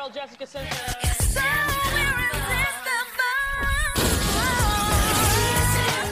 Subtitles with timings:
[0.00, 0.78] 19-year-old Jessica Simpson.
[1.20, 1.40] so.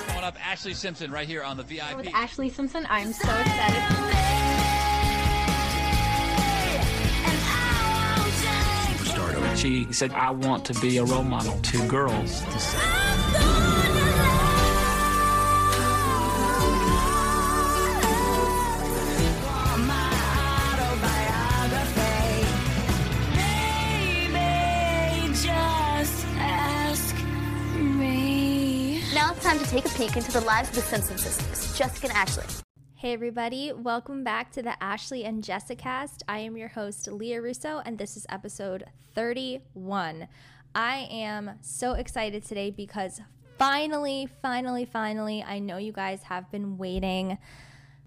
[0.08, 1.96] Coming up, Ashlee Simpson right here on the VIP.
[1.96, 2.86] with Ashlee Simpson.
[2.90, 3.82] I'm so excited.
[9.06, 9.56] Stardom.
[9.56, 12.42] She said, I want to be a role model to girls.
[29.68, 32.62] Take a peek into the lives of the Simpson sisters, Jessica and Ashlee.
[32.94, 36.22] Hey everybody, welcome back to the Ashlee and Jessicast.
[36.26, 40.26] I am your host Lia Russo and this is episode 31.
[40.74, 43.20] I am so excited today because
[43.58, 47.36] finally, finally, finally, I know you guys have been waiting.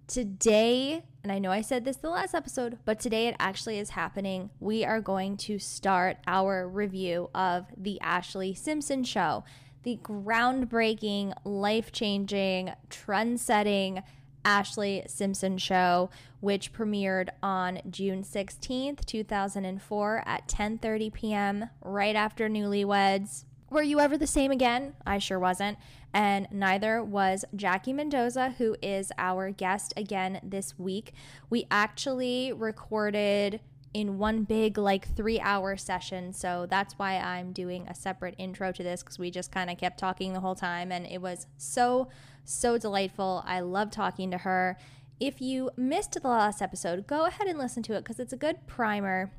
[0.08, 3.92] Today, and I know I said this the last episode, but today it actually is
[3.92, 4.50] happening.
[4.60, 9.44] We are going to start our review of The Ashlee Simpson Show,
[9.84, 14.04] the groundbreaking, life changing, trend setting
[14.44, 21.70] Ashlee Simpson Show, which premiered on June 16th, 2004 at 10:30 p.m.
[21.82, 23.46] right after Newlyweds.
[23.70, 24.96] Were you ever the same again?
[25.06, 25.78] I sure wasn't.
[26.14, 31.14] And neither was Jackie Mendoza, who is our guest again this week.
[31.50, 33.62] We actually recorded
[33.94, 36.34] in one big, like, three hour session.
[36.34, 39.78] So that's why I'm doing a separate intro to this because we just kind of
[39.78, 40.92] kept talking the whole time.
[40.92, 42.10] And it was so,
[42.46, 43.44] so delightful.
[43.46, 44.78] I love talking to her.
[45.20, 48.38] If you missed the last episode, go ahead and listen to it because it's a
[48.38, 49.32] good primer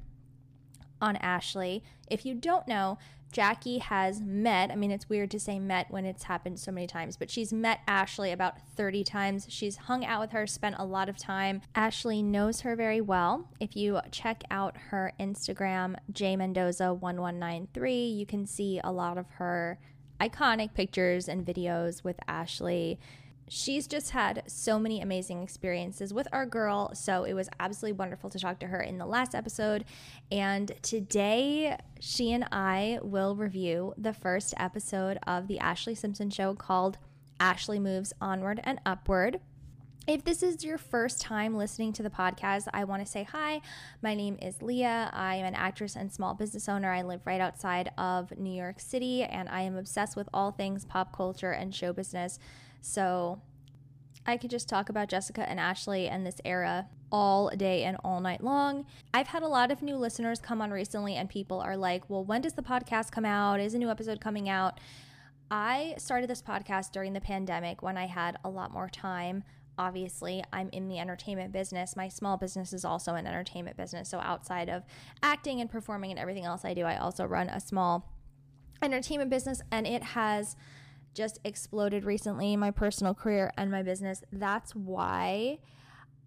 [1.00, 1.82] on Ashlee.
[2.08, 2.98] If you don't know,
[3.32, 6.86] Jackie has met, I mean, it's weird to say met when it's happened so many
[6.86, 9.46] times, but she's met Ashlee about 30 times.
[9.48, 11.62] She's hung out with her, spent a lot of time.
[11.74, 13.48] Ashlee knows her very well.
[13.58, 19.78] If you check out her Instagram, jmendoza1193, you can see a lot of her
[20.20, 22.98] iconic pictures and videos with Ashlee
[23.52, 26.90] she's just had so many amazing experiences with our girl.
[26.94, 29.84] So it was absolutely wonderful to talk to her in the last episode.
[30.30, 36.54] And today, she and I will review the first episode of the Ashlee Simpson show
[36.54, 36.96] called
[37.38, 39.40] Ashlee Moves Onward and Upward.
[40.06, 43.60] If this is your first time listening to the podcast, I want to say hi.
[44.02, 45.10] My name is Lia.
[45.12, 46.90] I am an actress and small business owner.
[46.90, 50.86] I live right outside of New York City, and I am obsessed with all things
[50.86, 52.38] pop culture and show business.
[52.82, 53.40] So
[54.26, 58.20] I could just talk about Jessica and Ashlee and this era all day and all
[58.20, 58.86] night long.
[59.14, 62.24] I've had a lot of new listeners come on recently, and people are like, Well,
[62.24, 63.60] when does the podcast come out?
[63.60, 64.78] Is a new episode coming out?
[65.50, 69.44] I started this podcast during the pandemic when I had a lot more time.
[69.78, 71.96] Obviously, I'm in the entertainment business.
[71.96, 74.08] My small business is also an entertainment business.
[74.08, 74.82] So, outside of
[75.22, 78.10] acting and performing and everything else I do, I also run a small
[78.82, 80.56] entertainment business, and it has
[81.14, 84.22] just exploded recently my personal career and my business.
[84.32, 85.58] That's why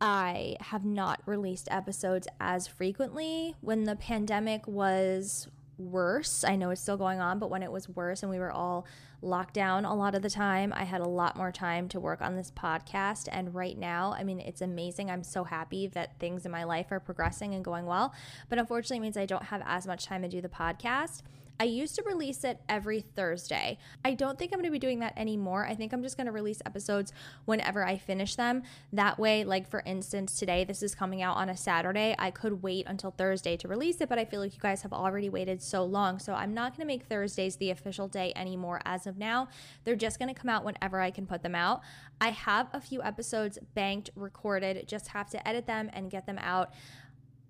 [0.01, 3.56] I have not released episodes as frequently.
[3.62, 5.47] When the pandemic was
[5.78, 8.51] worse, I know it's still going on, but when it was worse and we were
[8.51, 8.85] all
[9.22, 12.22] locked down a lot of the time, I had a lot more time to work
[12.22, 13.28] on this podcast.
[13.31, 15.09] And right now, I mean, it's amazing.
[15.09, 18.13] I'm so happy that things in my life are progressing and going well.
[18.50, 21.22] But unfortunately, it means I don't have as much time to do the podcast.
[21.60, 23.78] I used to release it every Thursday.
[24.04, 25.66] I don't think I'm going to be doing that anymore.
[25.66, 27.14] I think I'm just going to release episodes
[27.46, 28.63] whenever I finish them.
[28.92, 32.13] That way, like for instance, today this is coming out on a Saturday.
[32.19, 34.94] I could wait until Thursday to release it, but I feel like you guys have
[34.94, 36.19] already waited so long.
[36.19, 39.48] So I'm not going to make Thursdays the official day anymore as of now.
[39.86, 41.81] They're just going to come out whenever I can put them out.
[42.19, 46.38] I have a few episodes banked, recorded, just have to edit them and get them
[46.40, 46.74] out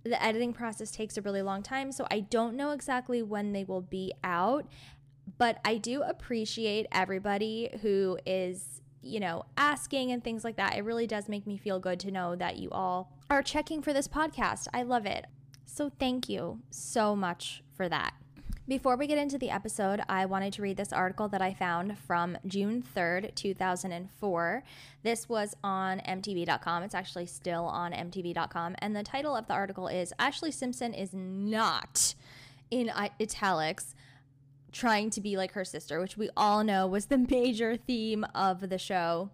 [0.05, 3.63] the editing process takes a really long time, so I don't know exactly when they
[3.63, 4.67] will be out,
[5.37, 10.77] but I do appreciate everybody who is, you know, asking and things like that.
[10.77, 13.93] It really does make me feel good to know that you all are checking for
[13.93, 14.67] this podcast.
[14.73, 15.25] I love it.
[15.65, 18.13] So thank you so much for that.
[18.67, 21.99] Before we get into the episode, I wanted to read this article that I found
[21.99, 24.63] from June 3rd, 2004.
[25.03, 26.81] This was on MTV.com.
[26.81, 28.75] It's actually still on MTV.com.
[28.79, 32.15] And the title of the article is Ashlee Simpson is not
[32.71, 33.93] in italics
[34.71, 38.69] trying to be like her sister, which we all know was the major theme of
[38.69, 39.29] the show.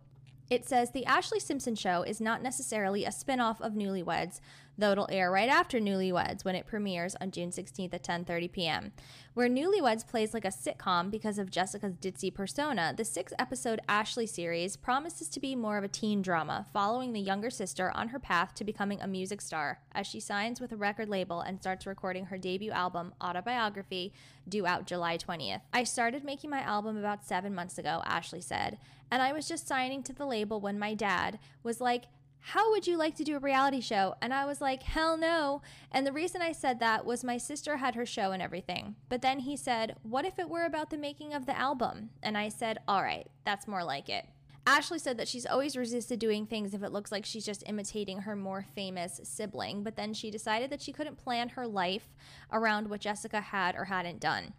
[0.49, 4.41] It says The Ashlee Simpson Show is not necessarily a spin off of Newlyweds,
[4.81, 8.91] though it'll air right after Newlyweds when it premieres on June 16th at 10:30 p.m.
[9.33, 14.75] Where Newlyweds plays like a sitcom because of Jessica's ditzy persona, the six-episode Ashlee series
[14.75, 18.53] promises to be more of a teen drama, following the younger sister on her path
[18.55, 22.25] to becoming a music star as she signs with a record label and starts recording
[22.25, 24.11] her debut album, Autobiography,
[24.49, 25.61] due out July 20th.
[25.71, 28.79] I started making my album about 7 months ago, Ashlee said,
[29.09, 32.05] and I was just signing to the label when my dad was like,
[32.41, 34.15] how would you like to do a reality show?
[34.21, 35.61] And I was like, hell no.
[35.91, 38.95] And the reason I said that was my sister had her show and everything.
[39.09, 42.09] But then he said, what if it were about the making of the album?
[42.23, 44.25] And I said, all right, that's more like it.
[44.65, 48.19] Ashlee said that she's always resisted doing things if it looks like she's just imitating
[48.19, 52.09] her more famous sibling, but then she decided that she couldn't plan her life
[52.51, 54.53] around what Jessica had or hadn't done.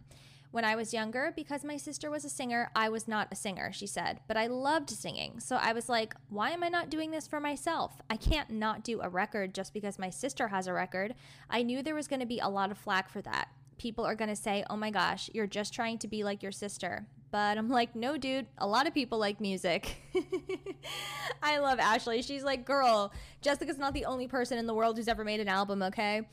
[0.53, 3.73] When I was younger, because my sister was a singer, I was not a singer,
[3.73, 5.39] she said, but I loved singing.
[5.39, 7.99] So I was like, why am I not doing this for myself?
[8.07, 11.15] I can't not do a record just because my sister has a record.
[11.49, 13.47] I knew there was going to be a lot of flack for that.
[13.79, 16.51] People are going to say, oh my gosh, you're just trying to be like your
[16.51, 17.07] sister.
[17.31, 20.03] But I'm like, no, dude, a lot of people like music.
[21.41, 22.23] I love Ashlee.
[22.23, 23.11] She's like, girl,
[23.41, 26.27] Jessica's not the only person in the world who's ever made an album, okay?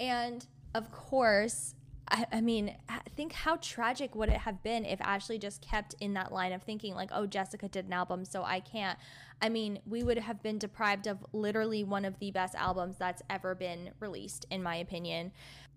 [0.00, 1.74] And of course,
[2.08, 2.76] I, I mean,
[3.16, 6.62] think how tragic would it have been if Ashlee just kept in that line of
[6.62, 8.98] thinking, like, oh, Jessica did an album, so I can't.
[9.40, 13.22] I mean, we would have been deprived of literally one of the best albums that's
[13.28, 15.32] ever been released, in my opinion.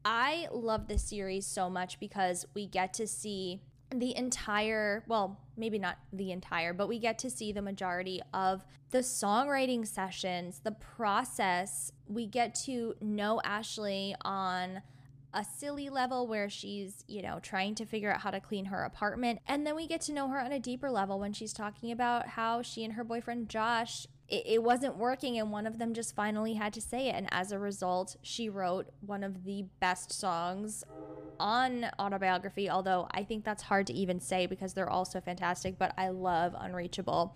[0.05, 3.61] I love this series so much because we get to see
[3.93, 8.63] the entire, well, maybe not the entire, but we get to see the majority of
[8.91, 11.91] the songwriting sessions, the process.
[12.07, 14.81] We get to know Ashlee on
[15.33, 18.83] a silly level where she's, you know, trying to figure out how to clean her
[18.83, 19.39] apartment.
[19.47, 22.29] And then we get to know her on a deeper level when she's talking about
[22.29, 26.53] how she and her boyfriend Josh it, wasn't working and one of them just finally
[26.53, 30.83] had to say it and as a result she wrote one of the best songs
[31.39, 35.77] on autobiography although i think that's hard to even say because they're all so fantastic
[35.77, 37.35] but i love unreachable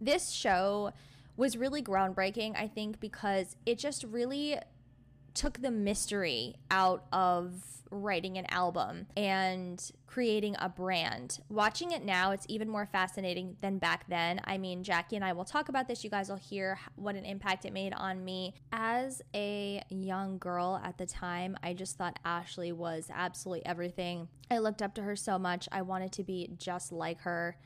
[0.00, 0.92] this show
[1.36, 4.58] was really groundbreaking i think because it just really
[5.36, 7.52] took the mystery out of
[7.90, 11.38] writing an album and creating a brand.
[11.48, 14.40] Watching it now, it's even more fascinating than back then.
[14.44, 16.02] I mean, Jackie and I will talk about this.
[16.02, 18.54] You guys will hear what an impact it made on me.
[18.72, 24.28] As a young girl at the time, I just thought Ashlee was absolutely everything.
[24.50, 25.68] I looked up to her so much.
[25.70, 27.56] I wanted to be just like her.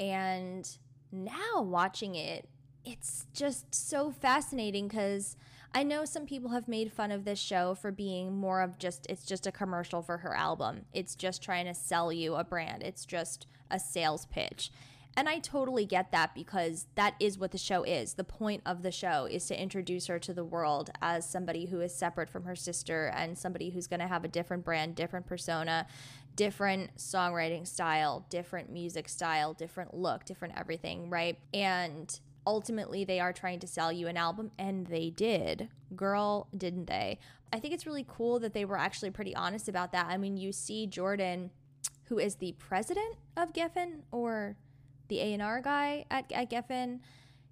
[0.00, 0.68] And
[1.12, 2.48] now watching it,
[2.84, 5.36] it's just so fascinating because
[5.74, 9.06] I know some people have made fun of this show for being more of just
[9.08, 10.84] it's just a commercial for her album.
[10.92, 12.82] It's just trying to sell you a brand.
[12.82, 14.70] It's just a sales pitch.
[15.16, 18.14] And I totally get that because that is what the show is.
[18.14, 21.80] The point of the show is to introduce her to the world as somebody who
[21.80, 25.26] is separate from her sister and somebody who's going to have a different brand, different
[25.26, 25.86] persona,
[26.34, 31.38] different songwriting style, different music style, different look, different everything, right?
[31.52, 35.68] And ultimately they are trying to sell you an album and they did.
[35.94, 37.18] Girl didn't they?
[37.52, 40.06] I think it's really cool that they were actually pretty honest about that.
[40.06, 41.50] I mean you see jordan
[42.04, 44.56] who is the president of geffen or
[45.08, 47.00] the a&r guy at, at geffen.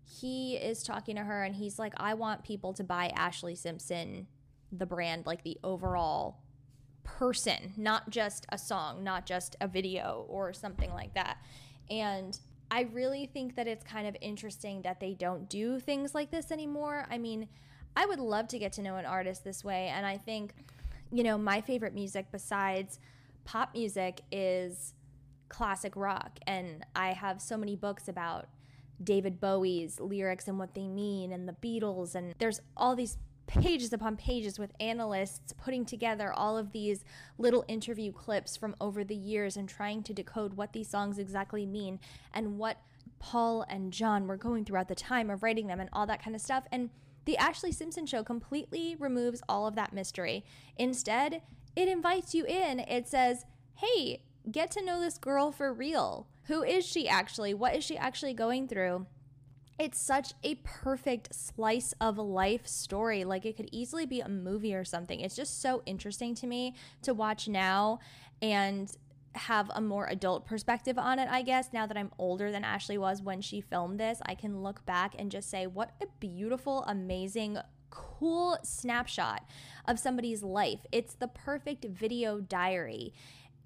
[0.05, 4.27] He is talking to her and he's like i want people to buy ashlee simpson
[4.73, 6.41] the brand like the overall
[7.05, 11.39] person not just a song not just a video or something like that.
[11.91, 12.39] And
[12.71, 16.53] I really think that it's kind of interesting that they don't do things like this
[16.53, 17.07] anymore.
[17.11, 17.49] I mean,
[17.97, 19.89] I would love to get to know an artist this way.
[19.89, 20.55] And I think,
[21.11, 23.01] you know, my favorite music besides
[23.45, 24.95] pop music is
[25.49, 26.39] classic rock.
[26.47, 28.47] And I have so many books about
[29.03, 32.15] David Bowie's lyrics and what they mean, and the Beatles.
[32.15, 33.19] And there's all these
[33.51, 37.05] pages upon pages with analysts putting together all of these
[37.39, 41.67] little interview clips from over the years and trying to decode what these songs exactly
[41.67, 41.99] mean
[42.33, 42.79] and what
[43.19, 46.23] Paul and John were going through at the time of writing them and all that
[46.23, 46.65] kind of stuff.
[46.71, 46.91] And
[47.25, 50.45] the Ashlee Simpson show completely removes all of that mystery.
[50.77, 51.43] Instead,
[51.77, 52.81] it invites you in.
[52.81, 56.29] It says, hey, get to know this girl for real.
[56.45, 57.53] Who is she actually?
[57.53, 59.07] What is she actually going through?
[59.81, 63.25] It's such a perfect slice of life story.
[63.25, 65.21] Like it could easily be a movie or something.
[65.21, 67.99] It's just so interesting to me to watch now.
[68.43, 68.95] and
[69.35, 71.73] have a more adult perspective on it, I guess.
[71.73, 75.15] Now that I'm older than Ashlee was when she filmed this, I can look back
[75.19, 77.59] and just say, what a beautiful, amazing,
[77.91, 79.45] cool snapshot
[79.87, 80.81] of somebody's life.
[80.91, 83.13] It's the perfect video diary.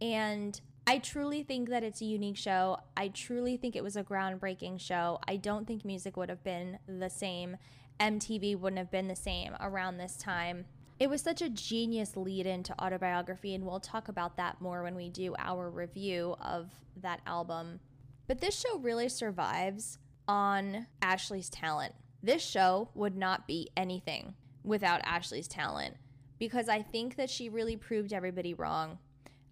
[0.03, 2.79] And I truly think that it's a unique show.
[2.97, 5.19] I truly think it was a groundbreaking show.
[5.27, 7.57] I don't think music would have been the same.
[8.01, 10.67] MTV wouldn't have been the same around this time.
[10.99, 14.95] It was such a genius lead into autobiography, and we'll talk about that more when
[14.95, 17.81] we do our review of that album.
[18.27, 19.99] But this show really survives
[20.29, 21.95] on Ashlee's talent.
[22.23, 25.97] This show would not be anything without Ashlee's talent
[26.39, 28.99] because I think that she really proved everybody wrong.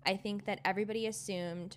[0.07, 1.77] I think that everybody assumed,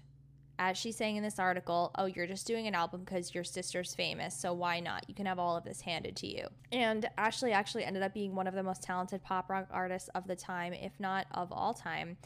[0.60, 3.94] as she's saying in this article, oh, you're just doing an album because your sister's
[3.94, 5.06] famous, so why not?
[5.08, 6.48] You can have all of this handed to you.
[6.72, 10.28] And Ashlee actually ended up being one of the most talented pop rock artists of
[10.28, 12.18] the time, if not of all time.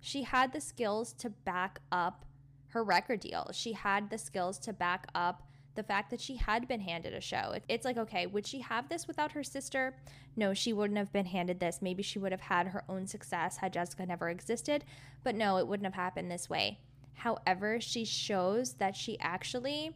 [0.00, 2.24] She had the skills to back up
[2.68, 5.47] her record deal, she had the skills to back up
[5.78, 7.54] the fact that she had been handed a show.
[7.68, 9.94] It's like, okay, would she have this without her sister?
[10.34, 11.78] No, she wouldn't have been handed this.
[11.80, 14.84] Maybe she would have had her own success had Jessica never existed,
[15.22, 16.80] but no, it wouldn't have happened this way.
[17.14, 19.94] However, she shows that she actually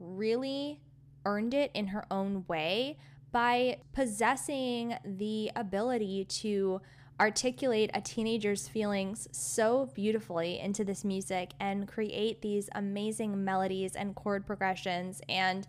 [0.00, 0.80] really
[1.26, 2.96] earned it in her own way
[3.30, 6.80] by possessing the ability to
[7.20, 14.14] articulate a teenager's feelings so beautifully into this music and create these amazing melodies and
[14.14, 15.66] chord progressions and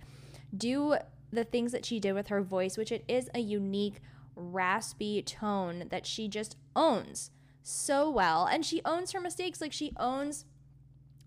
[0.57, 0.95] do
[1.31, 4.01] the things that she did with her voice, which it is a unique,
[4.35, 8.45] raspy tone that she just owns so well.
[8.45, 9.61] And she owns her mistakes.
[9.61, 10.45] Like she owns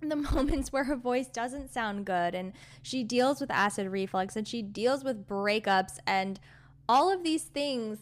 [0.01, 4.47] the moments where her voice doesn't sound good and she deals with acid reflux and
[4.47, 6.39] she deals with breakups and
[6.89, 7.99] all of these things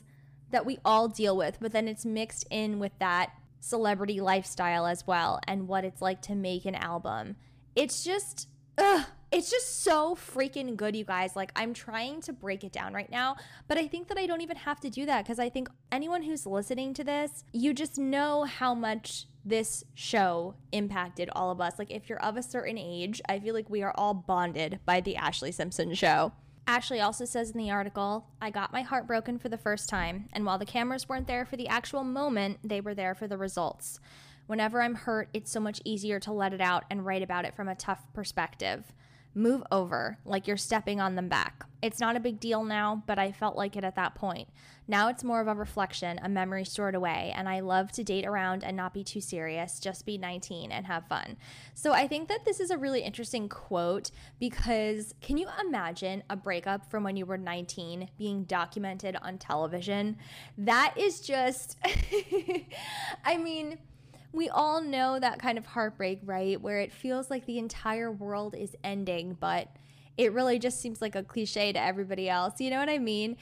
[0.51, 5.07] that we all deal with, but then it's mixed in with that celebrity lifestyle as
[5.07, 7.37] well and what it's like to make an album.
[7.75, 8.49] It's just
[8.79, 11.35] ugh, it's just so freaking good, you guys.
[11.35, 13.37] Like, I'm trying to break it down right now,
[13.69, 16.23] but I think that I don't even have to do that because I think anyone
[16.23, 21.79] who's listening to this, you just know how much this show impacted all of us.
[21.79, 25.01] Like, if you're of a certain age, I feel like we are all bonded by
[25.01, 26.33] the Ashlee Simpson show.
[26.67, 30.29] Ashlee also says in the article, I got my heart broken for the first time,
[30.33, 33.39] and while the cameras weren't there for the actual moment, they were there for the
[33.39, 34.01] results.
[34.49, 37.55] Whenever I'm hurt, it's so much easier to let it out and write about it
[37.55, 38.93] from a tough perspective.
[39.37, 41.67] Move over, like you're stepping on them back.
[41.83, 44.49] It's not a big deal now, but I felt like it at that point.
[44.89, 48.25] Now it's more of a reflection, a memory stored away, and I love to date
[48.25, 51.37] around and not be too serious, just be 19 and have fun.
[51.75, 56.37] So I think that this is a really interesting quote because can you imagine a
[56.37, 60.17] breakup from when you were 19 being documented on television?
[60.57, 61.77] That is just,
[63.27, 63.77] I mean,
[64.33, 66.61] we all know that kind of heartbreak, right?
[66.61, 69.69] Where it feels like the entire world is ending, but
[70.17, 72.61] it really just seems like a cliche to everybody else.
[72.61, 73.37] You know what I mean?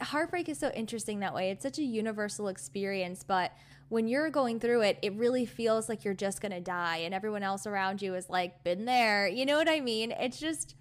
[0.00, 1.50] Heartbreak is so interesting that way.
[1.50, 3.52] It's such a universal experience, but
[3.88, 7.12] when you're going through it, it really feels like you're just going to die and
[7.12, 9.28] everyone else around you is like, been there.
[9.28, 10.12] You know what I mean?
[10.12, 10.76] It's just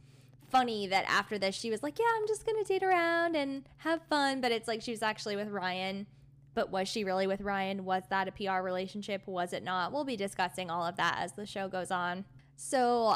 [0.50, 3.64] funny that after this, she was like, yeah, I'm just going to date around and
[3.78, 4.40] have fun.
[4.40, 6.08] But it's like she was actually with Ryan.
[6.54, 7.86] But was she really with Ryan?
[7.86, 9.26] Was that a PR relationship?
[9.26, 9.92] Was it not?
[9.92, 12.26] We'll be discussing all of that as the show goes on.
[12.56, 13.16] So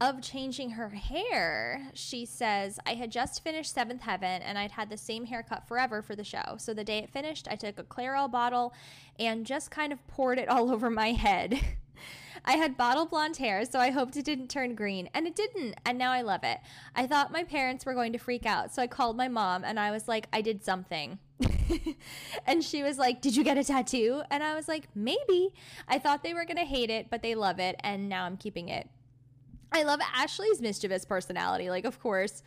[0.00, 4.90] of changing her hair, she says, I had just finished Seventh Heaven and I'd had
[4.90, 6.56] the same haircut forever for the show.
[6.58, 8.74] So the day it finished, I took a Clairol bottle
[9.20, 11.60] and just kind of poured it all over my head.
[12.44, 15.76] I had bottle blonde hair, so I hoped it didn't turn green, and it didn't,
[15.86, 16.58] and now I love it.
[16.96, 19.78] I thought my parents were going to freak out, so I called my mom and
[19.78, 21.20] I was like, I did something.
[22.46, 24.22] and she was like, Did you get a tattoo?
[24.30, 25.54] And I was like, Maybe.
[25.88, 28.36] I thought they were going to hate it, but they love it, and now I'm
[28.36, 28.88] keeping it.
[29.72, 31.70] I love Ashlee's mischievous personality.
[31.70, 32.42] Like, of course,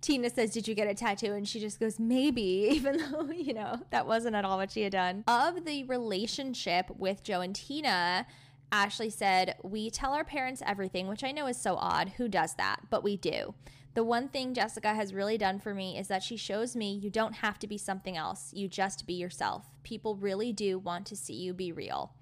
[0.00, 1.32] Tina says, Did you get a tattoo?
[1.32, 4.82] And she just goes, Maybe, even though, you know, that wasn't at all what she
[4.82, 5.24] had done.
[5.26, 8.26] Of the relationship with Joe and Tina,
[8.72, 12.10] Ashlee said, We tell our parents everything, which I know is so odd.
[12.16, 12.80] Who does that?
[12.90, 13.54] But we do.
[13.96, 17.08] The one thing Jessica has really done for me is that she shows me you
[17.08, 18.50] don't have to be something else.
[18.52, 19.64] You just be yourself.
[19.84, 22.12] People really do want to see you be real.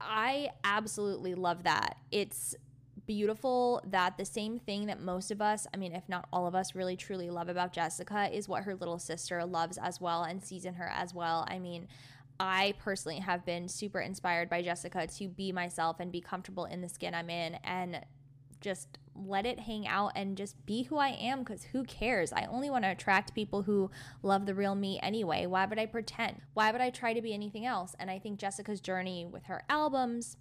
[0.00, 1.98] I absolutely love that.
[2.10, 2.56] It's
[3.04, 6.54] beautiful that the same thing that most of us, I mean, if not all of
[6.54, 10.42] us, really truly love about Jessica is what her little sister loves as well and
[10.42, 11.46] sees in her as well.
[11.50, 11.86] I mean,
[12.38, 16.80] I personally have been super inspired by Jessica to be myself and be comfortable in
[16.80, 18.06] the skin I'm in and
[18.60, 22.32] just let it hang out and just be who I am because who cares?
[22.32, 23.90] I only want to attract people who
[24.22, 25.46] love the real me anyway.
[25.46, 26.40] Why would I pretend?
[26.54, 27.94] Why would I try to be anything else?
[27.98, 30.36] And I think Jessica's journey with her albums,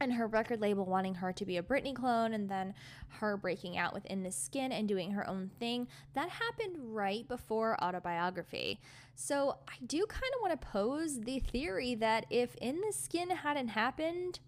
[0.00, 2.74] and her record label wanting her to be a Britney clone and then
[3.08, 5.88] her breaking out within the skin and doing her own thing.
[6.14, 8.80] That happened right before autobiography.
[9.14, 13.30] So I do kind of want to pose the theory that if In the Skin
[13.30, 14.38] hadn't happened,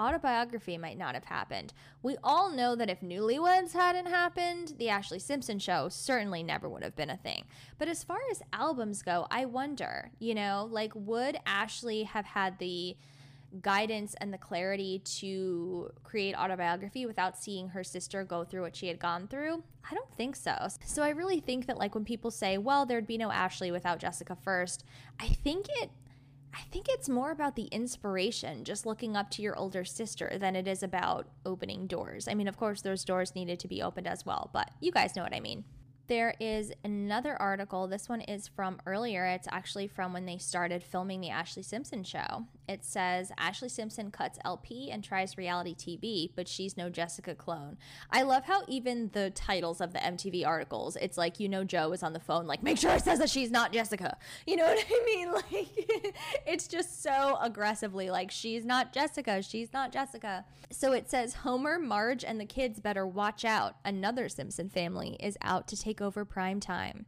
[0.00, 1.72] autobiography might not have happened.
[2.02, 6.82] We all know that if Newlyweds hadn't happened, the Ashlee Simpson show certainly never would
[6.82, 7.44] have been a thing.
[7.78, 12.58] But as far as albums go, I wonder, you know, like would Ashlee have had
[12.58, 12.96] the
[13.62, 18.88] guidance and the clarity to create autobiography without seeing her sister go through what she
[18.88, 19.62] had gone through?
[19.88, 20.56] I don't think so.
[20.84, 23.98] So I really think that like when people say, "Well, there'd be no Ashlee without
[24.00, 24.84] Jessica first,
[25.20, 25.90] I think it
[26.56, 30.54] I think it's more about the inspiration, just looking up to your older sister, than
[30.54, 32.28] it is about opening doors.
[32.28, 35.16] I mean, of course, those doors needed to be opened as well, but you guys
[35.16, 35.64] know what I mean.
[36.06, 37.88] There is another article.
[37.88, 39.24] This one is from earlier.
[39.24, 42.46] It's actually from when they started filming the Ashlee Simpson show.
[42.68, 47.76] It says Ashlee Simpson cuts LP and tries reality TV, but she's no Jessica clone.
[48.10, 51.92] I love how even the titles of the MTV articles, it's like, you know, Joe
[51.92, 54.16] is on the phone, like, make sure it says that she's not Jessica.
[54.46, 55.24] You know what I mean?
[55.34, 56.16] Like,
[56.46, 60.44] it's just so aggressively like, she's not Jessica, she's not Jessica.
[60.70, 63.76] So it says Homer, Marge, and the kids better watch out.
[63.84, 67.06] Another Simpson family is out to take over prime time.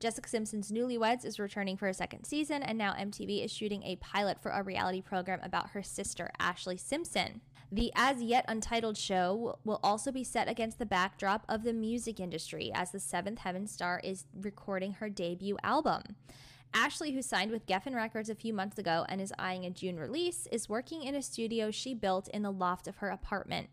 [0.00, 3.96] Jessica Simpson's Newlyweds is returning for a second season, and now MTV is shooting a
[3.96, 7.40] pilot for a reality program about her sister, Ashlee Simpson.
[7.72, 12.20] The as yet untitled show will also be set against the backdrop of the music
[12.20, 16.02] industry as the Seventh Heaven star is recording her debut album.
[16.74, 19.96] Ashlee, who signed with Geffen Records a few months ago and is eyeing a June
[19.96, 23.68] release, is working in a studio she built in the loft of her apartment.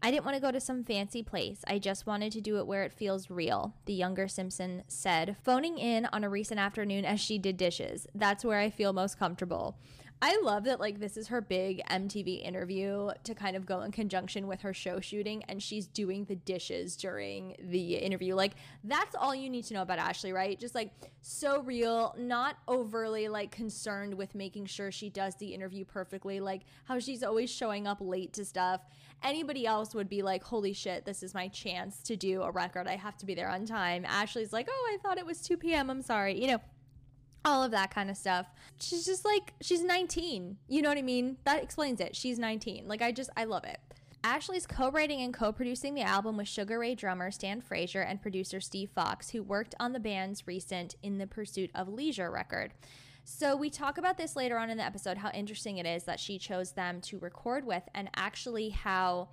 [0.00, 1.62] I didn't want to go to some fancy place.
[1.66, 5.76] I just wanted to do it where it feels real, the younger Simpson said, phoning
[5.76, 8.06] in on a recent afternoon as she did dishes.
[8.14, 9.76] That's where I feel most comfortable.
[10.20, 13.92] I love that like this is her big MTV interview to kind of go in
[13.92, 18.34] conjunction with her show shooting and she's doing the dishes during the interview.
[18.34, 20.58] Like that's all you need to know about Ashlee, right?
[20.58, 20.90] Just like
[21.22, 26.62] so real, not overly like concerned with making sure she does the interview perfectly, like
[26.84, 28.80] how she's always showing up late to stuff.
[29.22, 32.86] Anybody else would be like, "Holy shit, this is my chance to do a record.
[32.86, 35.56] I have to be there on time." Ashlee's like, "Oh, I thought it was 2
[35.56, 35.90] p.m.
[35.90, 36.60] I'm sorry." You know,
[37.44, 38.46] all of that kind of stuff.
[38.78, 40.58] She's just like, she's 19.
[40.68, 41.38] You know what I mean?
[41.44, 42.14] That explains it.
[42.14, 42.86] She's 19.
[42.86, 43.78] Like, I just, I love it.
[44.24, 48.20] Ashlee's co writing and co producing the album with Sugar Ray drummer Stan Frazier and
[48.20, 52.72] producer Steve Fox, who worked on the band's recent In the Pursuit of Leisure record.
[53.30, 56.18] So, we talk about this later on in the episode how interesting it is that
[56.18, 59.28] she chose them to record with, and actually how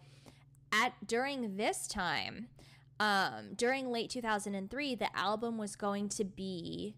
[0.74, 2.50] at during this time,
[3.00, 6.98] um, during late 2003, the album was going to be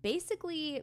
[0.00, 0.82] basically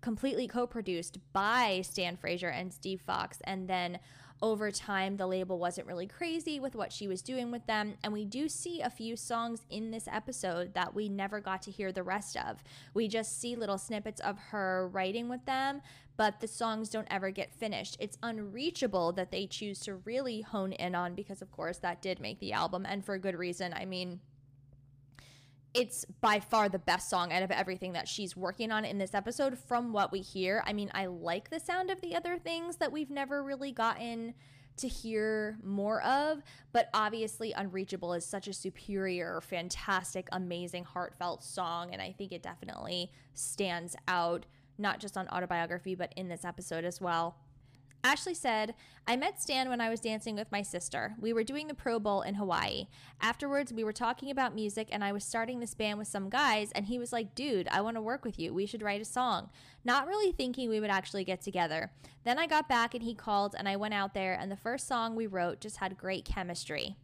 [0.00, 3.98] completely co-produced by Stan Frazier and Steve Fox and then
[4.42, 8.12] over time the label wasn't really crazy with what she was doing with them and
[8.12, 11.92] we do see a few songs in this episode that we never got to hear
[11.92, 12.62] the rest of.
[12.94, 15.82] We just see little snippets of her writing with them,
[16.16, 17.96] but the songs don't ever get finished.
[18.00, 22.20] It's unreachable that they choose to really hone in on because of course that did
[22.20, 23.72] make the album and for a good reason.
[23.74, 24.20] I mean,
[25.72, 29.14] it's by far the best song out of everything that she's working on in this
[29.14, 30.62] episode from what we hear.
[30.66, 34.34] I mean, I like the sound of the other things that we've never really gotten
[34.78, 41.92] to hear more of, but obviously Unreachable is such a superior, fantastic, amazing, heartfelt song
[41.92, 44.46] and I think it definitely stands out
[44.78, 47.36] not just on autobiography but in this episode as well.
[48.02, 48.74] Ashlee said,
[49.06, 51.14] I met Stan when I was dancing with my sister.
[51.20, 52.86] We were doing the Pro Bowl in Hawaii.
[53.20, 56.72] Afterwards, we were talking about music, and I was starting this band with some guys,
[56.72, 58.54] and he was like, Dude, I want to work with you.
[58.54, 59.50] We should write a song.
[59.84, 61.90] Not really thinking we would actually get together.
[62.24, 64.88] Then I got back, and he called, and I went out there, and the first
[64.88, 66.96] song we wrote just had great chemistry.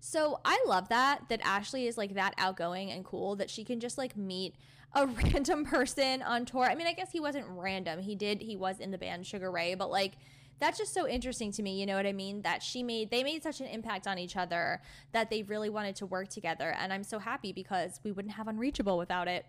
[0.00, 3.80] So I love that, that Ashlee is like that outgoing and cool that she can
[3.80, 4.54] just like meet
[4.96, 6.64] a random person on tour.
[6.64, 8.00] I mean, I guess he wasn't random.
[8.00, 10.14] He did, he was in the band Sugar Ray, but like,
[10.58, 11.78] that's just so interesting to me.
[11.78, 12.40] You know what I mean?
[12.42, 14.80] That she made, they made such an impact on each other
[15.12, 16.74] that they really wanted to work together.
[16.78, 19.44] And I'm so happy because we wouldn't have Unreachable without it.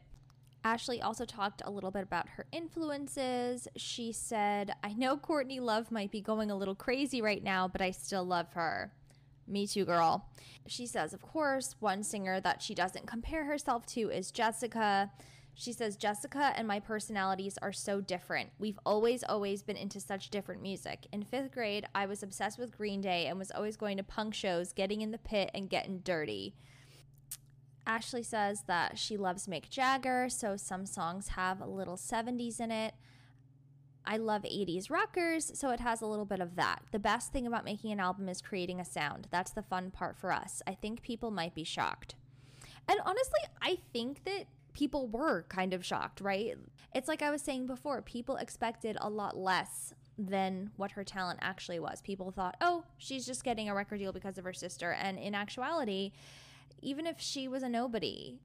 [0.66, 3.70] Ashlee also talked a little bit about her influences.
[3.78, 7.82] She said, I know Courtney Love might be going a little crazy right now, but
[7.82, 8.92] I still love her.
[9.48, 10.28] Me too, girl.
[10.68, 15.10] She says, of course, one singer that she doesn't compare herself to is Jessica.
[15.60, 18.52] She says, Jessica and my personalities are so different.
[18.60, 21.08] We've always, always been into such different music.
[21.12, 24.36] In fifth grade, I was obsessed with Green Day and was always going to punk
[24.36, 26.54] shows, getting in the pit, and getting dirty.
[27.88, 32.70] Ashlee says that she loves Mick Jagger, so some songs have a little 70s in
[32.70, 32.94] it.
[34.06, 36.84] I love 80s rockers, so it has a little bit of that.
[36.92, 39.28] The best thing about making an album is creating a sound.
[39.32, 40.62] That's the fun part for us.
[40.68, 42.14] I think people might be shocked.
[42.88, 44.46] And honestly, I think that
[44.78, 46.56] people were kind of shocked, right?
[46.94, 51.40] It's like I was saying before, people expected a lot less than what her talent
[51.42, 52.00] actually was.
[52.00, 54.92] People thought, oh, she's just getting a record deal because of her sister.
[54.92, 56.12] And in actuality,
[56.80, 58.38] even if she was a nobody,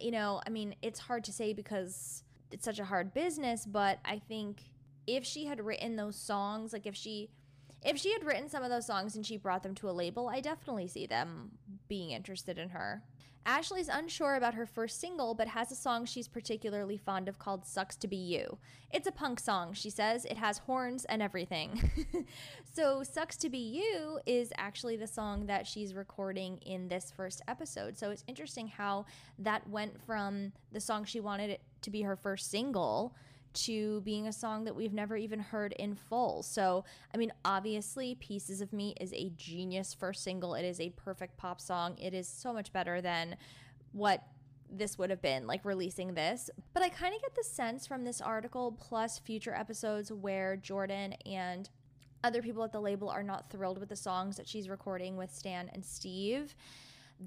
[0.00, 3.98] you know, I mean, it's hard to say because it's such a hard business, but
[4.06, 4.62] I think
[5.06, 7.28] if she had written those songs, like if she
[7.82, 10.30] if she had written some of those songs and she brought them to a label,
[10.30, 11.50] I definitely see them
[11.88, 13.02] being interested in her.
[13.46, 17.66] Ashlee's unsure about her first single, but has a song she's particularly fond of called
[17.66, 18.58] Sucks to Be You.
[18.92, 20.24] It's a punk song, she says.
[20.24, 21.90] It has horns and everything.
[22.74, 27.42] so, Sucks to Be You is actually the song that she's recording in this first
[27.46, 27.98] episode.
[27.98, 29.06] So, it's interesting how
[29.38, 33.14] that went from the song she wanted it to be her first single
[33.54, 36.42] to being a song that we've never even heard in full.
[36.42, 40.54] So, I mean, obviously, Pieces of Me is a genius first single.
[40.54, 41.96] It is a perfect pop song.
[41.98, 43.36] It is so much better than
[43.92, 44.24] what
[44.70, 46.50] this would have been like releasing this.
[46.72, 51.14] But I kind of get the sense from this article, plus future episodes where Jordan
[51.26, 51.68] and
[52.24, 55.32] other people at the label are not thrilled with the songs that she's recording with
[55.32, 56.54] Stan and Steve,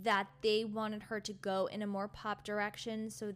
[0.03, 3.09] that they wanted her to go in a more pop direction.
[3.09, 3.33] So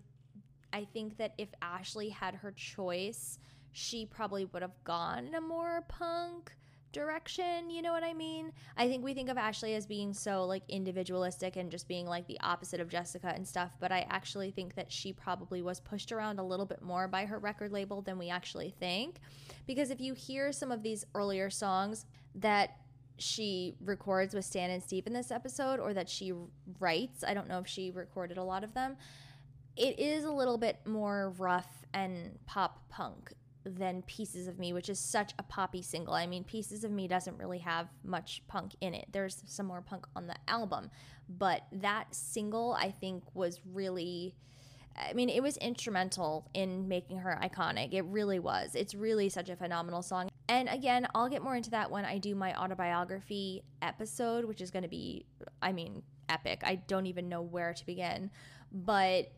[0.73, 3.39] I think that if Ashlee had her choice,
[3.71, 6.53] she probably would have gone in a more punk
[6.91, 7.69] direction.
[7.69, 8.51] You know what I mean?
[8.75, 12.27] I think we think of Ashlee as being so like individualistic and just being like
[12.27, 16.11] the opposite of Jessica and stuff, but I actually think that she probably was pushed
[16.11, 19.19] around a little bit more by her record label than we actually think.
[19.67, 22.05] Because if you hear some of these earlier songs
[22.35, 22.77] that
[23.17, 26.33] she records with Stan and Steve in this episode or that she
[26.79, 28.97] writes, I don't know if she recorded a lot of them
[29.75, 34.89] it is a little bit more rough and pop punk than Pieces of Me, which
[34.89, 36.13] is such a poppy single.
[36.13, 39.05] I mean, Pieces of Me doesn't really have much punk in it.
[39.11, 40.89] There's some more punk on the album,
[41.29, 44.35] but that single I think was really
[44.95, 47.93] I mean, it was instrumental in making her iconic.
[47.93, 48.75] It really was.
[48.75, 50.29] It's really such a phenomenal song.
[50.49, 54.69] And again, I'll get more into that when I do my autobiography episode, which is
[54.69, 55.25] going to be,
[55.61, 56.61] I mean, epic.
[56.65, 58.31] I don't even know where to begin.
[58.71, 59.31] But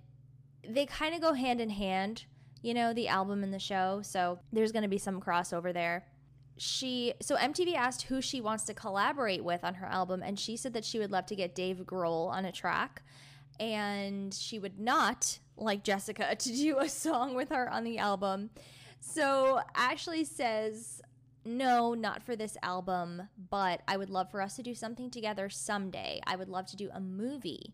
[0.67, 2.26] they kind of go hand in hand,
[2.62, 4.02] you know, the album and the show.
[4.04, 6.06] So there's going to be some crossover there.
[6.58, 10.56] She so MTV asked who she wants to collaborate with on her album, and she
[10.56, 13.02] said that she would love to get Dave Grohl on a track,
[13.60, 18.52] and she would not like Jessica to do a song with her on the album.
[18.99, 21.02] So Ashlee says,
[21.45, 25.49] no, not for this album, but I would love for us to do something together
[25.49, 26.21] someday.
[26.26, 27.73] I would love to do a movie.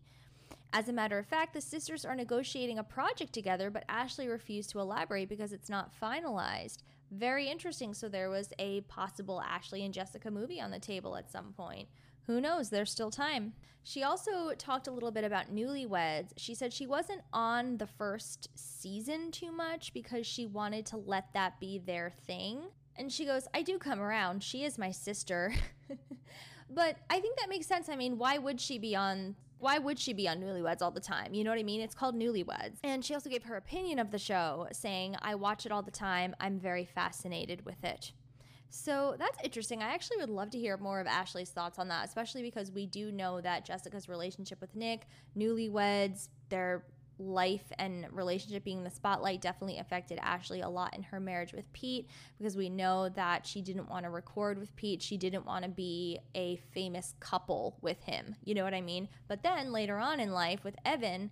[0.72, 4.70] As a matter of fact, the sisters are negotiating a project together, but Ashlee refused
[4.70, 6.78] to elaborate because it's not finalized.
[7.10, 7.92] Very interesting.
[7.92, 11.88] So there was a possible Ashlee and Jessica movie on the table at some point.
[12.26, 12.70] Who knows?
[12.70, 13.54] There's still time.
[13.82, 16.32] She also talked a little bit about newlyweds.
[16.36, 21.32] She said she wasn't on the first season too much because she wanted to let
[21.34, 22.62] that be their thing.
[22.96, 24.44] And she goes, I do come around.
[24.44, 25.52] She is my sister.
[26.70, 27.88] but I think that makes sense.
[27.88, 31.00] I mean, why would she be on why would she be on Newlyweds all the
[31.00, 31.34] time?
[31.34, 31.80] You know what I mean?
[31.80, 32.78] It's called Newlyweds.
[32.82, 35.90] And she also gave her opinion of the show, saying, I watch it all the
[35.90, 36.34] time.
[36.40, 38.12] I'm very fascinated with it.
[38.70, 39.82] So that's interesting.
[39.82, 42.86] I actually would love to hear more of Ashlee's thoughts on that, especially because we
[42.86, 46.84] do know that Jessica's relationship with Nick, newlyweds, they're
[47.20, 51.52] life and relationship being in the spotlight definitely affected Ashlee a lot in her marriage
[51.52, 55.02] with Pete because we know that she didn't want to record with Pete.
[55.02, 58.34] She didn't want to be a famous couple with him.
[58.44, 59.08] You know what I mean?
[59.28, 61.30] But then later on in life with Evan,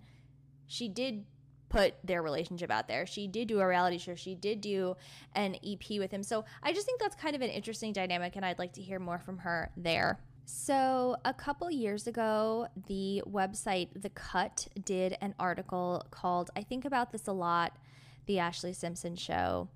[0.67, 1.25] she did
[1.69, 3.05] put their relationship out there.
[3.05, 4.15] She did do a reality show.
[4.15, 4.95] She did do
[5.33, 6.23] an EP with him.
[6.23, 8.99] So I just think that's kind of an interesting dynamic and I'd like to hear
[8.99, 10.19] more from her there.
[10.51, 16.85] So, a couple years ago, the website The Cut did an article called I Think
[16.85, 17.77] About This a Lot
[18.25, 19.69] The Ashlee Simpson Show.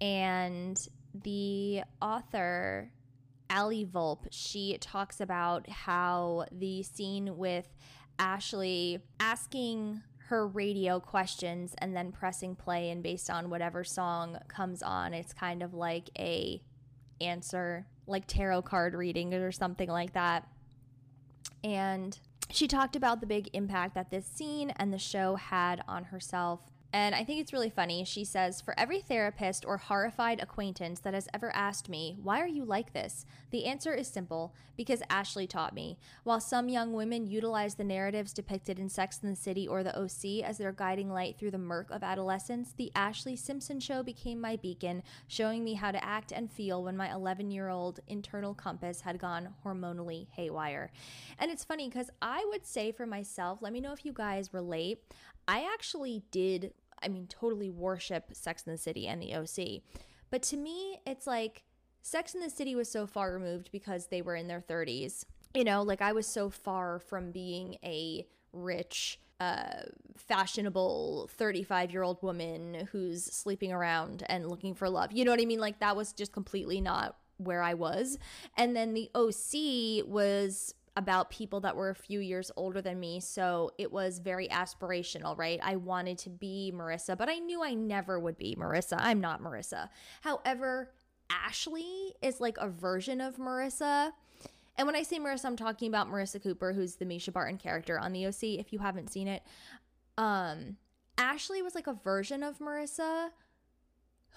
[0.00, 0.80] And
[1.14, 2.90] the author,
[3.50, 7.68] Allie Volpe, she talks about how the scene with
[8.18, 14.82] Ashlee asking her radio questions and then pressing play and based on whatever song comes
[14.82, 16.60] on it's kind of like a
[17.20, 20.46] answer like tarot card reading or something like that.
[21.64, 22.18] And
[22.50, 26.60] she talked about the big impact that this scene and the show had on herself
[26.96, 28.06] And I think it's really funny.
[28.06, 32.48] She says, For every therapist or horrified acquaintance that has ever asked me, Why are
[32.48, 33.26] you like this?
[33.50, 35.98] the answer is simple because Ashlee taught me.
[36.24, 39.98] While some young women utilize the narratives depicted in Sex and the City or the
[39.98, 44.40] OC as their guiding light through the murk of adolescence, the Ashlee Simpson show became
[44.40, 48.52] my beacon, showing me how to act and feel when my 11 year old internal
[48.52, 50.90] compass had gone hormonally haywire.
[51.38, 54.52] And it's funny because I would say for myself, let me know if you guys
[54.52, 55.00] relate.
[55.48, 59.82] I actually did, I mean, totally worship Sex and the City and the OC.
[60.30, 61.64] But to me, it's like
[62.02, 65.24] Sex and the City was so far removed because they were in their 30s.
[65.54, 69.82] You know, like I was so far from being a rich, uh,
[70.16, 75.12] fashionable 35 year old woman who's sleeping around and looking for love.
[75.12, 75.60] You know what I mean?
[75.60, 78.18] Like that was just completely not where I was.
[78.56, 83.20] And then the OC was about people that were a few years older than me.
[83.20, 85.60] So it was very aspirational, right?
[85.62, 88.96] I wanted to be Marissa, but I knew I never would be Marissa.
[88.98, 89.90] I'm not Marissa.
[90.22, 90.90] However,
[91.28, 94.12] Ashlee is like a version of Marissa.
[94.78, 97.98] And when I say Marissa, I'm talking about Marissa Cooper, who's the Mischa Barton character
[97.98, 99.42] on the OC, if you haven't seen it.
[100.16, 100.76] Um,
[101.18, 103.30] Ashlee was like a version of Marissa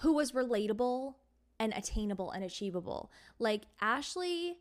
[0.00, 1.14] who was relatable
[1.58, 3.10] and attainable and achievable.
[3.38, 4.54] Like Ashlee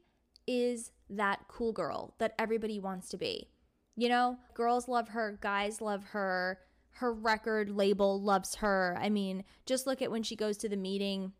[0.47, 3.49] is that cool girl that everybody wants to be.
[3.95, 6.59] You know, girls love her, guys love her,
[6.91, 8.97] her record label loves her.
[8.99, 11.33] I mean, just look at when she goes to the meeting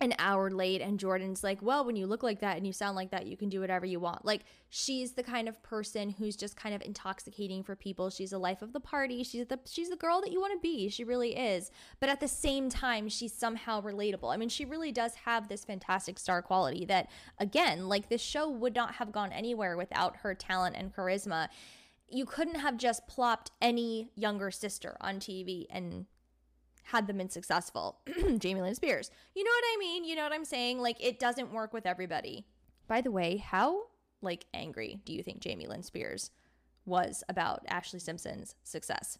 [0.00, 2.96] an hour late and Jordan's like, "Well, when you look like that and you sound
[2.96, 6.36] like that, you can do whatever you want." Like she's the kind of person who's
[6.36, 8.08] just kind of intoxicating for people.
[8.08, 9.22] She's the life of the party.
[9.22, 10.88] She's the she's the girl that you want to be.
[10.88, 11.70] She really is.
[12.00, 14.32] But at the same time, she's somehow relatable.
[14.32, 18.48] I mean, she really does have this fantastic star quality that again, like this show
[18.48, 21.48] would not have gone anywhere without her talent and charisma.
[22.08, 26.06] You couldn't have just plopped any younger sister on TV and
[26.84, 28.00] had them been successful.
[28.38, 29.10] Jamie Lynn Spears.
[29.34, 30.04] You know what I mean?
[30.04, 30.80] You know what I'm saying?
[30.80, 32.46] Like it doesn't work with everybody.
[32.88, 33.84] By the way, how
[34.22, 36.30] like angry do you think Jamie Lynn Spears
[36.84, 39.18] was about Ashlee Simpson's success?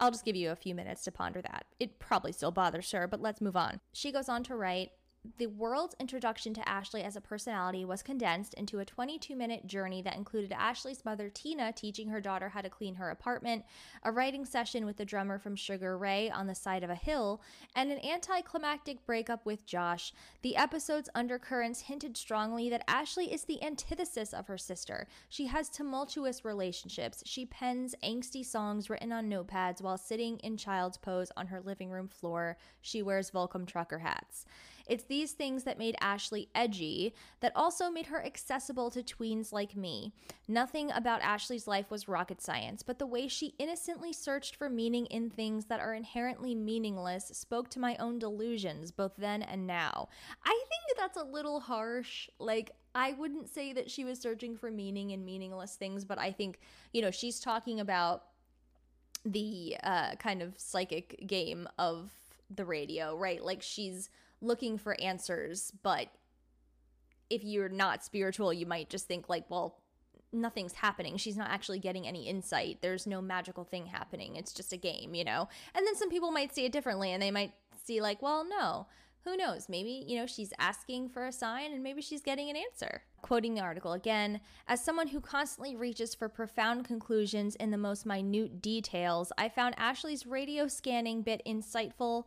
[0.00, 1.66] I'll just give you a few minutes to ponder that.
[1.80, 3.80] It probably still bothers her, but let's move on.
[3.92, 4.90] She goes on to write
[5.36, 10.00] the world's introduction to Ashlee as a personality was condensed into a 22 minute journey
[10.02, 13.64] that included Ashlee's mother, Tina, teaching her daughter how to clean her apartment,
[14.02, 17.40] a writing session with the drummer from Sugar Ray on the side of a hill,
[17.74, 20.12] and an anticlimactic breakup with Josh.
[20.42, 25.08] The episode's undercurrents hinted strongly that Ashlee is the antithesis of her sister.
[25.28, 27.22] She has tumultuous relationships.
[27.26, 31.90] She pens angsty songs written on notepads while sitting in child's pose on her living
[31.90, 32.56] room floor.
[32.80, 34.46] She wears Volcom trucker hats.
[34.88, 39.76] It's these things that made Ashlee edgy that also made her accessible to tweens like
[39.76, 40.12] me.
[40.48, 45.06] Nothing about Ashlee's life was rocket science, but the way she innocently searched for meaning
[45.06, 50.08] in things that are inherently meaningless spoke to my own delusions, both then and now.
[50.44, 52.28] I think that's a little harsh.
[52.38, 56.32] Like, I wouldn't say that she was searching for meaning in meaningless things, but I
[56.32, 56.58] think,
[56.92, 58.24] you know, she's talking about
[59.24, 62.10] the uh, kind of psychic game of
[62.54, 63.44] the radio, right?
[63.44, 64.08] Like she's
[64.40, 66.08] looking for answers, but
[67.30, 69.80] if you're not spiritual, you might just think like, well,
[70.32, 71.16] nothing's happening.
[71.16, 72.78] She's not actually getting any insight.
[72.80, 74.36] There's no magical thing happening.
[74.36, 75.48] It's just a game, you know?
[75.74, 77.52] And then some people might see it differently and they might
[77.84, 78.86] see like, well, no.
[79.24, 79.68] Who knows?
[79.68, 83.02] Maybe, you know, she's asking for a sign and maybe she's getting an answer.
[83.20, 88.06] Quoting the article again, as someone who constantly reaches for profound conclusions in the most
[88.06, 92.24] minute details, I found Ashlee's radio scanning bit insightful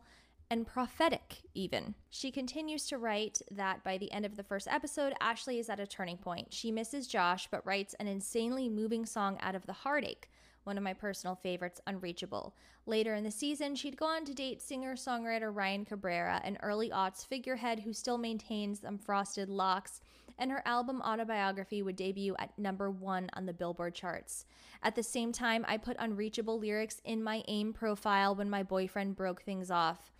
[0.52, 1.94] and prophetic, even.
[2.10, 5.80] She continues to write that by the end of the first episode, Ashlee is at
[5.80, 6.52] a turning point.
[6.52, 10.28] She misses Josh, but writes an insanely moving song out of the heartache.
[10.64, 12.54] One of my personal favorites, Unreachable.
[12.84, 16.90] Later in the season, she'd go on to date singer songwriter Ryan Cabrera, an early
[16.90, 20.02] aughts figurehead who still maintains them frosted locks,
[20.38, 24.44] and her album autobiography would debut at number one on the Billboard charts.
[24.82, 29.16] At the same time, I put unreachable lyrics in my AIM profile when my boyfriend
[29.16, 30.12] broke things off.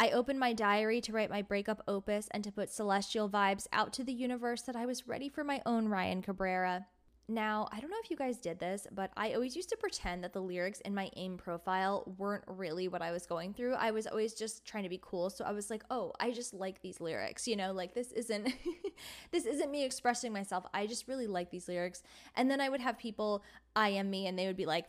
[0.00, 3.92] I opened my diary to write my breakup opus and to put celestial vibes out
[3.92, 6.86] to the universe that I was ready for my own Ryan Cabrera.
[7.28, 10.24] Now, I don't know if you guys did this, but I always used to pretend
[10.24, 13.74] that the lyrics in my AIM profile weren't really what I was going through.
[13.74, 15.28] I was always just trying to be cool.
[15.28, 18.54] So I was like, "Oh, I just like these lyrics." You know, like this isn't
[19.32, 20.64] this isn't me expressing myself.
[20.72, 22.02] I just really like these lyrics.
[22.36, 23.44] And then I would have people
[23.76, 24.86] IM me and they would be like,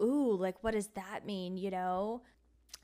[0.00, 2.20] "Ooh, like what does that mean?" you know?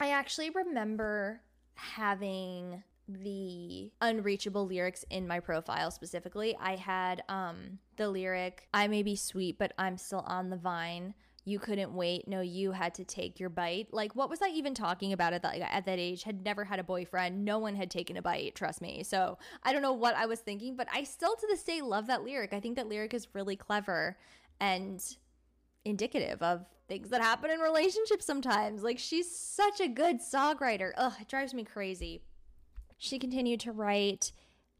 [0.02, 1.40] I actually remember
[1.74, 6.56] having the unreachable lyrics in my profile specifically.
[6.60, 11.14] I had um the lyric I may be sweet but I'm still on the vine.
[11.44, 12.26] you couldn't wait.
[12.26, 13.88] No, you had to take your bite.
[13.92, 16.22] Like, what was I even talking about at that, at that age?
[16.22, 17.44] Had never had a boyfriend.
[17.44, 19.02] No one had taken a bite, trust me.
[19.02, 22.06] So I don't know what I was thinking, but I still to this day love
[22.08, 22.52] that lyric.
[22.52, 24.16] I think that lyric is really clever
[24.60, 25.00] and
[25.84, 28.82] indicative of things that happen in relationships sometimes.
[28.82, 30.92] Like, she's such a good songwriter.
[30.96, 32.22] Ugh, it drives me crazy.
[32.98, 34.32] She continued to write.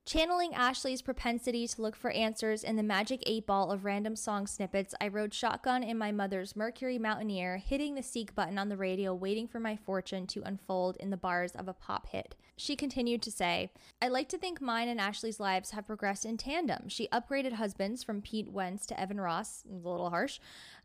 [0.05, 4.49] Channeling Ashlee's propensity to look for answers in the magic eight ball of random song
[4.49, 8.77] snippets, I rode shotgun in my mother's Mercury Mountaineer, hitting the seek button on the
[8.77, 12.35] radio, waiting for my fortune to unfold in the bars of a pop hit.
[12.57, 16.37] She continued to say, I like to think mine and Ashlee's lives have progressed in
[16.37, 16.89] tandem.
[16.89, 20.41] She upgraded husbands from Pete Wentz to Evan Ross, a little harsh,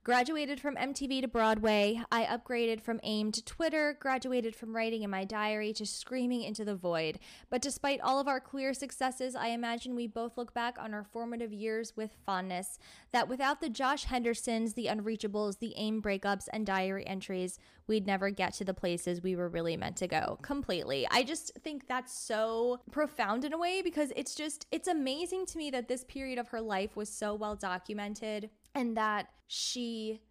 [0.07, 2.01] graduated from MTV to Broadway.
[2.13, 6.63] I upgraded from AIM to Twitter, graduated from writing in my diary to screaming into
[6.63, 7.19] the void.
[7.49, 11.03] But despite all of our queer successes, I imagine we both look back on our
[11.03, 12.79] formative years with fondness.
[13.11, 18.29] That without the Josh Hendersons, the Unreachables, the AIM breakups, and diary entries, we'd never
[18.29, 20.39] get to the places we were really meant to go.
[20.41, 21.05] Completely.
[21.11, 25.57] I just think that's so profound in a way because it's just, it's amazing to
[25.57, 30.21] me that this period of her life was so well documented and that she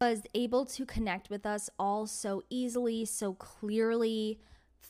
[0.00, 4.40] was able to connect with us all so easily, so clearly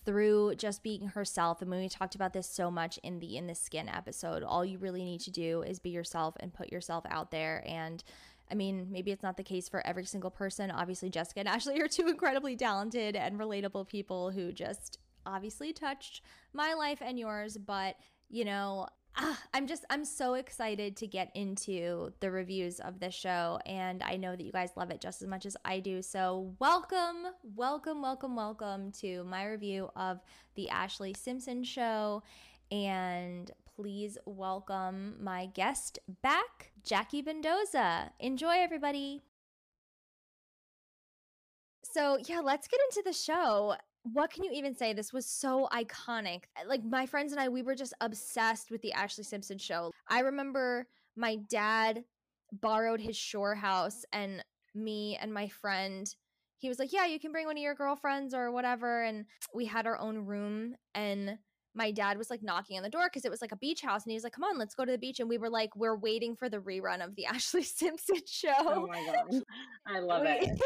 [0.04, 1.62] through just being herself.
[1.62, 4.64] And when we talked about this so much in the in the skin episode all
[4.64, 7.64] you really need to do is be yourself and put yourself out there.
[7.66, 8.02] And
[8.50, 10.70] I mean, maybe it's not the case for every single person.
[10.70, 16.20] Obviously, Jessica and Ashlee are two incredibly talented and relatable people who just obviously touched
[16.52, 17.96] my life and yours, but
[18.28, 23.14] you know, ah, I'm just I'm so excited to get into the reviews of this
[23.14, 26.02] show and I know that you guys love it just as much as I do.
[26.02, 30.20] So, welcome, welcome, welcome, welcome to my review of
[30.54, 32.22] the Ashlee Simpson show
[32.70, 38.10] and please welcome my guest back, Jackie Mendoza.
[38.20, 39.22] Enjoy everybody.
[41.82, 43.76] So, yeah, let's get into the show
[44.12, 44.92] what can you even say?
[44.92, 46.44] This was so iconic.
[46.56, 49.90] Eh, like my friends and I, we were just obsessed with the Ashlee Simpson show.
[50.08, 50.86] I remember
[51.16, 52.04] my dad
[52.52, 56.12] borrowed his shore house and me and my friend
[56.58, 59.66] he was like, "Yeah, you can bring one of your girlfriends or whatever." And we
[59.66, 61.38] had our own room and
[61.74, 64.04] my dad was like knocking on the door because it was like a beach house
[64.04, 65.74] and he was like come on let's go to the beach and we were like
[65.76, 68.52] we're waiting for the rerun of the ashlee simpson oh show.
[68.58, 69.42] oh my god
[69.86, 70.60] i love we, it.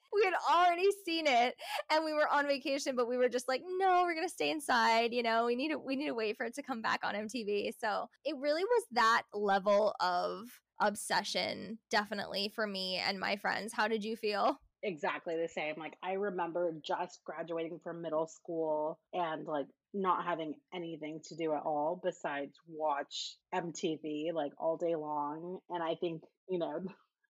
[0.12, 1.54] we had already seen it
[1.90, 5.12] and we were on vacation but we were just like no we're gonna stay inside
[5.12, 7.14] you know we need to we need to wait for it to come back on
[7.14, 13.72] mtv so it really was that level of obsession definitely for me and my friends.
[13.72, 14.58] How did you feel?
[14.82, 15.74] Exactly the same.
[15.78, 21.54] Like I remember just graduating from middle school and like not having anything to do
[21.54, 25.60] at all besides watch MTV like all day long.
[25.70, 26.82] And I think, you know,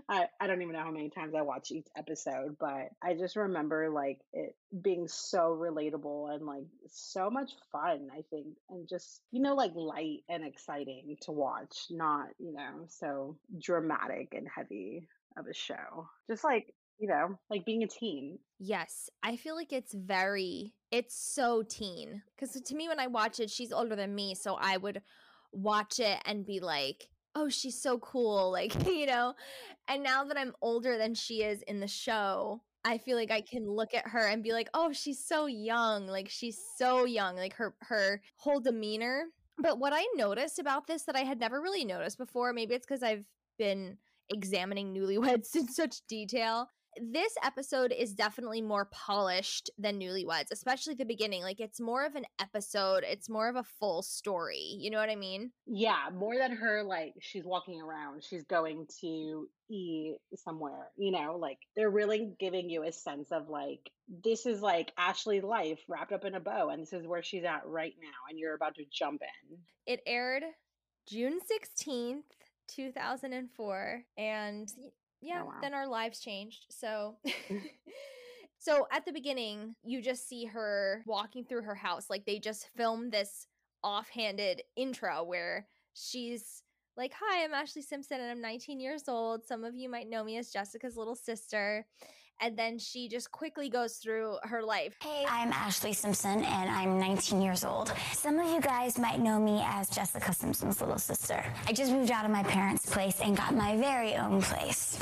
[0.09, 3.35] I, I don't even know how many times I watch each episode, but I just
[3.35, 9.21] remember like it being so relatable and like so much fun, I think, and just,
[9.31, 15.07] you know, like light and exciting to watch, not, you know, so dramatic and heavy
[15.37, 16.09] of a show.
[16.29, 18.39] Just like, you know, like being a teen.
[18.59, 22.21] Yes, I feel like it's very, it's so teen.
[22.35, 24.35] Because to me, when I watch it, she's older than me.
[24.35, 25.01] So I would
[25.51, 28.51] watch it and be like, oh, she's so cool.
[28.57, 29.33] Like, you know,
[29.87, 33.41] and now that I'm older than she is in the show, I feel like I
[33.41, 36.07] can look at her and be like, oh, she's so young.
[36.07, 37.35] Like, she's so young.
[37.35, 39.25] Like, her, her whole demeanor.
[39.59, 42.85] But what I noticed about this that I had never really noticed before, maybe it's
[42.85, 43.25] because I've
[43.57, 43.97] been
[44.29, 46.69] examining newlyweds in such detail
[47.01, 52.15] this episode is definitely more polished than newlyweds especially the beginning like it's more of
[52.15, 55.51] an episode it's more of a full story you know what i mean?
[55.65, 61.37] Yeah more than her like she's walking around she's going to eat somewhere you know
[61.39, 63.91] like they're really giving you a sense of like
[64.23, 67.43] this is like ashlee's life wrapped up in a bow and this is where she's
[67.43, 69.57] at right now and you're about to jump in.
[69.85, 70.43] It aired
[71.07, 72.23] june 16th
[72.67, 74.69] 2004 and
[75.21, 75.53] yeah, Oh, wow.
[75.61, 76.65] then our lives changed.
[76.69, 77.17] So
[77.49, 77.61] mm.
[78.59, 82.09] So at the beginning, you just see her walking through her house.
[82.09, 83.45] Like they just filmed this
[83.83, 86.63] offhanded intro where she's
[86.97, 89.45] like, Hi, I'm Ashlee Simpson and I'm 19 years old.
[89.45, 91.85] Some of you might know me as Jessica's little sister.
[92.39, 94.93] And then she just quickly goes through her life.
[95.01, 97.91] Hey, I'm Ashlee Simpson and I'm 19 years old.
[98.13, 101.43] Some of you guys might know me as Jessica Simpson's little sister.
[101.67, 104.99] I just moved out of my parents' place and got my very own place.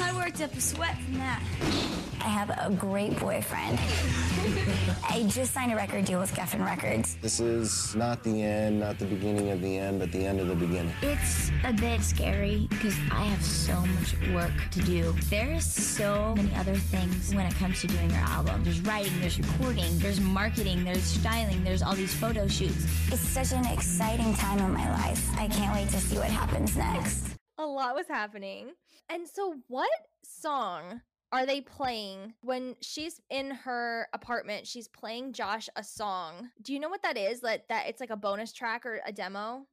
[0.00, 1.42] I worked up a sweat from that.
[2.24, 3.78] I have a great boyfriend.
[5.10, 7.18] I just signed a record deal with Geffen Records.
[7.20, 10.48] This is not the end, not the beginning of the end, but the end of
[10.48, 10.94] the beginning.
[11.02, 15.14] It's a bit scary because I have so much work to do.
[15.28, 18.64] There's so many other things when it comes to doing your album.
[18.64, 22.86] There's writing, there's recording, there's marketing, there's styling, there's all these photo shoots.
[23.12, 25.28] It's such an exciting time in my life.
[25.38, 27.36] I can't wait to see what happens next.
[27.58, 28.70] A lot was happening.
[29.10, 29.90] And so, what
[30.24, 31.02] song
[31.34, 34.68] are they playing when she's in her apartment?
[34.68, 36.50] She's playing Josh a song.
[36.62, 37.40] Do you know what that is?
[37.40, 39.66] That that it's like a bonus track or a demo?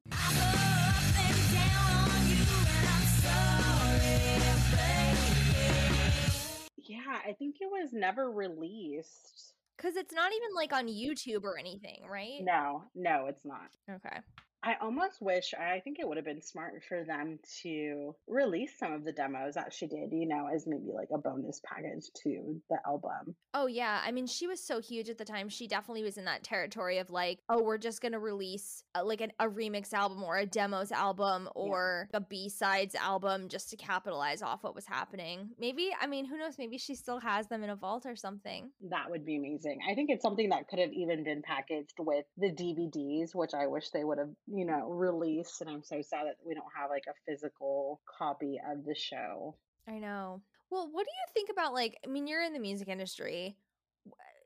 [6.84, 9.54] Yeah, I think it was never released.
[9.78, 12.40] Cuz it's not even like on YouTube or anything, right?
[12.42, 13.70] No, no, it's not.
[13.88, 14.18] Okay.
[14.64, 18.92] I almost wish I think it would have been smart for them to release some
[18.92, 22.60] of the demos that she did, you know, as maybe like a bonus package to
[22.70, 23.34] the album.
[23.54, 25.48] Oh yeah, I mean she was so huge at the time.
[25.48, 29.02] She definitely was in that territory of like, oh, we're just going to release a,
[29.04, 32.18] like an, a remix album or a demos album or yeah.
[32.18, 35.50] a B-sides album just to capitalize off what was happening.
[35.58, 38.70] Maybe, I mean, who knows, maybe she still has them in a vault or something.
[38.90, 39.80] That would be amazing.
[39.90, 43.66] I think it's something that could have even been packaged with the DVDs, which I
[43.66, 45.60] wish they would have you know, release.
[45.60, 49.56] And I'm so sad that we don't have like a physical copy of the show.
[49.88, 50.42] I know.
[50.70, 53.56] Well, what do you think about like, I mean, you're in the music industry.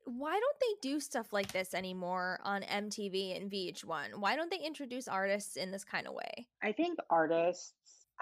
[0.05, 4.15] Why don't they do stuff like this anymore on MTV and VH1?
[4.19, 6.47] Why don't they introduce artists in this kind of way?
[6.63, 7.73] I think artists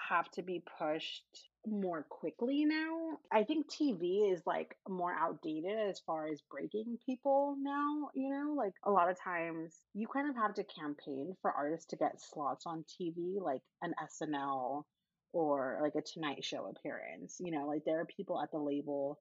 [0.08, 1.24] have to be pushed
[1.66, 3.18] more quickly now.
[3.32, 8.54] I think TV is like more outdated as far as breaking people now, you know,
[8.54, 12.20] like a lot of times you kind of have to campaign for artists to get
[12.20, 14.84] slots on TV, like an SNL
[15.32, 17.36] or like a Tonight Show appearance.
[17.40, 19.18] You know, like there are people at the label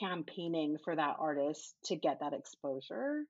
[0.00, 3.24] campaigning for that artist to get that exposure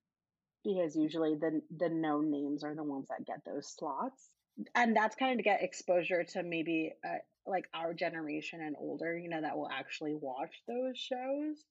[0.64, 4.30] because usually the the known names are the ones that get those slots
[4.74, 7.18] and that's kind of to get exposure to maybe uh,
[7.48, 11.64] like our generation and older, you know, that will actually watch those shows.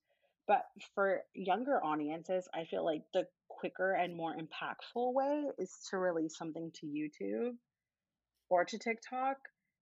[0.46, 0.64] But
[0.94, 6.36] for younger audiences, I feel like the quicker and more impactful way is to release
[6.36, 7.56] something to YouTube
[8.48, 9.36] or to TikTok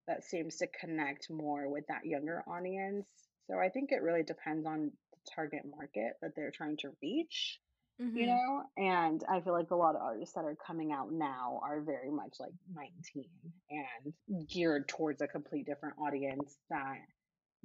[0.08, 3.06] that seems to connect more with that younger audience.
[3.48, 7.60] So I think it really depends on the target market that they're trying to reach
[8.00, 8.16] mm-hmm.
[8.16, 11.60] you know and i feel like a lot of artists that are coming out now
[11.62, 13.24] are very much like 19
[13.70, 16.96] and geared towards a complete different audience that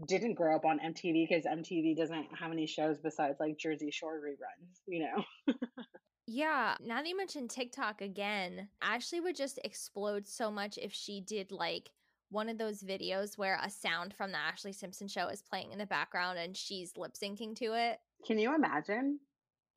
[0.07, 4.19] didn't grow up on mtv because mtv doesn't have any shows besides like jersey shore
[4.19, 5.53] reruns you know
[6.27, 11.19] Yeah, now that you mentioned TikTok again, Ashlee would just explode so much if she
[11.19, 11.89] did like
[12.29, 15.77] one of those videos where a sound from the Ashlee Simpson show is playing in
[15.77, 17.99] the background and she's lip syncing to it.
[18.25, 19.19] Can you imagine?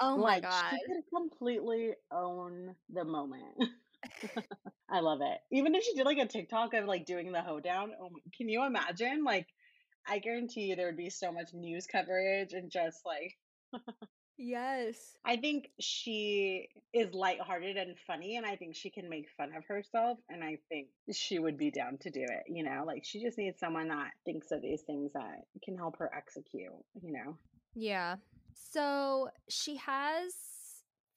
[0.00, 0.64] Oh my Like, god.
[0.70, 3.58] she could completely own the moment.
[4.90, 5.38] I love it.
[5.50, 8.48] Even if she did like a TikTok of like doing the hoedown, oh my, can
[8.48, 9.24] you imagine?
[9.24, 9.48] Like,
[10.06, 13.36] I guarantee you there would be so much news coverage and just like,
[14.38, 15.18] Yes.
[15.24, 19.64] I think she is lighthearted and funny, and I think she can make fun of
[19.66, 22.44] herself, and I think she would be down to do it.
[22.48, 25.98] You know, like she just needs someone that thinks of these things that can help
[25.98, 26.72] her execute,
[27.02, 27.38] you know?
[27.74, 28.16] Yeah.
[28.54, 30.34] So she has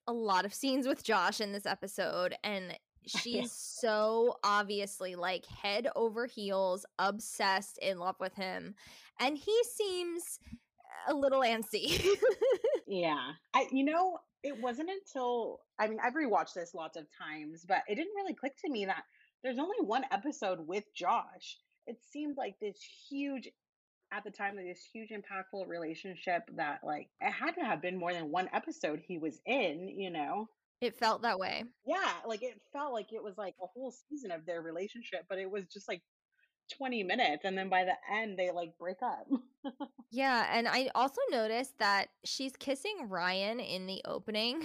[0.07, 5.87] a lot of scenes with Josh in this episode, and she's so obviously like head
[5.95, 8.75] over heels, obsessed in love with him.
[9.19, 10.39] And he seems
[11.07, 12.05] a little antsy.
[12.87, 13.31] Yeah.
[13.53, 17.79] I you know, it wasn't until I mean, I've rewatched this lots of times, but
[17.87, 19.03] it didn't really click to me that
[19.43, 21.57] there's only one episode with Josh.
[21.85, 22.77] It seemed like this
[23.09, 23.49] huge
[24.11, 27.97] at the time like this huge impactful relationship that like it had to have been
[27.97, 30.47] more than one episode he was in, you know.
[30.81, 31.63] it felt that way.
[31.85, 35.39] Yeah, like it felt like it was like a whole season of their relationship, but
[35.39, 36.01] it was just like
[36.77, 39.27] 20 minutes and then by the end they like break up.
[40.09, 44.63] Yeah, and I also noticed that she's kissing Ryan in the opening.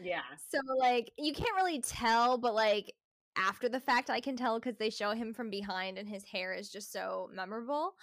[0.00, 0.22] yeah.
[0.48, 2.94] So like you can't really tell, but like
[3.36, 6.54] after the fact I can tell because they show him from behind and his hair
[6.54, 7.94] is just so memorable.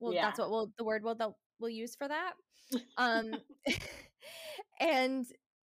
[0.00, 0.26] Well, Yeah.
[0.26, 2.34] that's what we'll the word we'll that we'll use for that.
[2.96, 3.34] Um
[4.80, 5.26] and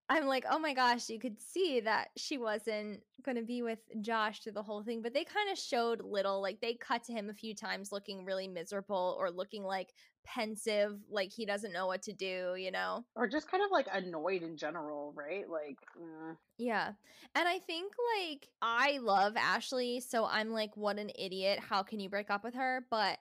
[0.09, 4.39] I'm like, oh my gosh, you could see that she wasn't gonna be with Josh
[4.41, 7.29] through the whole thing, but they kind of showed little, like they cut to him
[7.29, 12.01] a few times looking really miserable or looking like pensive, like he doesn't know what
[12.03, 13.05] to do, you know?
[13.15, 15.49] Or just kind of like annoyed in general, right?
[15.49, 16.93] Like, uh, Yeah.
[17.35, 21.59] And I think like I love Ashlee, so I'm like, what an idiot.
[21.59, 22.85] How can you break up with her?
[22.89, 23.19] But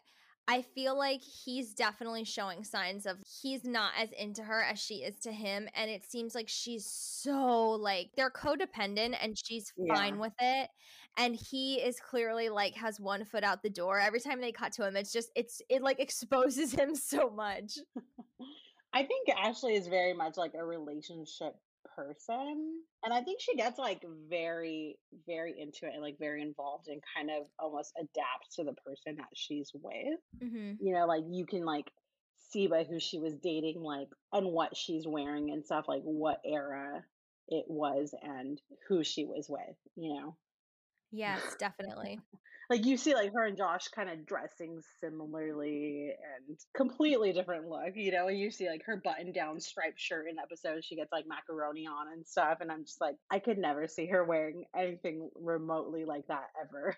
[0.49, 4.97] I feel like he's definitely showing signs of he's not as into her as she
[4.97, 5.69] is to him.
[5.75, 10.21] And it seems like she's so like they're codependent and she's fine Yeah.
[10.21, 10.71] with it.
[11.19, 13.99] And he is clearly like has one foot out the door.
[13.99, 17.79] Every time they cut to him, it's just it's it like exposes him so much.
[18.93, 21.55] I think Ashlee is very much like a relationship
[21.97, 22.83] person.
[23.03, 27.03] And I think she gets like very, very into it and like very involved and
[27.17, 30.21] kind of almost adapts to the person that she's with.
[30.43, 30.75] Mm-hmm.
[30.81, 31.91] You know, like you can like
[32.51, 36.41] see by who she was dating, like and what she's wearing and stuff, like what
[36.45, 37.03] era
[37.49, 40.37] it was and who she was with, you know.
[41.13, 42.21] Yes, definitely.
[42.69, 46.11] Like you see like her and Josh kind of dressing similarly
[46.49, 50.27] and completely different look, you know, and you see like her button down striped shirt
[50.29, 53.59] in episodes she gets like macaroni on and stuff and I'm just like I could
[53.59, 56.97] never see her wearing anything remotely like that ever.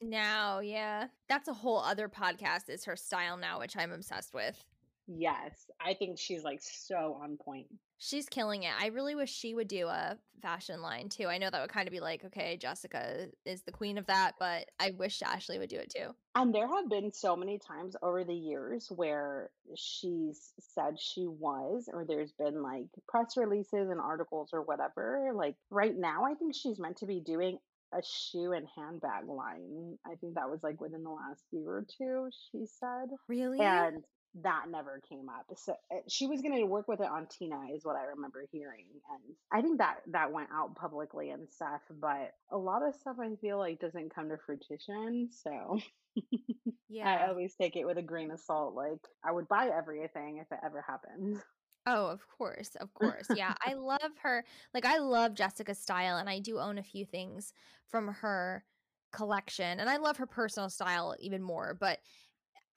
[0.00, 1.06] Now, yeah.
[1.28, 4.62] That's a whole other podcast is her style now, which I'm obsessed with.
[5.06, 7.66] Yes, I think she's like so on point.
[7.98, 8.72] She's killing it.
[8.78, 11.26] I really wish she would do a fashion line too.
[11.26, 14.32] I know that would kind of be like, okay, Jessica is the queen of that,
[14.38, 16.14] but I wish Ashlee would do it too.
[16.34, 21.88] And there have been so many times over the years where she's said she was,
[21.92, 25.30] or there's been like press releases and articles or whatever.
[25.34, 27.58] Like right now, I think she's meant to be doing
[27.92, 29.96] a shoe and handbag line.
[30.04, 33.10] I think that was like within the last year or two, she said.
[33.28, 33.60] Really?
[33.60, 34.02] And
[34.42, 35.46] that never came up.
[35.56, 38.44] So uh, she was going to work with it on Tina, is what I remember
[38.50, 41.82] hearing, and I think that that went out publicly and stuff.
[42.00, 45.28] But a lot of stuff I feel like doesn't come to fruition.
[45.30, 45.78] So
[46.88, 47.08] yeah.
[47.24, 48.74] I always take it with a grain of salt.
[48.74, 51.40] Like I would buy everything if it ever happens.
[51.86, 53.26] Oh, of course, of course.
[53.36, 54.42] Yeah, I love her.
[54.72, 57.52] Like I love Jessica's style and I do own a few things
[57.88, 58.64] from her
[59.12, 61.98] collection and I love her personal style even more, but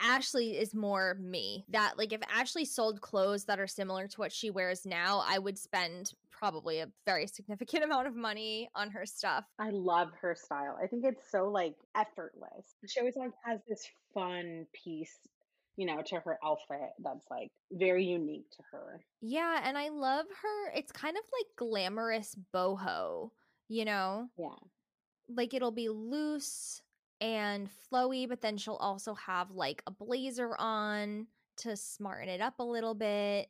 [0.01, 1.65] Ashlee is more me.
[1.69, 5.39] That like if Ashlee sold clothes that are similar to what she wears now, I
[5.39, 9.45] would spend probably a very significant amount of money on her stuff.
[9.59, 10.77] I love her style.
[10.81, 12.75] I think it's so like effortless.
[12.87, 15.17] She always like has this fun piece,
[15.75, 19.01] you know, to her outfit that's like very unique to her.
[19.21, 20.71] Yeah, and I love her.
[20.75, 23.31] It's kind of like glamorous boho,
[23.67, 24.29] you know?
[24.37, 24.49] Yeah.
[25.29, 26.81] Like it'll be loose
[27.21, 32.59] and flowy, but then she'll also have like a blazer on to smarten it up
[32.59, 33.47] a little bit.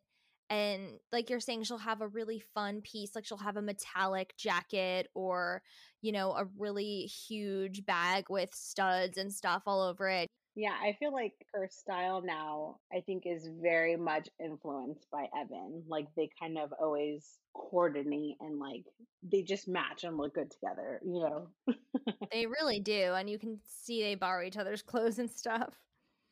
[0.49, 3.15] And like you're saying, she'll have a really fun piece.
[3.15, 5.61] Like she'll have a metallic jacket or,
[6.01, 10.28] you know, a really huge bag with studs and stuff all over it.
[10.58, 15.84] Yeah, I feel like her style now, I think, is very much influenced by Evan.
[15.88, 18.84] Like they kind of always coordinate and like
[19.22, 21.49] they just match and look good together, you know?
[22.32, 23.14] They really do.
[23.14, 25.76] And you can see they borrow each other's clothes and stuff.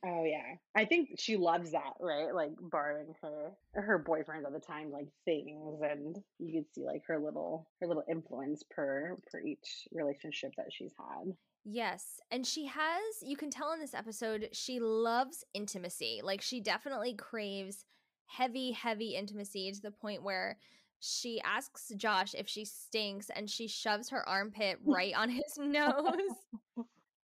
[0.03, 0.55] Oh yeah.
[0.75, 2.33] I think she loves that, right?
[2.33, 7.03] Like borrowing her her boyfriend at the time like things and you could see like
[7.07, 11.31] her little her little influence per per each relationship that she's had.
[11.65, 12.21] Yes.
[12.31, 16.21] And she has, you can tell in this episode, she loves intimacy.
[16.23, 17.85] Like she definitely craves
[18.27, 20.57] heavy, heavy intimacy to the point where
[20.99, 26.15] she asks Josh if she stinks and she shoves her armpit right on his nose.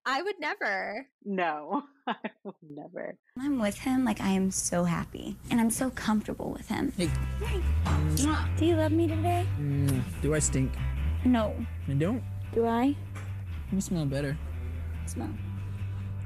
[0.04, 1.06] I would never.
[1.24, 3.16] No, I would never.
[3.34, 6.92] When I'm with him, like I am so happy and I'm so comfortable with him.
[6.96, 7.08] Hey.
[8.56, 9.46] Do you love me today?
[9.60, 10.72] Mm, do I stink?
[11.24, 11.54] No.
[11.88, 12.22] I don't.
[12.52, 12.96] Do I?
[13.72, 14.36] You smell better.
[15.06, 15.30] Smell.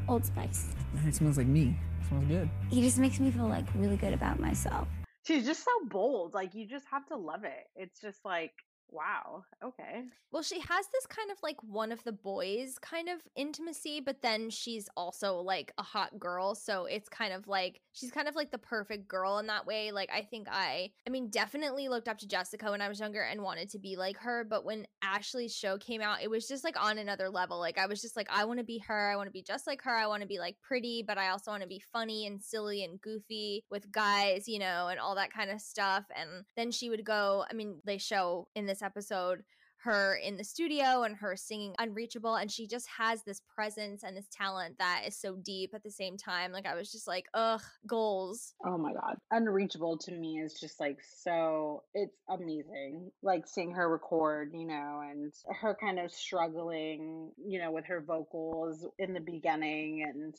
[0.08, 0.74] Old Spice.
[1.06, 1.78] It smells like me.
[2.00, 2.50] It smells good.
[2.70, 4.88] He just makes me feel like really good about myself.
[5.24, 6.34] She's just so bold.
[6.34, 7.68] Like you just have to love it.
[7.76, 8.50] It's just like,
[8.90, 10.04] wow, okay.
[10.32, 14.22] Well, she has this kind of like one of the boys kind of intimacy, but
[14.22, 16.54] then she's also like a hot girl.
[16.54, 19.92] So it's kind of like she's kind of like the perfect girl in that way.
[19.92, 23.22] Like, I think I, I mean, definitely looked up to Jessica when I was younger
[23.22, 24.44] and wanted to be like her.
[24.44, 27.58] But when Ashlee's show came out, it was just like on another level.
[27.58, 29.10] Like, I was just like, I want to be her.
[29.10, 29.94] I want to be just like her.
[29.94, 32.84] I want to be like pretty, but I also want to be funny and silly
[32.84, 36.04] and goofy with guys, you know, and all that kind of stuff.
[36.14, 39.42] And then she would go, I mean, they show in this episode
[39.78, 44.16] her in the studio and her singing unreachable and she just has this presence and
[44.16, 47.26] this talent that is so deep at the same time like i was just like
[47.34, 49.16] ugh goals Oh my god.
[49.30, 53.10] Unreachable to me is just like so it's amazing.
[53.22, 58.00] Like seeing her record, you know, and her kind of struggling, you know, with her
[58.00, 60.34] vocals in the beginning and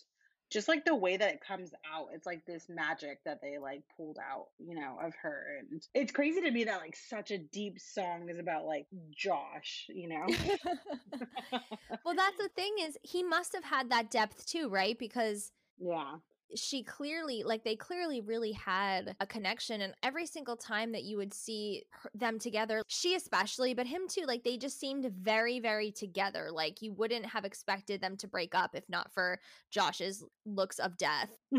[0.50, 2.08] just like the way that it comes out.
[2.14, 5.58] It's like this magic that they like pulled out, you know, of her.
[5.60, 9.86] And it's crazy to me that like such a deep song is about like Josh,
[9.90, 10.26] you know.
[12.06, 16.16] well that's the thing is he must have had that depth too right because Yeah.
[16.56, 21.18] She clearly like they clearly really had a connection and every single time that you
[21.18, 25.60] would see her- them together she especially but him too like they just seemed very
[25.60, 29.40] very together like you wouldn't have expected them to break up if not for
[29.72, 31.30] josh's looks of death.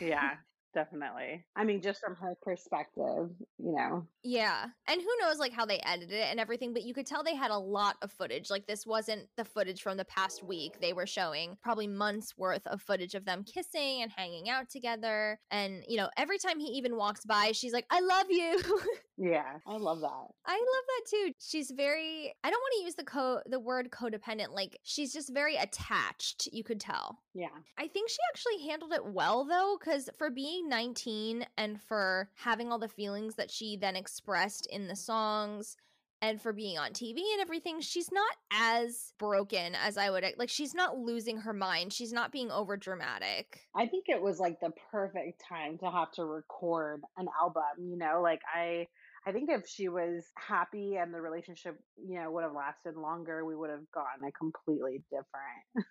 [0.00, 0.34] Yeah,
[0.76, 1.42] definitely.
[1.56, 4.06] I mean, just from her perspective, you know.
[4.22, 4.66] Yeah.
[4.86, 7.34] And who knows like how they edited it and everything, but you could tell they
[7.34, 8.50] had a lot of footage.
[8.50, 10.78] Like this wasn't the footage from the past week.
[10.80, 15.40] They were showing probably months worth of footage of them kissing and hanging out together.
[15.50, 18.62] And, you know, every time he even walks by, she's like, I love you.
[19.18, 20.26] Yeah, I love that.
[20.44, 21.32] I love that too.
[21.40, 24.50] She's very I don't want to use the co the word codependent.
[24.50, 27.18] Like she's just very attached, you could tell.
[27.34, 27.48] Yeah.
[27.78, 32.70] I think she actually handled it well though, because for being 19 and for having
[32.70, 35.76] all the feelings that she then expressed in the songs
[36.22, 40.48] and for being on TV and everything, she's not as broken as I would like.
[40.48, 41.92] She's not losing her mind.
[41.92, 43.60] She's not being over dramatic.
[43.74, 47.98] I think it was like the perfect time to have to record an album, you
[47.98, 48.20] know?
[48.22, 48.86] Like I
[49.26, 53.44] I think if she was happy and the relationship, you know, would have lasted longer,
[53.44, 55.86] we would have gotten a completely different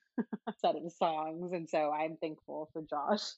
[0.62, 1.52] set of songs.
[1.52, 3.34] And so I'm thankful for Josh.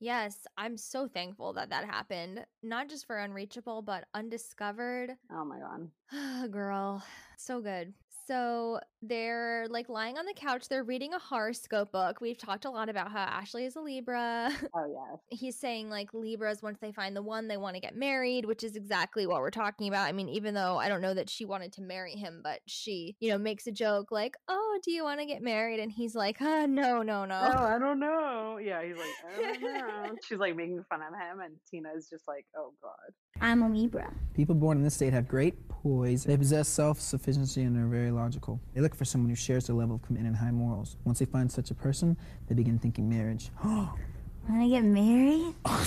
[0.00, 2.44] Yes, I'm so thankful that that happened.
[2.62, 5.10] Not just for Unreachable, but Undiscovered.
[5.32, 6.50] oh my god.
[6.50, 7.04] Girl,
[7.36, 7.92] so good.
[8.30, 10.68] So they're like lying on the couch.
[10.68, 12.20] They're reading a horoscope book.
[12.20, 14.50] We've talked a lot about how Ashlee is a Libra.
[14.72, 15.18] Oh yes.
[15.40, 18.62] He's saying like Libras, once they find the one, they want to get married, which
[18.62, 20.06] is exactly what we're talking about.
[20.06, 23.16] I mean, even though I don't know that she wanted to marry him, but she,
[23.18, 26.14] you know, makes a joke like, "Oh, do you want to get married?" And he's
[26.14, 28.58] like, uh, "No, no, no." Oh, I don't know.
[28.62, 30.16] Yeah, he's like, I don't know.
[30.22, 33.12] She's like making fun of him and Tina's just like, oh god.
[33.40, 34.12] I'm a Libra.
[34.34, 36.24] People born in this state have great poise.
[36.24, 38.60] They possess self-sufficiency and are very logical.
[38.74, 40.96] They look for someone who shares their level of commitment and high morals.
[41.04, 42.16] Once they find such a person,
[42.48, 43.50] they begin thinking marriage.
[43.64, 43.94] Oh,
[44.48, 45.54] Wanna get married?
[45.64, 45.84] I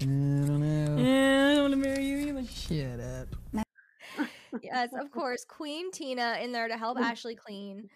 [0.00, 0.96] don't know.
[1.50, 2.46] I don't want to marry you either.
[2.46, 4.26] Shut up.
[4.62, 5.44] yes, of course.
[5.44, 7.04] Queen Tina in there to help mm.
[7.04, 7.88] Ashlee clean.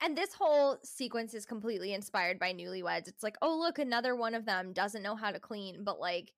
[0.00, 3.08] And this whole sequence is completely inspired by newlyweds.
[3.08, 6.32] It's like, oh look, another one of them doesn't know how to clean, but like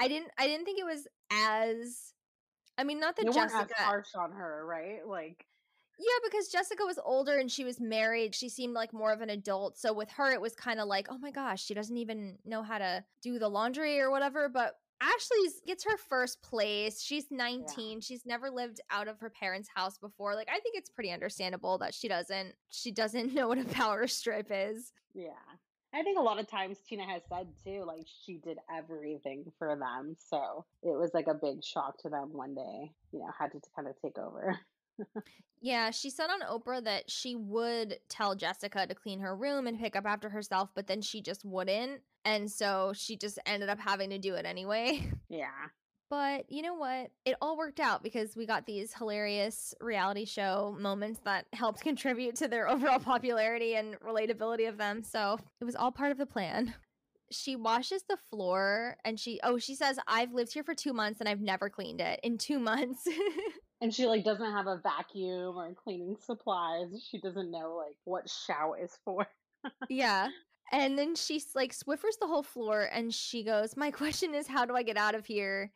[0.00, 2.12] I didn't I didn't think it was as
[2.78, 5.06] I mean, not that You weren't Jessica harsh on her, right?
[5.06, 5.44] Like
[5.98, 8.34] Yeah, because Jessica was older and she was married.
[8.34, 9.76] She seemed like more of an adult.
[9.78, 12.62] So with her, it was kind of like, oh my gosh, she doesn't even know
[12.62, 14.48] how to do the laundry or whatever.
[14.48, 17.02] But Ashlee's gets her first place.
[17.02, 18.00] She's 19.
[18.00, 20.34] She's never lived out of her parents' house before.
[20.34, 24.06] Like I think it's pretty understandable that she doesn't she doesn't know what a power
[24.06, 24.92] strip is.
[25.12, 25.32] Yeah.
[25.92, 29.76] I think a lot of times Tina has said too, like she did everything for
[29.76, 30.14] them.
[30.18, 33.60] So it was like a big shock to them when they, you know, had to
[33.74, 34.58] kind of take over.
[35.62, 39.78] Yeah, she said on Oprah that she would tell Jessica to clean her room and
[39.78, 42.00] pick up after herself, but then she just wouldn't.
[42.24, 45.02] And so she just ended up having to do it anyway.
[45.28, 45.68] Yeah.
[46.10, 47.12] But you know what?
[47.24, 52.34] It all worked out because we got these hilarious reality show moments that helped contribute
[52.36, 55.02] to their overall popularity and relatability of them.
[55.04, 56.74] So it was all part of the plan.
[57.30, 61.20] She washes the floor and she, oh, she says, I've lived here for two months
[61.20, 63.06] and I've never cleaned it in two months.
[63.82, 66.88] And she like doesn't have a vacuum or cleaning supplies.
[67.10, 69.26] She doesn't know like what shout is for.
[69.88, 70.28] yeah.
[70.70, 74.66] And then she's like Swiffers the whole floor and she goes, My question is, how
[74.66, 75.72] do I get out of here?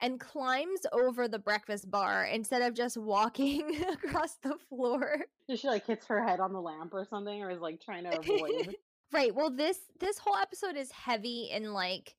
[0.00, 5.24] And climbs over the breakfast bar instead of just walking across the floor.
[5.48, 8.04] Does she like hits her head on the lamp or something or is like trying
[8.04, 8.76] to avoid?
[9.12, 9.34] right.
[9.34, 12.14] Well, this this whole episode is heavy in like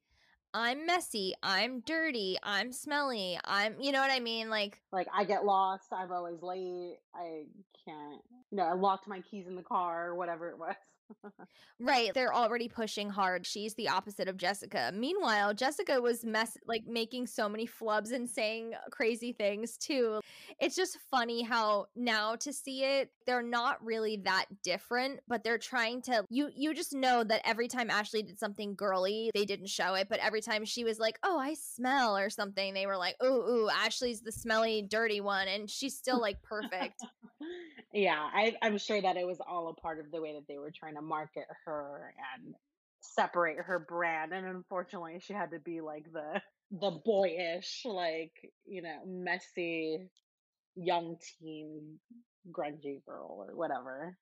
[0.53, 4.49] I'm messy, I'm dirty, I'm smelly, I'm you know what I mean?
[4.49, 7.45] Like like I get lost, I'm always late, I
[7.85, 8.21] can't
[8.51, 10.75] you know, I locked my keys in the car or whatever it was.
[11.81, 13.45] Right, they're already pushing hard.
[13.45, 14.91] She's the opposite of Jessica.
[14.93, 20.19] Meanwhile, Jessica was mess like making so many flubs and saying crazy things too.
[20.59, 25.57] It's just funny how now to see it, they're not really that different, but they're
[25.57, 29.69] trying to you you just know that every time Ashlee did something girly, they didn't
[29.69, 32.97] show it, but every time she was like, "Oh, I smell" or something, they were
[32.97, 37.01] like, "Ooh, ooh, Ashlee's the smelly, dirty one," and she's still like perfect.
[37.93, 40.57] yeah, I, I'm sure that it was all a part of the way that they
[40.57, 42.53] were trying to market her and
[43.01, 44.33] separate her brand.
[44.33, 46.41] And unfortunately, she had to be like the
[46.71, 48.33] the boyish, like
[48.65, 50.09] you know, messy
[50.75, 51.99] young teen
[52.51, 54.17] grungy girl or whatever.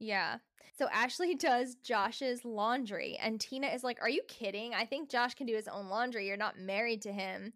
[0.00, 0.38] Yeah.
[0.76, 4.74] So Ashlee does Josh's laundry, and Tina is like, Are you kidding?
[4.74, 6.26] I think Josh can do his own laundry.
[6.26, 7.52] You're not married to him.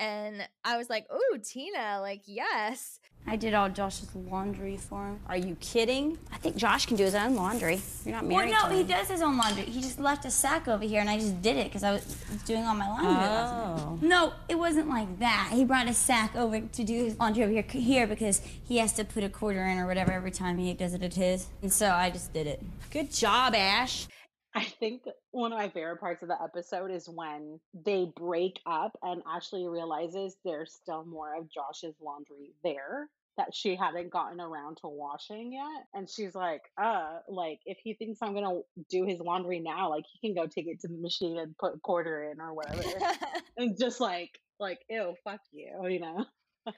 [0.00, 5.20] And I was like, "Ooh, Tina, like yes." I did all Josh's laundry for him.
[5.28, 6.16] Are you kidding?
[6.32, 7.78] I think Josh can do his own laundry.
[8.06, 9.64] You're not married well, no, to he does his own laundry.
[9.64, 12.16] He just left a sack over here, and I just did it because I was
[12.46, 13.12] doing all my laundry.
[13.12, 13.90] last Oh.
[13.96, 14.02] night.
[14.02, 15.50] No, it wasn't like that.
[15.52, 18.94] He brought a sack over to do his laundry over here, here because he has
[18.94, 21.48] to put a quarter in or whatever every time he does it at his.
[21.60, 22.62] And so I just did it.
[22.90, 24.08] Good job, Ash.
[24.54, 28.98] I think one of my favorite parts of the episode is when they break up
[29.02, 34.78] and Ashlee realizes there's still more of Josh's laundry there that she hadn't gotten around
[34.78, 35.86] to washing yet.
[35.94, 40.04] And she's like, uh, like if he thinks I'm gonna do his laundry now, like
[40.10, 42.82] he can go take it to the machine and put a quarter in or whatever.
[43.56, 46.26] and just like like, ew, fuck you, you know?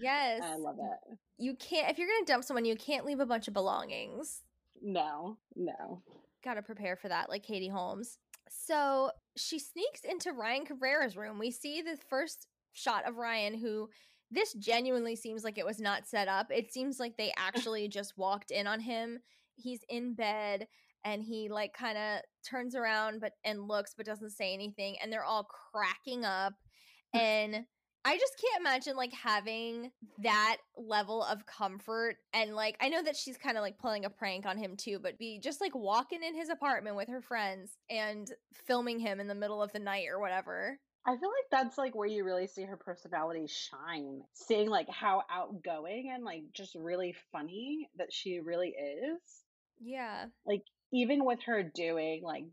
[0.00, 0.42] Yes.
[0.44, 1.18] I love it.
[1.38, 4.42] You can't if you're going to dump someone, you can't leave a bunch of belongings.
[4.80, 6.02] No, no.
[6.44, 8.18] Got to prepare for that like Katie Holmes.
[8.48, 11.38] So, she sneaks into Ryan Cabrera's room.
[11.38, 13.88] We see the first shot of Ryan who
[14.30, 16.48] this genuinely seems like it was not set up.
[16.50, 19.20] It seems like they actually just walked in on him.
[19.56, 20.66] He's in bed
[21.04, 25.12] and he like kind of turns around but and looks but doesn't say anything and
[25.12, 26.54] they're all cracking up
[27.14, 27.64] and
[28.04, 29.90] I just can't imagine like having
[30.22, 34.10] that level of comfort and like I know that she's kind of like pulling a
[34.10, 37.78] prank on him too, but be just like walking in his apartment with her friends
[37.88, 38.30] and
[38.66, 40.78] filming him in the middle of the night or whatever.
[41.06, 44.22] I feel like that's like where you really see her personality shine.
[44.32, 49.20] Seeing like how outgoing and like just really funny that she really is.
[49.80, 50.26] Yeah.
[50.46, 50.62] Like
[50.94, 52.44] even with her doing like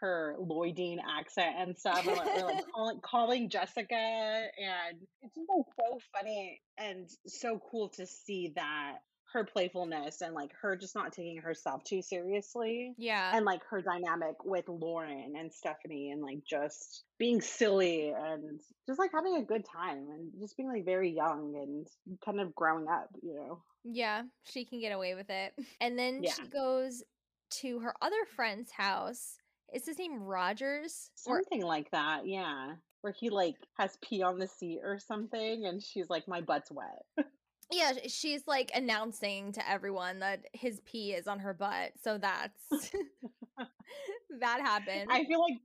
[0.00, 5.66] her Lloydine accent and stuff, and like, like calling, calling Jessica, and it's just like
[5.78, 8.94] so funny and so cool to see that
[9.34, 12.94] her playfulness and like her just not taking herself too seriously.
[12.96, 13.36] Yeah.
[13.36, 18.98] And like her dynamic with Lauren and Stephanie and like just being silly and just
[18.98, 21.86] like having a good time and just being like very young and
[22.24, 23.62] kind of growing up, you know.
[23.84, 25.54] Yeah, she can get away with it.
[25.80, 26.32] And then Yeah.
[26.32, 27.02] she goes
[27.50, 29.36] to her other friend's house.
[29.72, 31.10] Is his name Rogers?
[31.26, 32.74] Or Something like that, yeah.
[33.02, 36.70] Where he like has pee on the seat or something and she's like, My butt's
[36.70, 37.26] wet.
[37.70, 41.92] yeah, she's like announcing to everyone that his pee is on her butt.
[42.02, 42.60] So that's
[44.40, 45.08] that happened.
[45.10, 45.58] I feel like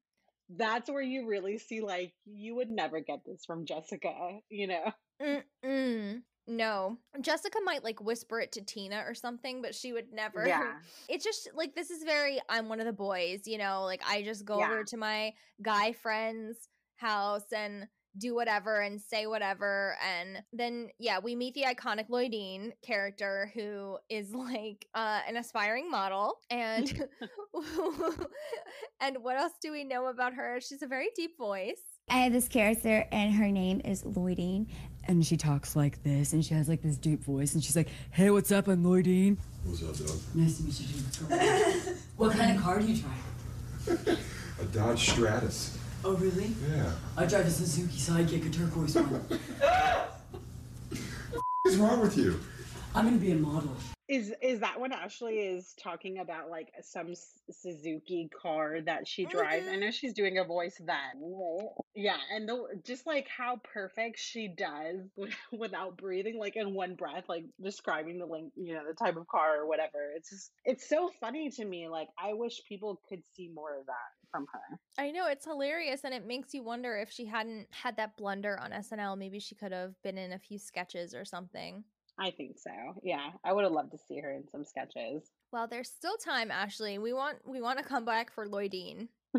[0.49, 4.13] that's where you really see like you would never get this from Jessica,
[4.49, 4.91] you know.
[5.21, 6.21] Mm-mm.
[6.47, 6.97] No.
[7.21, 10.45] Jessica might like whisper it to Tina or something, but she would never.
[10.47, 10.73] Yeah.
[11.09, 14.21] It's just like this is very I'm one of the boys, you know, like I
[14.23, 14.71] just go Yeah.
[14.71, 17.87] over to my guy friend's house and
[18.17, 23.97] do whatever and say whatever and then yeah, we meet the iconic Lloydine character who
[24.09, 27.07] is like uh an aspiring model and
[29.01, 30.59] and what else do we know about her?
[30.61, 31.81] She's a very deep voice.
[32.09, 34.67] I have this character, and her name is Lloydine.
[35.07, 37.89] And she talks like this, and she has like this deep voice, and she's like,
[38.11, 38.67] "Hey, what's up?
[38.67, 39.37] I'm Lloydine.
[39.63, 40.17] What's up, dog?
[40.33, 40.87] Nice to meet you.
[41.11, 41.97] dude.
[42.17, 44.19] what kind of car do you drive?
[44.61, 45.77] A Dodge Stratus.
[46.03, 46.51] Oh, really?
[46.71, 46.91] Yeah.
[47.17, 49.39] I drive a Suzuki Sidekick, a turquoise one.
[51.63, 52.39] What's wrong with you?
[52.93, 53.75] I'm gonna be a model.
[54.07, 59.25] Is is that when Ashlee is talking about like some S- Suzuki car that she
[59.25, 59.65] drives?
[59.67, 59.81] I mm-hmm.
[59.81, 61.69] know she's doing a voice then, right?
[61.95, 64.99] Yeah, and the, just like how perfect she does
[65.51, 69.27] without breathing, like in one breath, like describing the link, you know, the type of
[69.27, 70.11] car or whatever.
[70.15, 71.87] It's just it's so funny to me.
[71.87, 74.79] Like I wish people could see more of that from her.
[74.99, 78.59] I know it's hilarious and it makes you wonder if she hadn't had that blunder
[78.59, 81.83] on SNL, maybe she could have been in a few sketches or something.
[82.19, 82.71] I think so.
[83.03, 85.29] Yeah, I would have loved to see her in some sketches.
[85.51, 87.01] Well, there's still time, Ashlee.
[87.01, 89.09] We want we want to come back for Lloydine.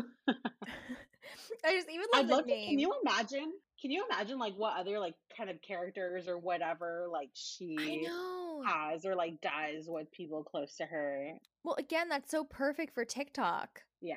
[1.65, 2.51] I just even love I'd the love to.
[2.51, 3.51] Can you imagine?
[3.81, 8.07] Can you imagine like what other like kind of characters or whatever like she
[8.65, 11.33] has or like does with people close to her?
[11.63, 13.81] Well, again, that's so perfect for TikTok.
[14.01, 14.15] Yeah.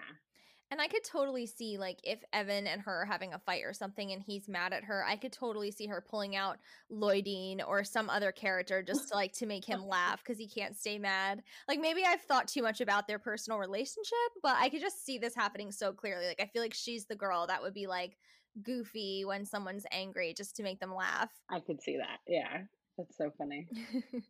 [0.70, 3.72] And I could totally see like if Evan and her are having a fight or
[3.72, 6.58] something and he's mad at her, I could totally see her pulling out
[6.92, 10.76] Lloydine or some other character just to, like to make him laugh because he can't
[10.76, 11.42] stay mad.
[11.68, 15.18] Like maybe I've thought too much about their personal relationship, but I could just see
[15.18, 16.26] this happening so clearly.
[16.26, 18.16] Like I feel like she's the girl that would be like
[18.62, 21.30] goofy when someone's angry just to make them laugh.
[21.50, 22.18] I could see that.
[22.26, 22.62] Yeah.
[22.96, 23.66] That's so funny.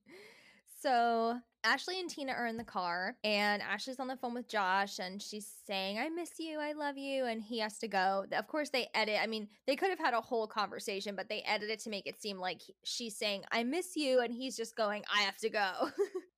[0.83, 4.99] So Ashlee and Tina are in the car, and Ashlee's on the phone with Josh,
[4.99, 8.25] and she's saying, I miss you, I love you, and he has to go.
[8.33, 9.19] Of course, they edit.
[9.23, 12.07] I mean, they could have had a whole conversation, but they edit it to make
[12.07, 15.51] it seem like she's saying, I miss you, and he's just going, I have to
[15.51, 15.73] go.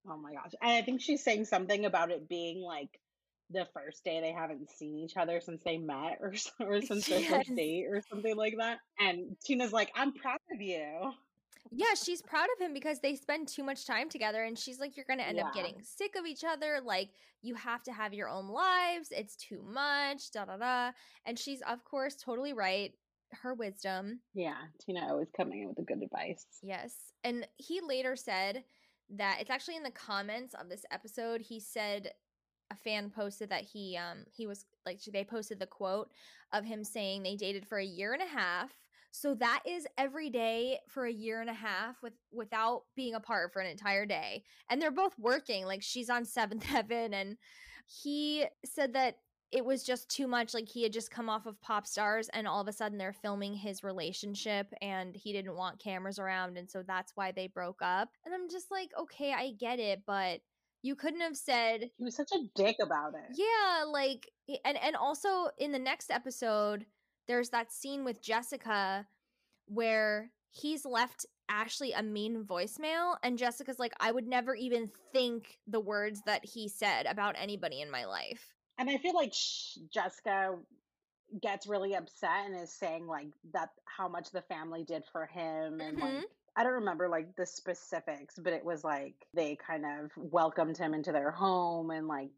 [0.04, 0.50] Oh my gosh.
[0.60, 2.98] And I think she's saying something about it being like
[3.50, 7.20] the first day they haven't seen each other since they met or, or since their
[7.20, 7.30] Yes.
[7.30, 8.78] first date or something like that.
[8.98, 11.12] And Tina's like, I'm proud of you.
[11.70, 14.96] Yeah, she's proud of him because they spend too much time together and she's like
[14.96, 17.10] you're going to end up getting sick of each other like
[17.40, 19.08] you have to have your own lives.
[19.10, 20.30] It's too much.
[20.32, 20.92] Da da da.
[21.24, 22.92] And she's of course totally right.
[23.42, 24.20] Her wisdom.
[24.34, 26.44] Yeah, Tina always coming in with the good advice.
[26.62, 26.94] Yes.
[27.24, 28.62] And he later said
[29.16, 31.40] that it's actually in the comments of this episode.
[31.40, 32.12] He said
[32.70, 36.10] a fan posted that he um he was like they posted the quote
[36.52, 38.70] of him saying they dated for a year and a half.
[39.12, 43.52] So that is every day for a year and a half with without being apart
[43.52, 44.42] for an entire day.
[44.68, 45.66] And they're both working.
[45.66, 47.36] Like she's on seventh heaven and
[47.86, 49.16] he said that
[49.50, 52.48] it was just too much like he had just come off of pop stars and
[52.48, 56.70] all of a sudden they're filming his relationship and he didn't want cameras around and
[56.70, 60.40] so that's why they broke up and i'm just like okay i get it but
[60.80, 63.36] you couldn't have said He was such a dick about it.
[63.36, 64.30] yeah like
[64.64, 66.86] and and also in the next episode
[67.32, 69.06] there's that scene with jessica
[69.66, 75.58] where he's left ashlee a mean voicemail and jessica's like i would never even think
[75.66, 79.78] the words that he said about anybody in my life And I feel like sh-
[79.92, 80.56] Jessica
[81.40, 85.80] gets really upset and is saying like that how much the family did for him
[85.80, 86.00] and Mhm.
[86.00, 90.76] like I don't remember like the specifics, but it was like they kind of welcomed
[90.76, 92.30] him into their home and like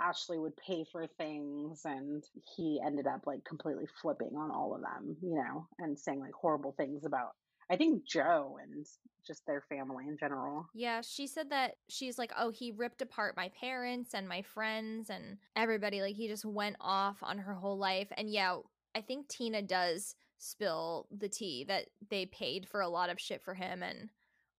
[0.00, 2.24] Ashlee would pay for things and
[2.56, 6.34] he ended up like completely flipping on all of them, you know, and saying like
[6.34, 7.30] horrible things about
[7.68, 8.86] I think Joe and
[9.26, 10.66] just their family in general.
[10.72, 15.10] Yeah, she said that she's like, oh, he ripped apart my parents and my friends
[15.10, 16.00] and everybody.
[16.00, 18.08] Like, he just went off on her whole life.
[18.16, 18.58] And yeah,
[18.94, 23.42] I think Tina does spill the tea that they paid for a lot of shit
[23.42, 24.10] for him and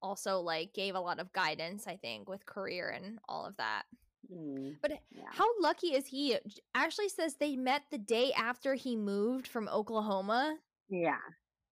[0.02, 3.84] also, like, gave a lot of guidance, I think, with career and all of that.
[4.34, 5.24] Mm, But yeah.
[5.32, 6.38] how lucky is he?
[6.76, 10.58] Ashlee says they met the day after he moved from Oklahoma.
[10.90, 11.18] Yeah.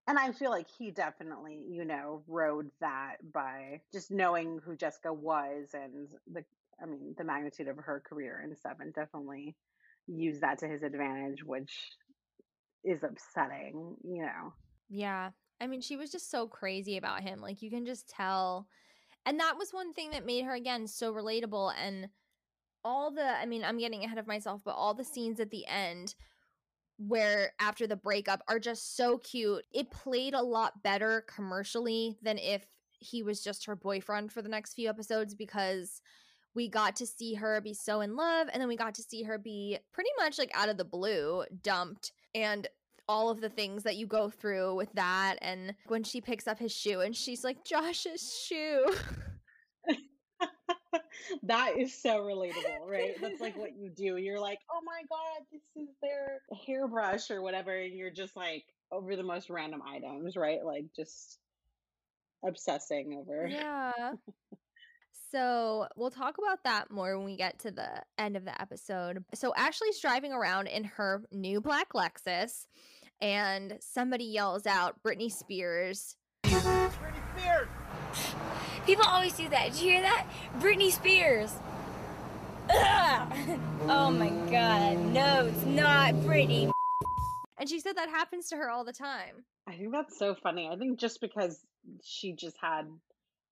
[0.08, 5.12] And I feel like he definitely, you know, rode that by just knowing who Jessica
[5.12, 6.44] was and the,
[6.82, 9.56] I mean, the magnitude of her career and stuff, and definitely
[10.08, 11.74] used that to his advantage, which
[12.84, 14.54] is upsetting, you know.
[14.90, 15.32] Yeah.
[15.60, 17.40] I mean, she was just so crazy about him.
[17.42, 18.68] Like, you can just tell.
[19.26, 21.74] And that was one thing that made her, again, so relatable.
[21.82, 22.10] And
[22.86, 25.66] all the, I mean, I'm getting ahead of myself, but all the scenes at the
[25.68, 26.16] end
[26.98, 29.64] where after the breakup are just so cute.
[29.74, 32.66] It played a lot better commercially than if
[33.00, 36.02] he was just her boyfriend for the next few episodes because
[36.54, 39.24] we got to see her be so in love and then we got to see
[39.24, 42.68] her be pretty much like out of the blue dumped and
[43.08, 46.58] all of the things that you go through with that and when she picks up
[46.58, 48.88] his shoe and she's like Josh's shoe
[51.44, 53.16] that is so relatable, right?
[53.22, 54.18] That's like what you do.
[54.18, 57.76] You're like, oh my God, this is their hairbrush or whatever.
[57.76, 60.64] And you're just like over the most random items, right?
[60.64, 61.40] Like just
[62.48, 63.48] obsessing over.
[63.48, 63.92] yeah
[65.32, 69.24] so we'll talk about that more when we get to the end of the episode
[69.34, 72.68] so ashlee's driving around in her new black lexus
[73.22, 76.16] and somebody yells out britney spears
[78.86, 79.72] People always do that.
[79.72, 80.28] Did you hear that?
[80.60, 81.54] Britney Spears.
[82.70, 83.60] Ugh.
[83.88, 84.98] Oh my god.
[84.98, 86.72] No, it's not Britney.
[87.58, 90.70] and she said that happens to her all the time I think that's so funny.
[90.72, 91.60] I think just because
[92.04, 92.86] she just had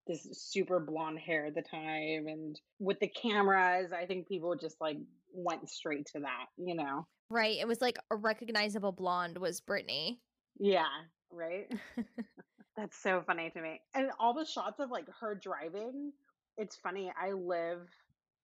[0.05, 4.79] this super blonde hair at the time and with the cameras, I think people just
[4.81, 4.97] like
[5.34, 7.07] went straight to that, you know?
[7.29, 10.17] right it was like a recognizable blonde was britney
[10.59, 10.86] Yeah,
[11.31, 11.71] right?
[12.76, 13.82] That's so funny to me.
[13.93, 16.11] And all the shots of like her driving,
[16.57, 17.11] it's funny.
[17.19, 17.88] I live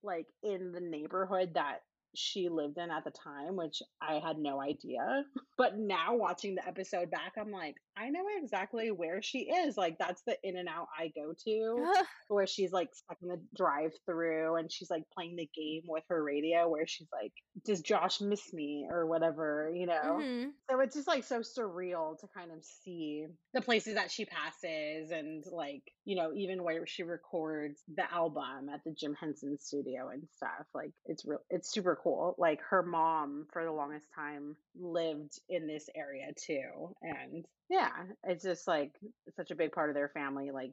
[0.03, 1.79] like in the neighborhood that
[2.15, 5.23] she lived in at the time, which I had no idea.
[5.57, 9.75] But now watching the episode back, I'm like, I know exactly where she is.
[9.77, 11.93] Like that's the in and out I go to
[12.29, 16.03] where she's like stuck in the drive through and she's like playing the game with
[16.09, 17.33] her radio where she's like,
[17.65, 20.19] Does Josh miss me or whatever, you know?
[20.21, 20.51] Mhm.
[20.69, 25.11] So it's just like so surreal to kind of see the places that she passes
[25.11, 30.09] and like, you know, even where she records the album at the Jim Henson studio
[30.11, 30.65] and stuff.
[30.73, 32.33] Like it's real it's super cool.
[32.39, 36.95] Like her mom for the longest time lived in this area too.
[37.03, 37.91] And yeah,
[38.23, 38.93] it's just like
[39.35, 40.71] such a big part of their family, like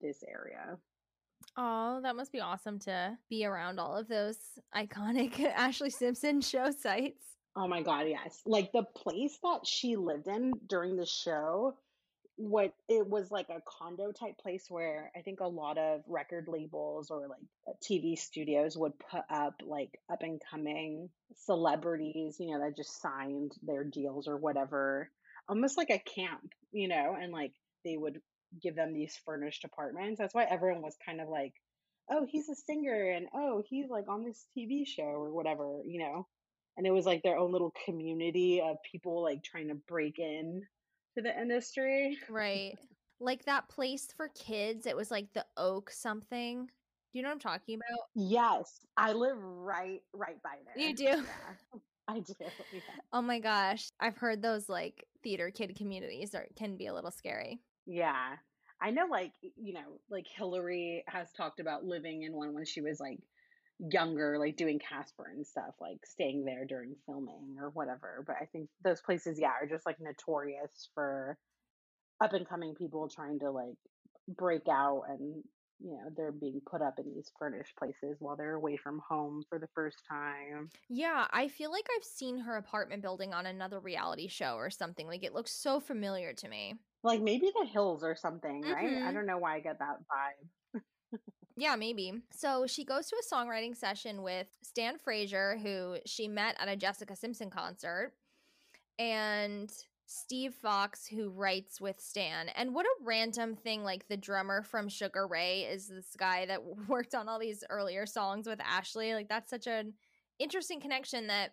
[0.00, 0.78] this area.
[1.58, 4.38] Oh, that must be awesome to be around all of those
[4.74, 7.22] iconic Ashlee Simpson show sites.
[7.54, 8.40] Oh my god, yes.
[8.46, 11.74] Like the place that she lived in during the show
[12.40, 16.46] what it was like a condo type place where I think a lot of record
[16.48, 22.50] labels or like uh, TV studios would put up like up and coming celebrities, you
[22.50, 25.10] know, that just signed their deals or whatever,
[25.50, 27.52] almost like a camp, you know, and like
[27.84, 28.22] they would
[28.62, 30.18] give them these furnished apartments.
[30.18, 31.52] That's why everyone was kind of like,
[32.10, 36.00] oh, he's a singer and oh, he's like on this TV show or whatever, you
[36.00, 36.26] know.
[36.78, 40.62] And it was like their own little community of people like trying to break in
[41.16, 42.18] to the industry.
[42.30, 42.78] Right.
[43.22, 46.64] Like that place for kids, it was like the Oak something.
[46.66, 48.06] Do you know what I'm talking about?
[48.14, 50.86] Yes, I live right right by there.
[50.86, 51.04] You do?
[51.74, 52.34] Yeah, I do.
[52.72, 52.80] Yeah.
[53.12, 53.88] Oh my gosh.
[54.00, 57.60] I've heard those like theater kid communities are can be a little scary.
[57.86, 58.36] Yeah.
[58.80, 62.80] I know like, you know, like Hilary has talked about living in one when she
[62.80, 63.18] was like
[63.80, 68.24] younger, like doing Casper and stuff, like staying there during filming or whatever.
[68.26, 71.38] But I think those places, yeah, are just like notorious for
[72.22, 73.76] up and coming people trying to like
[74.28, 75.44] break out and
[75.80, 79.44] you know they're being put up in these furnished places while they're away from home
[79.48, 83.80] for the first time Yeah, I feel like I've seen her apartment building on another
[83.80, 85.06] reality show or something.
[85.06, 86.74] Like it looks so familiar to me.
[87.02, 89.12] like maybe the hills or something right i Mhm.
[89.12, 90.48] don't know why i get that vibe
[91.60, 92.14] Yeah, maybe.
[92.30, 96.74] So she goes to a songwriting session with Stan Frazier, who she met at a
[96.74, 98.14] Jessica Simpson concert,
[98.98, 99.70] and
[100.06, 102.48] Steve Fox, who writes with Stan.
[102.48, 103.84] And what a random thing!
[103.84, 108.06] Like the drummer from Sugar Ray is this guy that worked on all these earlier
[108.06, 109.12] songs with Ashlee.
[109.12, 109.92] Like that's such an
[110.38, 111.52] interesting connection that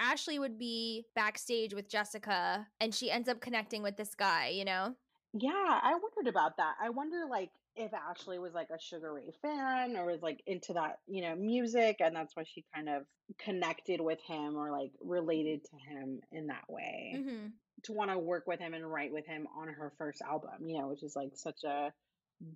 [0.00, 4.50] Ashlee would be backstage with Jessica, and she ends up connecting with this guy.
[4.50, 4.94] You know?
[5.32, 7.50] yeah i wondered about that i wonder like
[7.80, 11.34] if ashlee was like a sugar ray fan or was like into that you know
[11.34, 13.02] music and that's why she kind of
[13.38, 17.46] connected with him or like related to him in that way Mm-hmm.
[17.84, 20.78] to want to work with him and write with him on her first album, you
[20.78, 21.92] know, which is like such a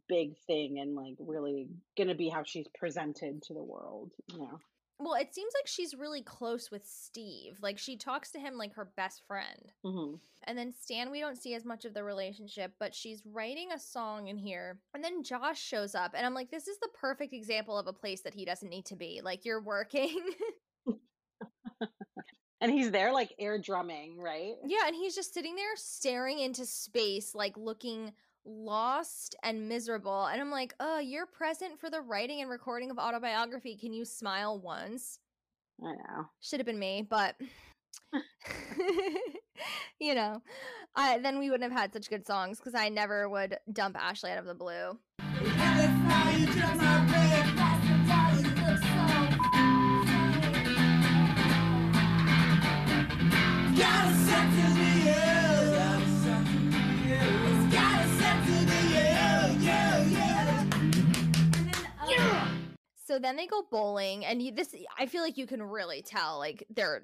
[0.09, 4.59] big thing and like really gonna be how she's presented to the world, you know.
[4.99, 7.59] Well, it seems like she's really close with Steve.
[7.61, 9.73] Like she talks to him like her best friend.
[9.85, 10.17] Mm-hmm.
[10.45, 13.79] And then Stan, we don't see as much of the relationship, but she's writing a
[13.79, 14.79] song in here.
[14.95, 17.93] And then Josh shows up, and I'm like, this is the perfect example of a
[17.93, 19.21] place that he doesn't need to be.
[19.23, 20.21] Like you're working.
[22.65, 24.55] And he's there like air drumming, right?
[24.65, 28.15] yeah, and he's just sitting there staring into space, like looking
[28.47, 30.27] lost and miserable.
[30.27, 33.77] And I'm like, oh, you're present for the writing and recording of autobiography.
[33.77, 35.19] Can you smile once?
[35.83, 36.27] I know.
[36.41, 37.37] Should have been me, but
[40.01, 40.43] you know,
[40.95, 44.31] I then we wouldn't have had such good songs because I never would dump Ashlee
[44.31, 44.99] out of the blue.
[63.05, 66.39] So then they go bowling, and you, this I feel like you can really tell
[66.39, 67.03] like they're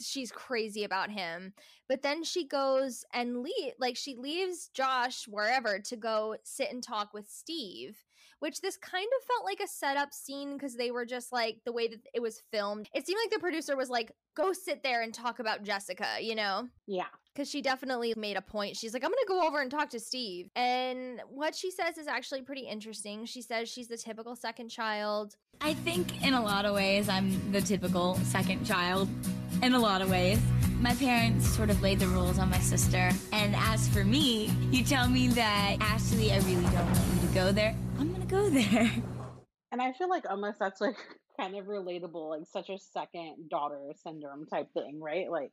[0.00, 1.52] she's crazy about him.
[1.88, 6.82] But then she goes and leave like she leaves Josh wherever to go sit and
[6.82, 8.04] talk with Steve,
[8.42, 11.70] which this kind of felt like a setup scene because they were just like the
[11.70, 12.88] way that it was filmed.
[12.92, 16.34] It seemed like the producer was like, "Go sit there and talk about Jessica," you
[16.34, 16.68] know.
[16.88, 17.06] Yeah.
[17.32, 18.76] Because she definitely made a point.
[18.76, 20.50] She's like, I'm going to go over and talk to Steve.
[20.54, 23.24] And what she says is actually pretty interesting.
[23.24, 25.36] She says she's the typical second child.
[25.62, 29.08] I think in a lot of ways I'm the typical second child.
[29.62, 30.40] In a lot of ways.
[30.80, 33.12] My parents sort of laid the rules on my sister.
[33.32, 37.34] And as for me, you tell me that Ashlee, I really don't want you to
[37.34, 37.74] go there.
[38.32, 38.90] Go there.
[39.72, 40.96] And I feel like almost that's like
[41.38, 45.30] kind of relatable, like such a second daughter syndrome type thing, right?
[45.30, 45.50] Like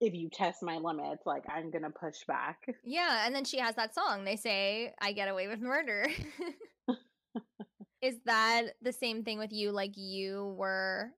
[0.00, 2.58] if you test my limits, like I'm gonna push back.
[2.82, 3.24] Yeah.
[3.24, 4.24] And then she has that song.
[4.24, 6.08] They say, I get away with murder.
[8.02, 9.70] is that the same thing with you?
[9.70, 11.12] Like you were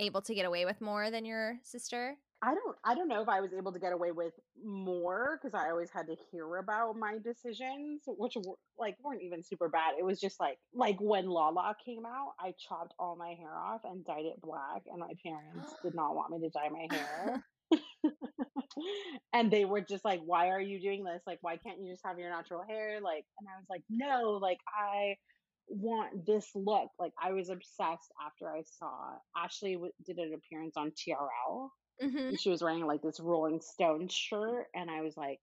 [0.00, 2.16] able to get away with more than your sister?
[2.44, 5.58] I don't I don't know if I was able to get away with more because
[5.58, 9.94] I always had to hear about my decisions, which were, like weren't even super bad.
[9.98, 13.80] It was just like like when Lala came out, I chopped all my hair off
[13.84, 17.44] and dyed it black, and my parents did not want me to dye my hair.
[19.32, 21.22] and they were just like, "Why are you doing this?
[21.26, 24.38] Like, why can't you just have your natural hair?" Like, and I was like, "No,
[24.40, 25.16] like I."
[25.66, 30.76] want this look like i was obsessed after i saw ashlee w- did an appearance
[30.76, 31.70] on trl
[32.02, 32.34] Mm-hmm.
[32.36, 35.40] she was wearing like this Rolling Stone shirt, and I was like,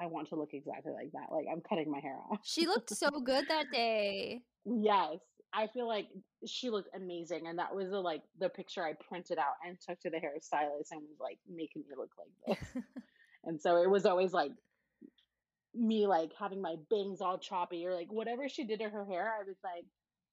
[0.00, 1.32] I want to look exactly like that.
[1.32, 2.40] Like I'm cutting my hair off.
[2.44, 4.42] She looked so good that day.
[4.64, 5.18] yes,
[5.52, 6.08] I feel like
[6.46, 10.00] she looked amazing, and that was the like the picture I printed out and took
[10.00, 12.82] to the hairstylist and was like making me look like this.
[13.44, 14.52] and so it was always like
[15.74, 19.32] me like having my bangs all choppy or like whatever she did to her hair,
[19.40, 19.84] I was like,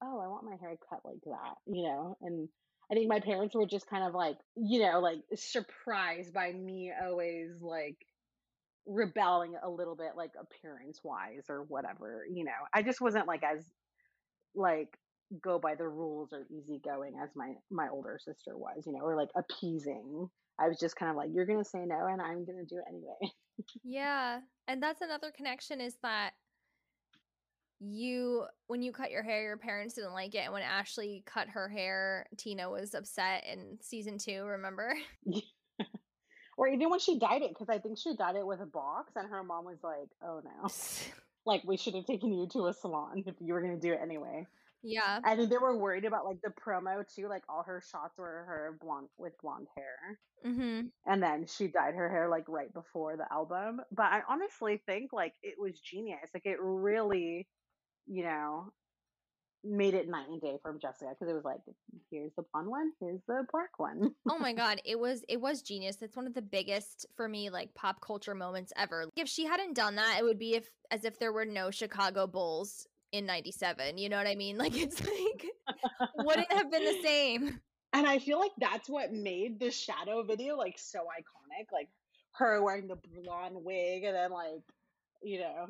[0.02, 2.16] oh, I want my hair cut like that, you know?
[2.22, 2.48] And
[2.92, 6.92] I think my parents were just kind of like, you know, like surprised by me
[7.02, 7.96] always like
[8.86, 12.50] rebelling a little bit, like appearance wise or whatever, you know.
[12.74, 13.64] I just wasn't like as
[14.54, 14.90] like
[15.42, 19.16] go by the rules or easygoing as my my older sister was, you know, or
[19.16, 20.28] like appeasing.
[20.60, 22.84] I was just kind of like, you're gonna say no, and I'm gonna do it
[22.88, 23.32] anyway.
[23.84, 24.40] Yeah.
[24.68, 26.32] And that's another connection is that
[27.82, 30.44] you when you cut your hair, your parents didn't like it.
[30.44, 34.94] And when Ashlee cut her hair, Tina was upset in season two, remember?
[36.56, 39.12] or even when she dyed it, because I think she dyed it with a box,
[39.16, 40.68] and her mom was like, "Oh no,
[41.46, 44.00] like we should have taken you to a salon if you were gonna do it
[44.02, 44.46] anyway."
[44.84, 45.20] Yeah.
[45.24, 47.28] I think they were worried about like the promo too.
[47.28, 50.88] Like all her shots were her blonde with blonde hair, Mm-hmm.
[51.06, 53.80] and then she dyed her hair like right before the album.
[53.92, 56.30] But I honestly think like it was genius.
[56.34, 57.46] Like it really,
[58.06, 58.72] you know,
[59.64, 61.60] made it night and day from Jessica because it was like,
[62.10, 64.12] here's the blonde one, here's the black one.
[64.28, 67.48] oh my god it was it was genius it's one of the biggest for me
[67.50, 71.04] like pop culture moments ever if she hadn't done that it would be if as
[71.04, 75.00] if there were no chicago bulls in 97 you know what i mean like it's
[75.00, 75.46] like
[76.16, 77.60] wouldn't have been the same
[77.94, 81.66] And I feel like that's what made the shadow video like so iconic.
[81.70, 81.88] Like
[82.32, 84.62] her wearing the blonde wig and then like,
[85.22, 85.66] you know,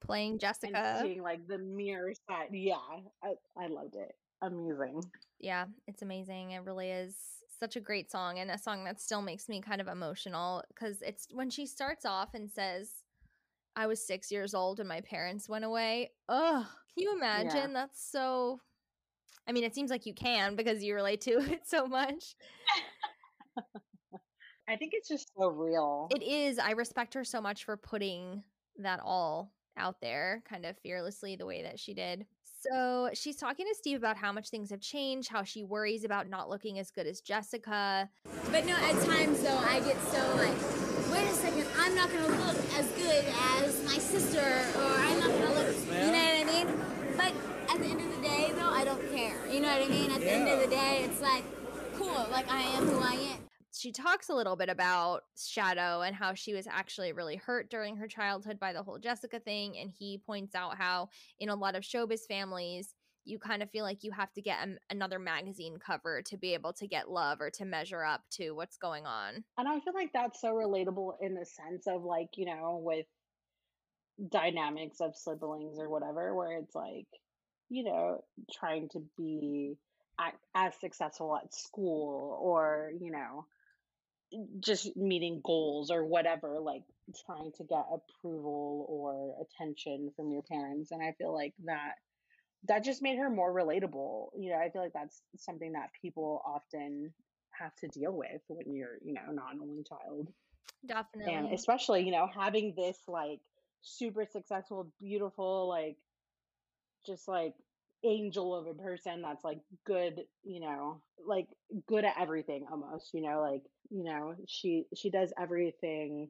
[0.00, 2.48] playing jessica seeing like the mirror side.
[2.52, 2.74] Yeah,
[3.22, 4.14] I, I loved it.
[4.42, 5.00] Amazing.
[5.40, 7.16] yeah it's amazing it really is
[7.58, 11.00] such a great song and a song that still makes me kind of emotional because
[11.00, 12.90] it's when she starts off and says
[13.74, 18.04] i was six years old and my parents went away oh can you imagine that's
[18.10, 18.60] so
[19.48, 22.34] i mean it seems like you can because you relate to it so much
[24.68, 26.08] I think it's just so real.
[26.10, 28.42] it is i respect her so much for putting
[28.78, 33.66] that all out there kind of fearlessly the way that she did so she's talking
[33.66, 36.90] to steve about how much things have changed how she worries about not looking as
[36.90, 38.08] good as jessica
[38.50, 40.56] But no, at times though, I get so like,
[41.12, 43.24] wait a second, I'm not gonna look as good
[43.58, 46.66] as my sister, or I'm not gonna look, you know what I mean?
[47.16, 47.32] But
[47.72, 49.36] at the end of the day, though, I don't care.
[49.50, 50.10] You know what I mean?
[50.10, 51.44] At the end of the day, it's like,
[51.96, 53.43] cool, like I am who I am.
[53.76, 57.96] She talks a little bit about Shadow and how she was actually really hurt during
[57.96, 59.76] her childhood by the whole Jessica thing.
[59.78, 61.08] And he points out how,
[61.40, 62.94] in a lot of showbiz families,
[63.24, 66.54] you kind of feel like you have to get a, another magazine cover to be
[66.54, 69.42] able to get love or to measure up to what's going on.
[69.58, 73.06] And I feel like that's so relatable in the sense of like, you know, with
[74.30, 77.06] dynamics of siblings or whatever, where it's like,
[77.70, 78.22] you know,
[78.52, 79.76] trying to be
[80.54, 83.46] as successful at school or, you know,
[84.60, 86.82] just meeting goals or whatever, like
[87.26, 90.90] trying to get approval or attention from your parents.
[90.90, 91.94] And I feel like that
[92.66, 94.28] that just made her more relatable.
[94.38, 97.12] You know, I feel like that's something that people often
[97.50, 100.28] have to deal with when you're, you know, not an only child.
[100.86, 101.34] Definitely.
[101.34, 103.40] And especially, you know, having this like
[103.82, 105.96] super successful, beautiful, like
[107.06, 107.54] just like
[108.02, 111.48] angel of a person that's like good, you know, like
[111.86, 116.28] good at everything almost, you know, like, you know, she she does everything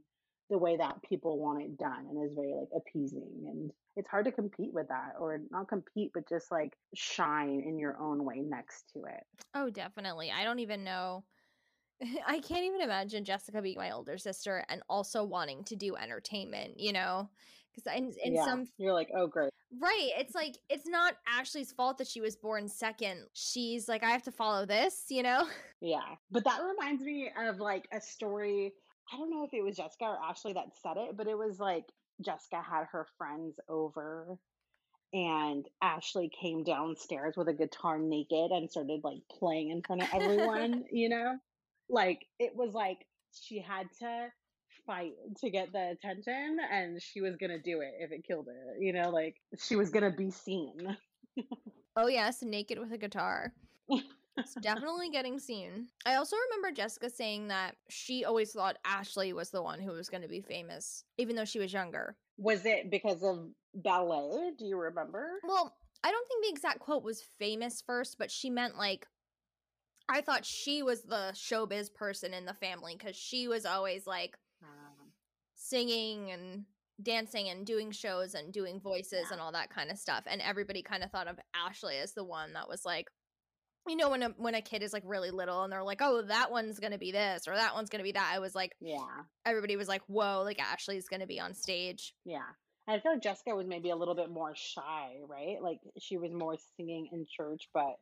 [0.51, 4.27] the way that people want it done and is very like appeasing and it's hard
[4.27, 8.41] to compete with that or not compete but just like shine in your own way
[8.41, 9.25] next to it.
[9.55, 10.31] Oh, definitely.
[10.31, 11.25] I don't even know.
[12.27, 16.79] I can't even imagine Jessica being my older sister and also wanting to do entertainment,
[16.79, 17.31] you know?
[17.75, 18.45] Because in, in yeah.
[18.45, 19.51] some you're like, oh great.
[19.81, 20.11] Right.
[20.19, 23.27] It's like it's not Ashlee's fault that she was born second.
[23.33, 25.47] She's like, I have to follow this, you know?
[25.81, 26.15] Yeah.
[26.31, 28.73] But that reminds me of like a story.
[29.13, 31.59] I don't know if it was Jessica or Ashlee that said it, but it was
[31.59, 31.85] like
[32.25, 34.39] Jessica had her friends over
[35.13, 40.09] and Ashlee came downstairs with a guitar naked and started like playing in front of
[40.15, 41.37] everyone, you know?
[41.91, 44.29] Like it was like she had to
[44.87, 48.47] fight to get the attention and she was going to do it if it killed
[48.47, 50.97] her, you know, like she was going to be seen.
[51.97, 53.53] Oh, yes, naked with a guitar.
[54.37, 55.87] It's definitely getting seen.
[56.05, 60.09] I also remember Jessica saying that she always thought Ashlee was the one who was
[60.09, 62.17] going to be famous, even though she was younger.
[62.37, 64.51] Was it because of ballet?
[64.59, 65.39] Do you remember?
[65.47, 69.07] Well, I don't think the exact quote was famous first, but she meant like,
[70.09, 74.37] I thought she was the showbiz person in the family because she was always like
[75.65, 76.65] singing and
[77.03, 80.25] dancing and doing shows and doing voices and all that kind of stuff.
[80.27, 83.09] And everybody kind of thought of Ashlee as the one that was like
[83.87, 86.23] you know when a when a kid is like really little and they're like, "Oh,
[86.23, 88.55] that one's going to be this or that one's going to be that." I was
[88.55, 89.05] like, Yeah.
[89.45, 92.49] everybody was like, "Whoa, like Ashlee's going to be on stage." Yeah.
[92.87, 95.59] And I feel like Jessica was maybe a little bit more shy, right?
[95.63, 97.97] Like she was more singing in church, but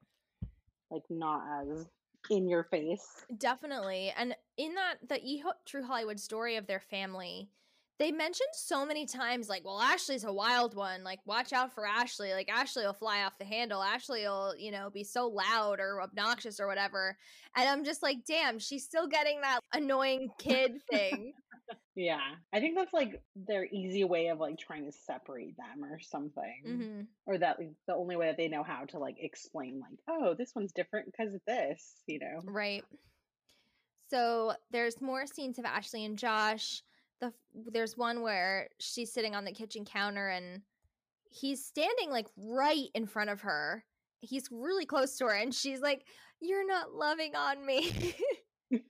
[0.91, 1.87] like not as
[2.31, 3.25] in your face.
[3.37, 4.13] Definitely.
[4.17, 7.51] And in that the e True Hollywood story of their family,
[8.03, 11.05] they mentioned so many times like, well, Ashlee's a wild one.
[11.05, 12.35] Like, watch out for Ashlee.
[12.35, 13.81] Like, Ashlee will fly off the handle.
[13.81, 17.17] Ashlee will, you know, be so loud or obnoxious or whatever.
[17.57, 21.33] And I'm just like, damn, she's still getting that annoying kid thing.
[21.95, 22.19] Yeah.
[22.53, 26.63] I think that's like their easy way of like trying to separate them or something.
[26.67, 30.01] hmm Or that like, the only way that they know how to like explain like,
[30.11, 32.41] oh, this one's different because of this, you know.
[32.47, 32.83] Right.
[34.11, 36.83] So there's more scenes of Ashlee and Josh.
[37.23, 37.33] The
[37.73, 40.63] there's one where she's sitting on the kitchen counter and
[41.31, 43.85] he's standing like right in front of her.
[44.21, 46.05] He's really close to her and she's like,
[46.41, 48.15] "You're not loving on me."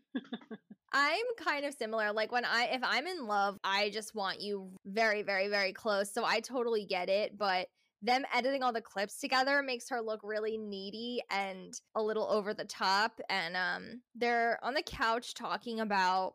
[0.94, 2.12] I'm kind of similar.
[2.12, 6.12] Like when I if I'm in love, I just want you very very very close.
[6.12, 7.68] So I totally get it, but
[8.02, 12.52] them editing all the clips together makes her look really needy and a little over
[12.52, 16.34] the top and um they're on the couch talking about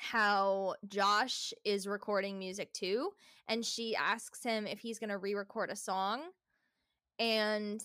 [0.00, 3.10] how Josh is recording music too
[3.48, 6.22] and she asks him if he's going to re-record a song
[7.18, 7.80] and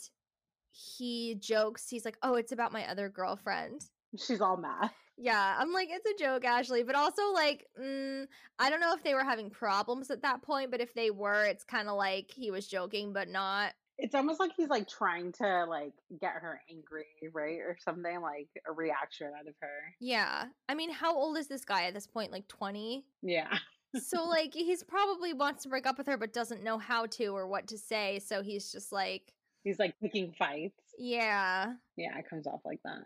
[0.72, 3.86] he jokes he's like oh it's about my other girlfriend
[4.18, 4.92] She's all mad.
[5.18, 6.86] yeah, I'm like, it's a joke, Ashlee.
[6.86, 8.26] But also, like, mm,
[8.60, 11.46] I don't know if they were having problems at that point, but if they were,
[11.46, 13.74] it's kind of like he was joking, but not.
[13.98, 17.60] It's almost like he's like trying to like get her angry, right?
[17.60, 19.96] Or something like a reaction out of her.
[20.00, 20.46] Yeah.
[20.68, 22.32] I mean, how old is this guy at this point?
[22.32, 23.06] Like 20?
[23.22, 23.58] Yeah.
[24.04, 27.28] so, like, he's probably wants to break up with her, but doesn't know how to
[27.28, 28.20] or what to say.
[28.20, 30.80] So he's just like, He's like picking fights.
[31.00, 31.74] yeah.
[31.98, 33.06] Yeah, it comes off like that.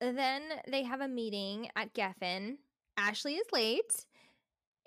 [0.00, 2.56] Then they have a meeting at Geffen.
[2.98, 4.04] Ashlee is late.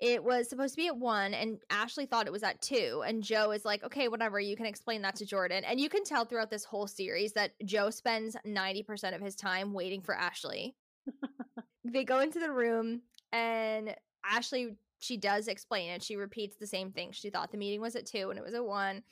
[0.00, 3.02] It was supposed to be at one, and Ashlee thought it was at two.
[3.04, 5.64] And Joe is like, okay, whatever, you can explain that to Jordan.
[5.64, 9.72] And you can tell throughout this whole series that Joe spends 90% of his time
[9.72, 10.74] waiting for Ashlee.
[11.84, 13.02] they go into the room,
[13.32, 16.02] and Ashlee, she does explain it.
[16.02, 17.10] She repeats the same thing.
[17.10, 19.02] She thought the meeting was at two, and it was at one.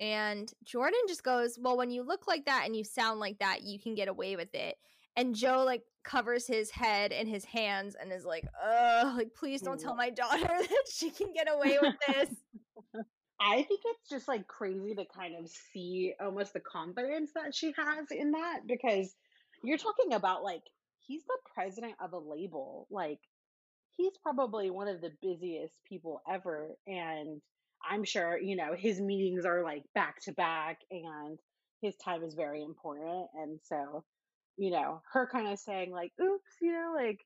[0.00, 3.62] And Jordan just goes, Well, when you look like that and you sound like that,
[3.62, 4.76] you can get away with it.
[5.16, 9.62] And Joe like covers his head in his hands and is like, "Oh, like please
[9.62, 12.30] don't tell my daughter that she can get away with this."
[13.40, 17.74] I think it's just like crazy to kind of see almost the confidence that she
[17.76, 19.14] has in that because
[19.62, 20.62] you're talking about like
[21.06, 22.86] he's the president of a label.
[22.90, 23.18] Like
[23.96, 27.40] he's probably one of the busiest people ever and
[27.88, 31.38] I'm sure, you know, his meetings are like back to back and
[31.82, 34.04] his time is very important and so,
[34.56, 37.20] you know, her kind of saying like, "Oops," you know, like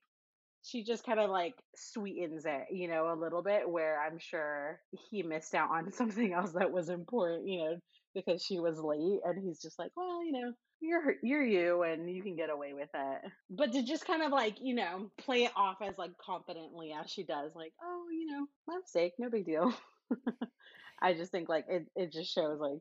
[0.63, 4.79] she just kind of like sweetens it, you know, a little bit where I'm sure
[5.09, 7.77] he missed out on something else that was important, you know,
[8.13, 12.09] because she was late and he's just like, well, you know, you're you're you and
[12.09, 13.31] you can get away with it.
[13.49, 17.09] But to just kind of like, you know, play it off as like confidently as
[17.09, 19.73] she does, like, oh, you know, my mistake, no big deal.
[21.01, 22.79] I just think like it it just shows like,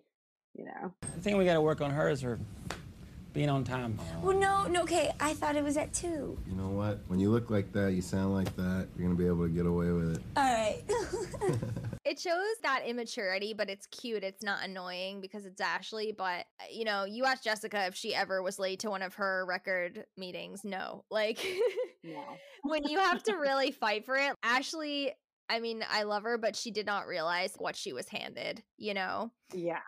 [0.55, 0.93] you know.
[1.15, 2.39] The thing we got to work on her is her
[3.39, 3.97] being on time.
[4.21, 5.13] Well, no, no, okay.
[5.21, 6.37] I thought it was at two.
[6.45, 6.99] You know what?
[7.07, 9.65] When you look like that, you sound like that, you're gonna be able to get
[9.65, 10.23] away with it.
[10.37, 10.83] All right.
[12.05, 14.25] It shows that immaturity, but it's cute.
[14.25, 16.17] It's not annoying because it's Ashlee.
[16.17, 19.45] But you know, you ask Jessica if she ever was late to one of her
[19.47, 20.65] record meetings.
[20.65, 21.39] No, like
[22.03, 22.23] No.
[22.63, 25.11] when you have to really fight for it, Ashlee.
[25.51, 28.63] I mean, I love her, but she did not realize what she was handed.
[28.79, 29.81] You know, Yeah.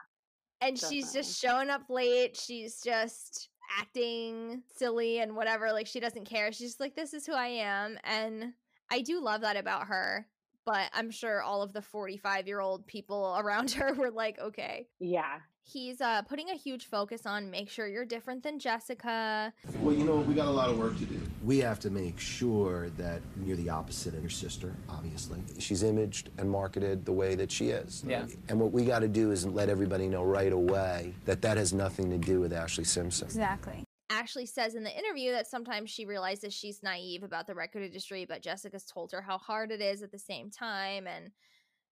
[0.61, 2.37] And she's just showing up late.
[2.37, 5.73] She's just acting silly and whatever.
[5.73, 6.53] Like she doesn't care.
[6.53, 7.99] She's just like, this is who I am.
[8.05, 8.53] And
[8.91, 10.27] I do love that about her.
[10.67, 14.89] But I'm sure all of the 45 year old people around her were like, okay.
[14.99, 15.39] Yeah.
[15.63, 19.53] He's uh, putting a huge focus on make sure you're different than Jessica.
[19.81, 21.21] Well, you know, we got a lot of work to do.
[21.43, 25.41] We have to make sure that you're the opposite of your sister, obviously.
[25.59, 28.05] She's imaged and marketed the way that she is.
[28.07, 28.27] Yeah.
[28.49, 31.73] And what we got to do is let everybody know right away that that has
[31.73, 33.27] nothing to do with Ashlee Simpson.
[33.27, 33.85] exactly.
[34.11, 38.27] Ashlee says in the interview that sometimes she realizes she's naive about the record industry,
[38.29, 41.07] but Jessica's told her how hard it is at the same time.
[41.07, 41.31] And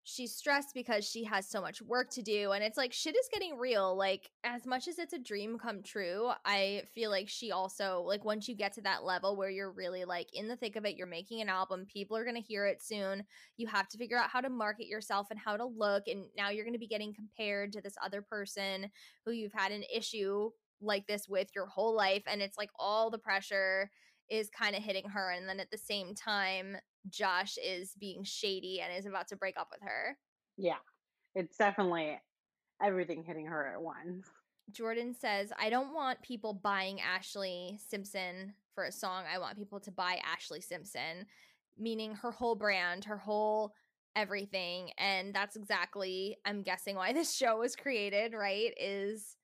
[0.09, 2.53] she's stressed because she has so much work to do.
[2.53, 3.95] And it's like shit is getting real.
[3.97, 8.23] Like, as much as it's a dream come true, I feel like she also, like,
[8.23, 10.95] once you get to that level where you're really like in the thick of it,
[10.95, 13.25] you're making an album, people are going to hear it soon.
[13.57, 16.03] You have to figure out how to market yourself and how to look.
[16.07, 18.89] And now you're going to be getting compared to this other person
[19.25, 23.09] who you've had an issue like this with your whole life and it's like all
[23.09, 23.89] the pressure
[24.29, 26.77] is kind of hitting her and then at the same time
[27.09, 30.17] Josh is being shady and is about to break up with her.
[30.57, 30.77] Yeah.
[31.35, 32.19] It's definitely
[32.81, 34.27] everything hitting her at once.
[34.71, 39.23] Jordan says, I don't want people buying Ashlee Simpson for a song.
[39.33, 41.25] I want people to buy Ashlee Simpson,
[41.77, 43.73] meaning her whole brand, her whole
[44.15, 44.91] everything.
[44.97, 48.73] And that's exactly, I'm guessing, why this show was created, right?
[48.79, 49.36] Is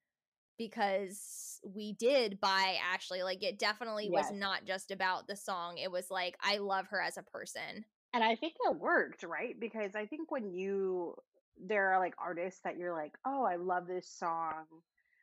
[0.58, 3.24] because we did buy Ashlee.
[3.24, 4.10] Like, it definitely Yes.
[4.10, 5.78] was not just about the song.
[5.78, 7.86] It was like, I love her as a person.
[8.14, 9.60] And I think it worked, right?
[9.60, 11.16] Because I think when you
[11.58, 14.66] there are like artists that you're like, "Oh, I love this song,"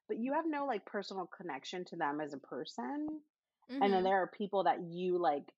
[0.09, 3.23] but you have no like personal connection to them as a person.
[3.81, 4.05] And then Mhm.
[4.05, 5.53] there are people that you like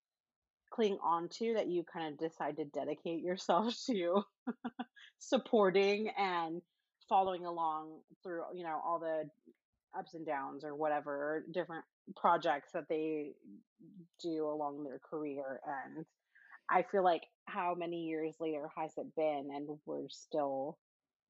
[0.71, 4.25] cling on to that you kind of decide to dedicate yourself to
[5.19, 6.63] supporting and
[7.09, 9.29] following along through, you know, all the
[9.99, 11.85] ups and downs or whatever different
[12.17, 13.33] projects that they
[14.23, 16.05] do along their career and
[16.71, 20.79] I feel like how many years later has it been and we're still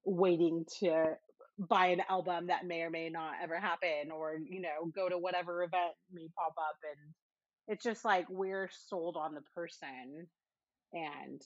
[0.05, 1.15] waiting to
[1.57, 5.17] buy an album that may or may not ever happen or you know go to
[5.17, 7.13] whatever event may pop up and
[7.67, 10.27] it's just like we're sold on the person
[10.93, 11.41] and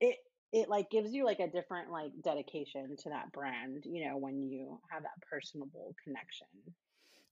[0.00, 0.16] it
[0.54, 4.40] it like gives you like a different like dedication to that brand you know when
[4.40, 6.46] you have that personable connection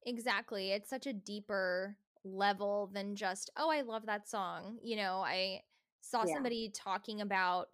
[0.05, 0.73] Exactly.
[0.73, 4.79] It's such a deeper level than just, oh, I love that song.
[4.83, 5.63] You know, I
[6.01, 6.35] saw Yeah.
[6.35, 7.69] somebody talking about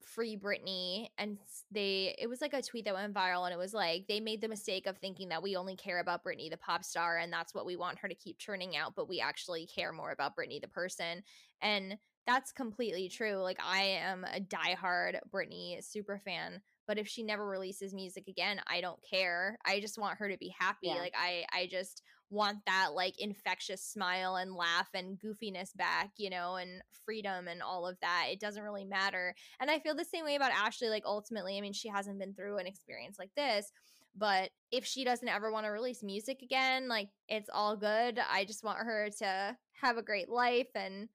[0.00, 1.38] Free Britney and
[1.70, 4.40] they it was like a tweet that went viral and it was like they made
[4.40, 7.54] the mistake of thinking that we only care about Britney the pop star and that's
[7.54, 10.60] what we want her to keep churning out, but we actually care more about Britney
[10.60, 11.22] the person.
[11.60, 13.36] And that's completely true.
[13.36, 18.60] Like I am a diehard Britney super fan, but if she never releases music again,
[18.68, 19.58] I don't care.
[19.64, 20.88] I just want her to be happy.
[20.88, 20.94] Yeah.
[20.94, 26.30] Like I I just want that like infectious smile and laugh and goofiness back, you
[26.30, 28.28] know, and freedom and all of that.
[28.30, 29.34] It doesn't really matter.
[29.60, 32.34] And I feel the same way about Ashlee like ultimately, I mean, she hasn't been
[32.34, 33.70] through an experience like this,
[34.16, 38.18] but if she doesn't ever want to release music again, like it's all good.
[38.30, 41.08] I just want her to have a great life and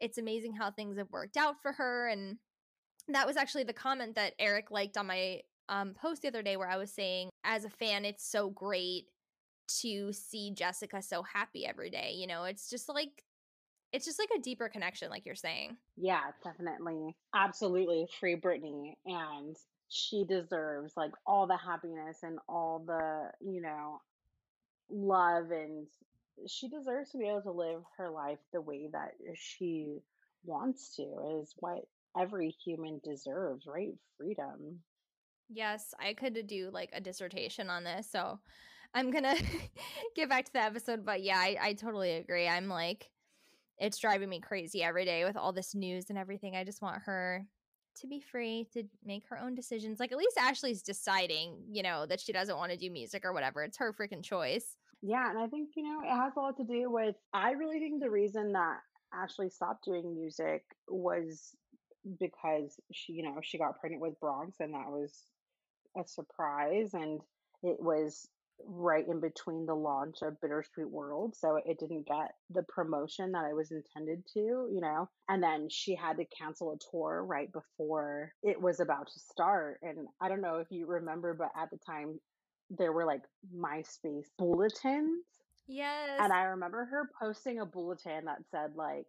[0.00, 2.38] it's amazing how things have worked out for her and
[3.08, 6.56] that was actually the comment that Eric liked on my um, post the other day
[6.56, 9.06] where I was saying, as a fan, it's so great
[9.80, 12.12] to see Jessica so happy every day.
[12.14, 13.24] You know, it's just like,
[13.92, 15.76] it's just like a deeper connection, like you're saying.
[15.96, 17.16] Yeah, definitely.
[17.34, 19.56] Absolutely free Britney and
[19.88, 24.00] she deserves like all the happiness and all the, you know,
[24.88, 25.86] love and
[26.46, 29.98] she deserves to be able to live her life the way that she
[30.44, 31.02] wants to
[31.40, 31.80] is what
[32.18, 33.94] every human deserves, right?
[34.18, 34.80] Freedom.
[35.48, 38.10] Yes, I could do like a dissertation on this.
[38.10, 38.38] So
[38.94, 39.42] I'm to
[40.16, 41.04] get back to the episode.
[41.04, 42.48] But yeah, I, I totally agree.
[42.48, 43.10] I'm like,
[43.78, 46.54] it's driving me crazy every day with all this news and everything.
[46.54, 47.46] I just want her
[48.00, 49.98] to be free to make her own decisions.
[49.98, 53.32] Like at least Ashlee's deciding, you know, that she doesn't want to do music or
[53.32, 53.62] whatever.
[53.62, 54.76] It's her freaking choice.
[55.02, 57.78] Yeah, and I think, you know, it has a lot to do with I really
[57.78, 58.78] think the reason that
[59.14, 61.54] Ashlee stopped doing music was
[62.18, 65.26] because she, you know, she got pregnant with Bronx and that was
[65.98, 67.20] a surprise and
[67.62, 68.28] it was
[68.66, 73.48] right in between the launch of Bittersweet World, so it didn't get the promotion that
[73.48, 75.08] it was intended to, you know.
[75.28, 79.80] And then she had to cancel a tour right before it was about to start.
[79.82, 82.20] And I don't know if you remember, but at the time
[82.70, 83.22] there were like
[83.54, 85.24] MySpace bulletins.
[85.66, 86.18] Yes.
[86.18, 89.06] And I remember her posting a bulletin that said like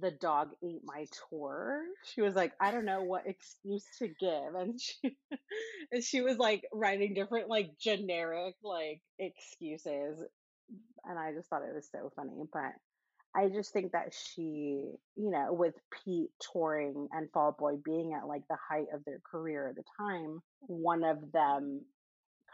[0.00, 1.82] the dog ate my tour.
[2.04, 4.54] She was like, I don't know what excuse to give.
[4.54, 5.16] And she
[5.92, 10.22] and she was like writing different like generic like excuses.
[11.04, 12.44] And I just thought it was so funny.
[12.52, 12.72] But
[13.34, 18.26] I just think that she, you know, with Pete touring and Fall Boy being at
[18.26, 21.82] like the height of their career at the time, one of them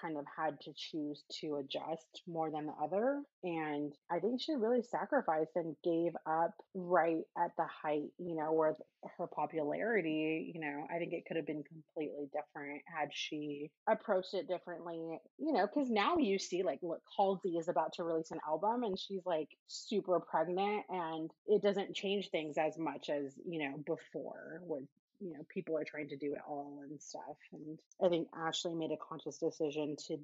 [0.05, 3.23] kind of had to choose to adjust more than the other.
[3.43, 8.53] And I think she really sacrificed and gave up right at the height, you know,
[8.53, 8.77] where
[9.19, 14.35] her popularity, you know, I think it could have been completely different had she approached
[14.35, 18.31] it differently, you know, because now you see, like, look, Halsey is about to release
[18.31, 23.35] an album and she's like super pregnant and it doesn't change things as much as,
[23.47, 24.85] you know, before with
[25.25, 28.77] you know people are trying to do it all and stuff and i think ashlee
[28.77, 30.17] made a conscious decision to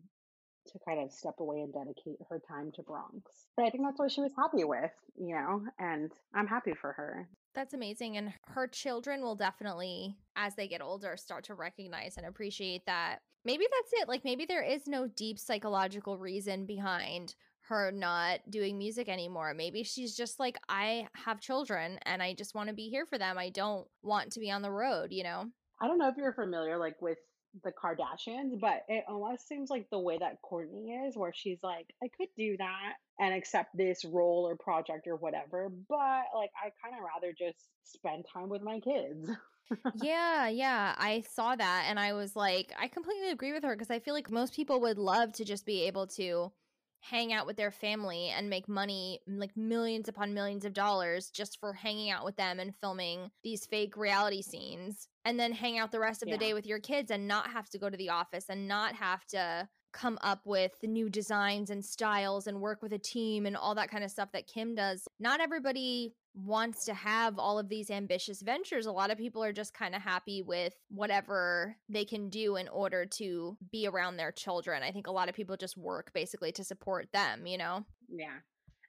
[0.71, 3.23] to kind of step away and dedicate her time to bronx
[3.57, 6.93] but i think that's what she was happy with you know and i'm happy for
[6.93, 8.17] her That's amazing.
[8.17, 13.23] And her children will definitely, as they get older, start to recognize and appreciate that
[13.45, 14.09] maybe that's it.
[14.09, 17.35] Like maybe there is no deep psychological reason behind
[17.71, 19.55] her not doing music anymore.
[19.55, 23.17] Maybe she's just like, I have children and I just want to be here for
[23.17, 23.39] them.
[23.39, 25.47] I don't want to be on the road, you know?
[25.81, 27.19] I don't know if you're familiar like with
[27.65, 31.87] the Kardashians, but it almost seems like the way that Kourtney is, where she's like,
[32.03, 36.71] I could do that and accept this role or project or whatever, but like I
[36.83, 39.31] kind of rather just spend time with my kids.
[40.03, 40.95] yeah, yeah.
[40.99, 44.15] I saw that and I was like, I completely agree with her because I feel
[44.15, 46.53] like most people would love to just be able to
[47.01, 51.59] hang out with their family and make money like millions upon millions of dollars just
[51.59, 55.91] for hanging out with them and filming these fake reality scenes and then hang out
[55.93, 56.35] the rest of Yeah.
[56.35, 58.95] the day with your kids and not have to go to the office and not
[58.97, 63.57] have to come up with new designs and styles and work with a team and
[63.57, 65.09] all that kind of stuff that Kim does.
[65.19, 68.87] Not everybody wants to have all of these ambitious ventures.
[68.87, 72.69] A lot of people are just kind of happy with whatever they can do in
[72.69, 74.83] order to be around their children.
[74.83, 77.85] I think a lot of people just work basically to support them, you know?
[78.09, 78.39] Yeah.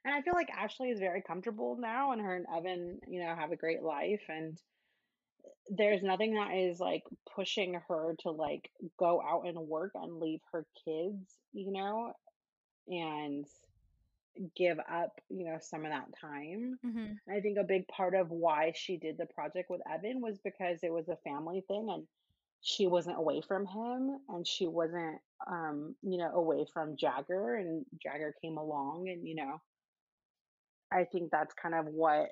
[0.04, 3.34] And I feel like Ashlee is very comfortable now, and her and Evan, you know,
[3.36, 4.22] have a great life.
[4.28, 4.58] And
[5.44, 7.04] eh, there's nothing that is like
[7.36, 12.12] pushing her to like go out and work and leave her kids, you know,
[12.88, 13.46] and
[14.56, 16.78] give up, you know, some of that time.
[16.84, 17.32] Mm-hmm.
[17.32, 20.78] I think a big part of why she did the project with Evan was because
[20.82, 22.04] it was a family thing and
[22.62, 27.84] she wasn't away from him and she wasn't um, you know, away from Jagger and
[28.02, 29.60] Jagger came along and, you know,
[30.92, 32.28] I think that's kind of what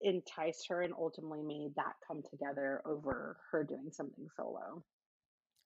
[0.00, 4.82] enticed her and ultimately made that come together over her doing something solo.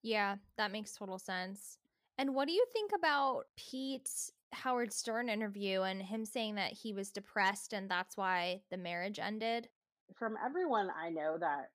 [0.02, 1.78] Yeah, that makes total sense.
[2.19, 6.92] And what do you think about Pete's Howard Stern interview and him saying that he
[6.92, 9.68] was depressed and that's why the marriage ended?
[10.18, 11.70] From everyone I know that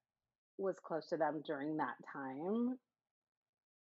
[0.57, 2.77] was close to them during that time,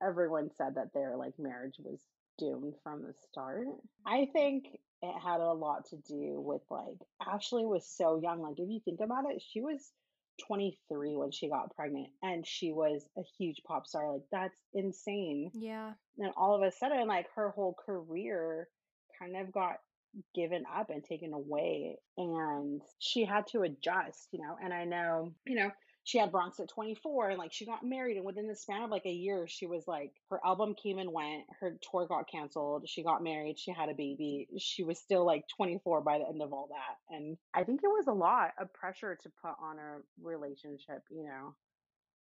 [0.03, 2.01] everyone said that their like marriage was
[2.39, 3.67] doomed from the start.
[4.07, 4.67] I think
[5.03, 8.43] it had a lot to do with like Ashlee was so young.
[8.43, 9.93] Like if you think about it, she was
[10.47, 14.13] 23 when she got pregnant and she was a huge pop star.
[14.13, 15.51] Like that's insane.
[15.55, 15.93] Yeah.
[16.19, 18.69] And all of a sudden, like her whole career
[19.21, 19.77] kind of got
[20.35, 24.57] given up and taken away and she had to adjust, you know.
[24.63, 25.71] And I know, you know,
[26.05, 28.91] she had Bronx at 24 and like she got married and within the span of
[28.91, 32.89] like a year she was like her album came and went her tour got canceled
[32.89, 36.43] she got married she had a baby she was still like 24 by the end
[36.43, 39.77] of all that and i think it was a lot of pressure to put on
[39.79, 41.55] a relationship you know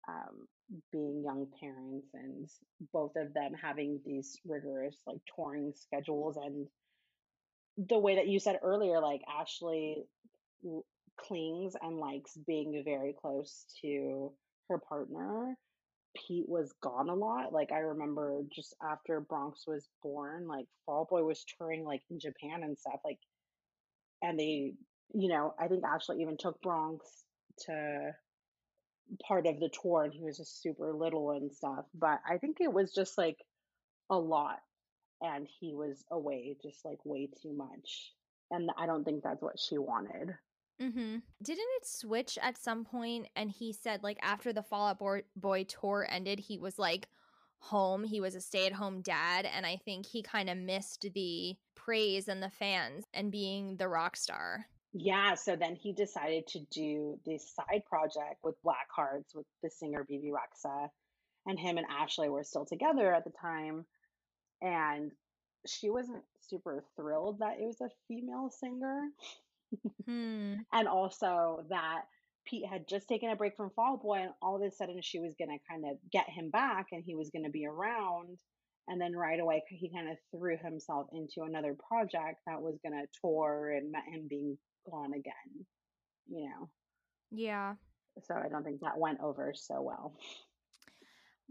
[0.07, 0.47] um
[0.91, 2.49] being young parents and
[2.93, 6.67] both of them having these rigorous like touring schedules and
[7.77, 10.03] the way that you said earlier like ashlee
[11.19, 14.31] clings and likes being very close to
[14.69, 15.55] her partner.
[16.15, 17.53] Pete was gone a lot.
[17.53, 22.19] Like I remember just after Bronx was born, like Fall Boy was touring like in
[22.19, 22.99] Japan and stuff.
[23.05, 23.19] Like
[24.21, 24.73] and they
[25.13, 27.05] you know, I think Ashlee even took Bronx
[27.65, 28.11] to
[29.27, 31.85] part of the tour and he was just super little and stuff.
[31.93, 33.37] But I think it was just like
[34.09, 34.59] a lot
[35.21, 38.13] and he was away just like way too much.
[38.49, 40.35] And I don't think that's what she wanted.
[40.81, 41.17] Mm-hmm.
[41.43, 43.27] Didn't it switch at some point?
[43.35, 47.07] And he said, like, after the Fall Out Boy, Boy tour ended, he was like
[47.59, 48.03] home.
[48.03, 49.47] He was a stay at home dad.
[49.55, 53.87] And I think he kind of missed the praise and the fans and being the
[53.87, 54.65] rock star.
[54.93, 59.69] Yeah, so then he decided to do this side project with Black Cards with the
[59.69, 60.89] singer Bebe Rexha.
[61.45, 63.85] And him and Ashlee were still together at the time.
[64.61, 65.11] And
[65.67, 69.07] she wasn't super thrilled that it was a female singer.
[70.05, 70.55] Hmm.
[70.73, 72.01] and also that
[72.45, 75.19] Pete had just taken a break from Fall Boy, and all of a sudden she
[75.19, 78.37] was going to kind of get him back and he was going to be around.
[78.87, 82.99] And then right away, he kind of threw himself into another project that was going
[82.99, 84.57] to tour and met him being
[84.89, 85.65] gone again,
[86.27, 86.69] you know.
[87.31, 87.75] Yeah.
[88.23, 90.17] So I don't think that went over so well.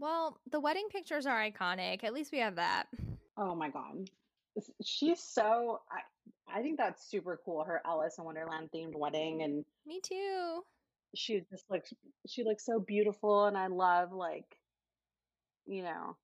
[0.01, 2.03] Well, the wedding pictures are iconic.
[2.03, 2.87] At least we have that.
[3.37, 4.09] Oh my God.
[4.83, 7.63] She's so, I, I think that's super cool.
[7.63, 9.43] Her Alice in Wonderland themed wedding.
[9.43, 10.63] And Me too.
[11.15, 11.93] she just looks,
[12.27, 13.45] she looks so beautiful.
[13.45, 14.57] And I love, like,
[15.67, 16.17] you know,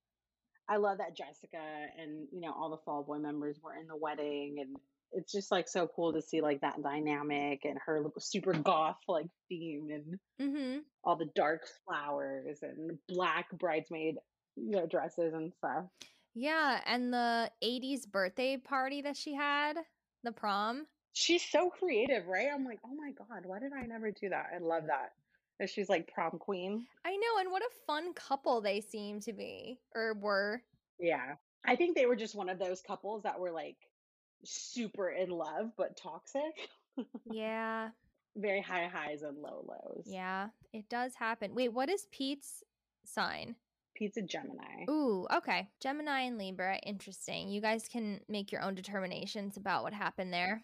[0.68, 1.62] I love that Jessica
[1.96, 4.56] and, you know, all the Fall Boy members were in the wedding.
[4.60, 4.76] And
[5.12, 9.26] it's just like so cool to see like that dynamic and her super goth like
[9.48, 10.78] theme and Mm-hmm.
[11.02, 14.16] all the dark flowers and black bridesmaid,
[14.54, 15.84] you know, dresses and stuff.
[16.34, 16.80] Yeah.
[16.86, 19.78] And the 80s birthday party that she had,
[20.22, 20.86] the prom.
[21.14, 22.46] She's so creative, right?
[22.54, 24.46] I'm like, oh my God, why did I never do that?
[24.54, 25.10] I love that.
[25.58, 26.86] That she's like prom queen.
[27.04, 30.62] I know, and what a fun couple they seem to be or were.
[31.00, 31.34] Yeah.
[31.66, 33.76] I think they were just one of those couples that were like
[34.44, 36.70] super in love but toxic.
[37.30, 37.90] Yeah.
[38.36, 40.04] Very high highs and low lows.
[40.06, 41.54] Yeah, it does happen.
[41.54, 42.62] Wait, what is Pete's
[43.04, 43.56] sign?
[43.96, 44.84] Pizza Gemini.
[44.88, 45.68] Ooh, okay.
[45.82, 47.48] Gemini and Libra, interesting.
[47.48, 50.62] You guys can make your own determinations about what happened there.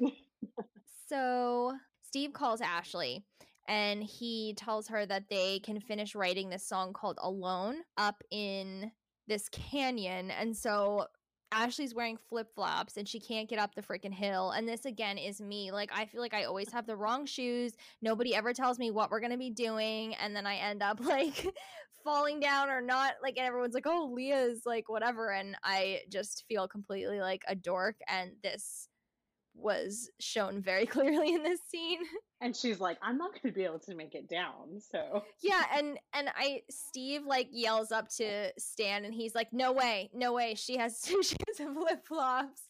[1.09, 1.73] so,
[2.03, 3.25] Steve calls Ashlee
[3.67, 8.93] and he tells her that they can finish writing this song called Alone up in
[9.27, 10.31] this canyon.
[10.31, 11.07] And so
[11.55, 14.51] Ashlee's wearing flip flops and she can't get up the freaking hill.
[14.51, 15.71] And this again is me.
[15.71, 17.73] Like, I feel like I always have the wrong shoes.
[18.03, 20.15] Nobody ever tells me what we're going to be doing.
[20.15, 21.47] And then I end up like
[22.03, 23.15] falling down or not.
[23.23, 25.31] Like, and everyone's like, oh, Lia's like whatever.
[25.31, 27.97] And I just feel completely like a dork.
[28.09, 28.89] And this
[29.55, 32.01] was shown very clearly in this scene.
[32.41, 34.81] And she's like, I'm not going to be able to make it down.
[34.91, 39.73] So Yeah, and and I Steve like yells up to Stan, and he's like, "No
[39.73, 42.63] way, no way, she has she has flip flops."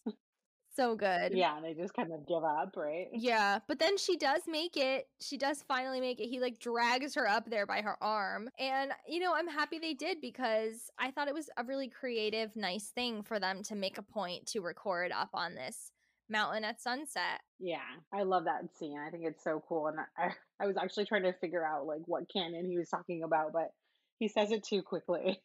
[0.77, 1.35] So good.
[1.35, 3.07] yeah, and they just kind of give up, right?
[3.13, 5.07] Yeah, but then she does make it.
[5.21, 6.27] She does finally make it.
[6.27, 8.49] He like drags her up there by her arm.
[8.59, 12.57] And you know, I'm happy they did because I thought it was a really creative,
[12.57, 15.93] nice thing for them to make a point to record up on this
[16.29, 17.41] mountain at sunset.
[17.59, 17.79] Yeah,
[18.13, 18.99] I love that scene.
[18.99, 19.89] I think it's so cool.
[19.89, 20.31] And I,
[20.63, 23.73] I was actually trying to figure out like what canon he was talking about, but
[24.19, 25.41] he says it too quickly.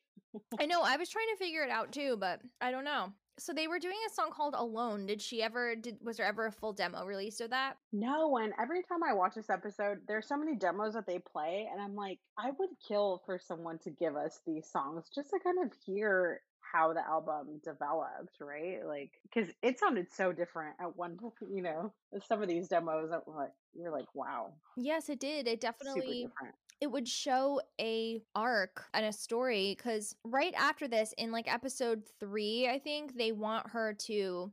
[0.60, 3.14] I know, I was trying to figure it out too, but I don't know.
[3.40, 5.06] So they were doing a song called Alone.
[5.06, 7.76] Did she ever did was there ever a full demo released of that?
[7.94, 11.70] No, and every time I watch this episode, there's so many demos that they play,
[11.72, 15.40] and I'm like, I would kill for someone to give us these songs just to
[15.42, 16.42] kind of hear
[16.72, 18.86] how the album developed, right?
[18.86, 21.94] Like, because it sounded so different at one point, you know,
[22.28, 25.48] some of these demos that like you're like, wow, Yes, it did.
[25.48, 26.28] It definitely
[26.82, 32.04] it would show a arc and a story because right after this in like episode
[32.20, 34.52] three i think they want her to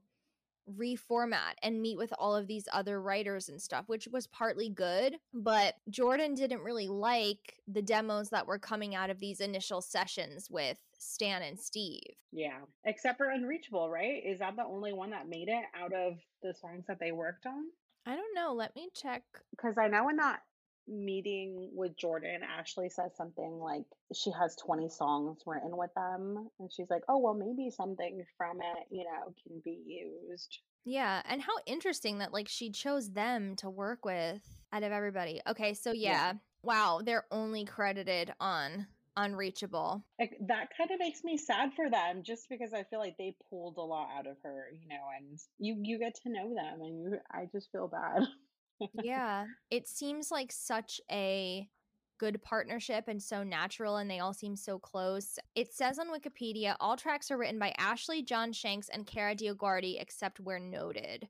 [0.78, 5.16] reformat and meet with all of these other writers and stuff which was partly good
[5.32, 10.48] but jordan didn't really like the demos that were coming out of these initial sessions
[10.51, 12.01] with stan and steve
[12.32, 14.22] Yeah, except for Unreachable, right?
[14.24, 17.47] Is that the only one that made it out of the songs that they worked
[17.47, 17.64] on?
[18.06, 20.40] i don't know let me check Because I know in that
[20.88, 23.84] meeting with Jordan, Ashlee says something like
[24.14, 26.48] she has 20 songs written with them.
[26.58, 30.58] And she's like, oh, well, maybe something from it, you know, can be used.
[30.84, 34.40] yeah and how interesting that like she chose them to work with
[34.72, 36.32] out of everybody okay so yeah, Yeah.
[36.62, 38.86] wow they're only credited on
[39.16, 43.16] unreachable Like, that kind of makes me sad for them just because I feel like
[43.18, 46.54] they pulled a lot out of her, you know, and you you get to know
[46.54, 48.22] them and you I just feel bad.
[49.02, 51.68] yeah it seems like such a
[52.18, 55.38] good partnership and so natural and they all seem so close.
[55.54, 60.00] It says on wikipedia all tracks are written by ashlee john shanks and kara dioguardi
[60.00, 61.28] except where noted.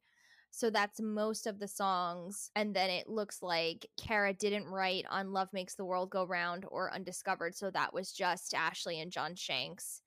[0.50, 5.32] So that's most of the songs and then it looks like cara didn't write on
[5.32, 9.34] love makes the world go round or undiscovered so that was just ashlee and john
[9.34, 10.02] shanks.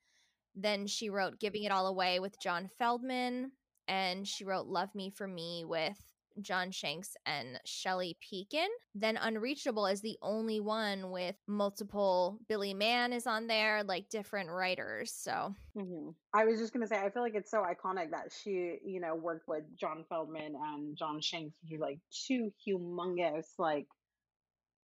[0.56, 3.52] Then she wrote giving it all away with john feldmann
[3.88, 6.00] and she wrote love me for me with
[6.42, 8.68] John Shanks and Shelly Peiken.
[8.96, 14.50] Then Unreachable is the only one with multiple Billy Mann is on there, like different
[14.50, 15.12] writers.
[15.14, 16.16] So Mhm.
[16.34, 19.16] I was just gonna say, I feel like it's so iconic that she, you know,
[19.16, 23.88] worked with John Feldmann and John Shanks, which are like two humongous like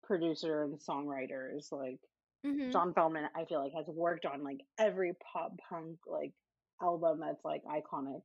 [0.04, 1.72] producer and songwriters.
[1.72, 2.00] Like
[2.46, 2.72] Mhm.
[2.72, 6.34] John Feldmann, I feel like has worked on like every pop punk like
[6.82, 8.22] album that's like iconic.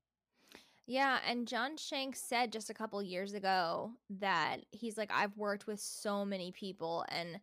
[0.88, 5.66] Yeah, and John Shanks said just a couple years ago that he's like, I've worked
[5.66, 7.40] with so many people, and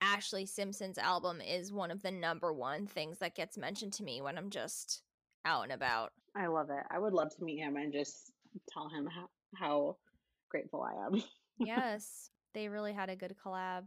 [0.00, 4.22] Ashlee Simpson's album is one of the number one things that gets mentioned to me
[4.22, 5.02] when I'm just
[5.44, 6.12] out and about.
[6.36, 6.84] I love it.
[6.88, 8.30] I would love to meet him and just
[8.72, 9.96] tell him how, how
[10.48, 11.20] grateful I am.
[11.58, 13.82] yes, they really had a good collab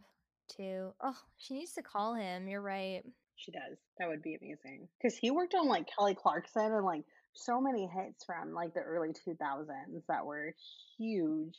[0.57, 0.91] too.
[1.01, 2.49] Oh, she needs to call him.
[2.49, 3.03] You're right.
[3.37, 3.77] She does.
[3.97, 4.89] That would be amazing.
[5.01, 7.03] Because he worked on like Kelly Clarkson and like
[7.33, 10.53] so many hits from like the early 2000s that were
[10.97, 11.55] huge.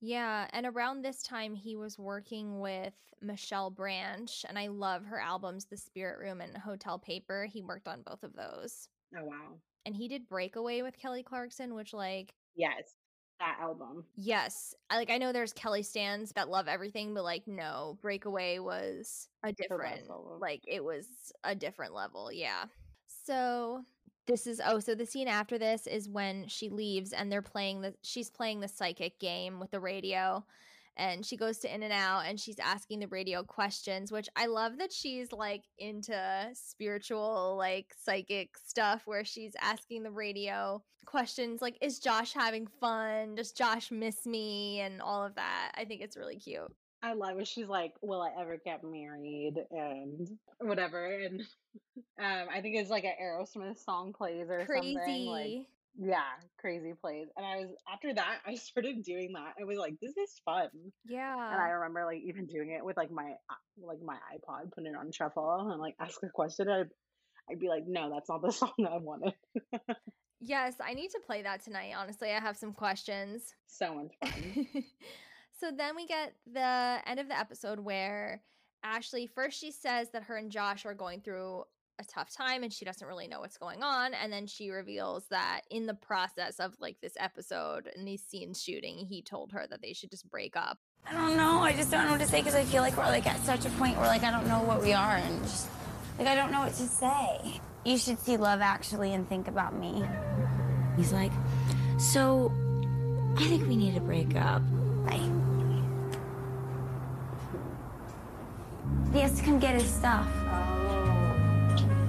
[0.00, 5.18] Yeah, and around this time he was working with Michelle Branch, and I love her
[5.18, 7.46] albums, The Spirit Room and Hotel Paper.
[7.46, 8.88] He worked on both of those.
[9.16, 9.60] Oh, wow.
[9.86, 12.94] And he did Breakaway with Kelly Clarkson, which like Yes,
[13.38, 14.06] that album.
[14.16, 18.58] yes, I like I know there's Kelly stands that love everything, but like no, Breakaway
[18.58, 20.08] was a different
[20.40, 22.30] like it was a different level.
[22.32, 22.66] Yeah.
[23.06, 23.84] So
[24.26, 27.80] this is oh so the scene after this is when she leaves and they're playing
[27.80, 30.44] the she's playing the psychic game with the radio
[30.96, 34.92] and she goes to In-N-Out and she's asking the radio questions, which I love that
[34.92, 36.16] she's like into
[36.52, 43.34] spiritual, like psychic stuff where she's asking the radio questions like, is Josh having fun?
[43.34, 44.80] Does Josh miss me?
[44.80, 45.72] And all of that.
[45.74, 46.72] I think it's really cute.
[47.04, 47.46] I love it.
[47.46, 50.26] She's like, "Will I ever get married?" and
[50.58, 51.04] whatever.
[51.04, 51.42] And
[52.18, 54.94] um, I think it's like an Aerosmith song plays or something.
[54.94, 55.68] Like, Crazy.
[55.98, 57.26] yeah, crazy plays.
[57.36, 59.52] And I was after that, I started doing that.
[59.60, 60.68] I was like, "This is fun."
[61.04, 61.52] Yeah.
[61.52, 63.34] And I remember like even doing it with like my
[63.78, 66.68] like my iPod, putting it on shuffle and like ask a question.
[66.70, 66.88] I'd,
[67.50, 69.34] I'd be like, "No, that's not the song that I wanted."
[70.40, 71.92] Yes, I need to play that tonight.
[71.96, 73.54] Honestly, I have some questions.
[73.66, 74.66] so much fun.
[75.64, 78.42] so then we get the end of the episode where
[78.84, 81.64] Ashlee first she says that her and Josh are going through
[81.98, 85.24] a tough time and she doesn't really know what's going on and then she reveals
[85.30, 89.64] that in the process of like this episode and these scenes shooting he told her
[89.70, 90.78] that they should just break up.
[91.06, 91.60] I don't know.
[91.60, 93.64] I just don't know what to say because I feel like we're like at such
[93.64, 95.68] a point where like I don't know what we are and just
[96.18, 97.60] like I don't know what to say.
[97.86, 100.04] You should see Love Actually and think about me.
[100.96, 101.32] He's like,
[101.98, 102.52] so
[103.38, 104.62] I think we need to break up.
[105.06, 105.43] Bye.
[109.14, 110.26] He has to come get his stuff.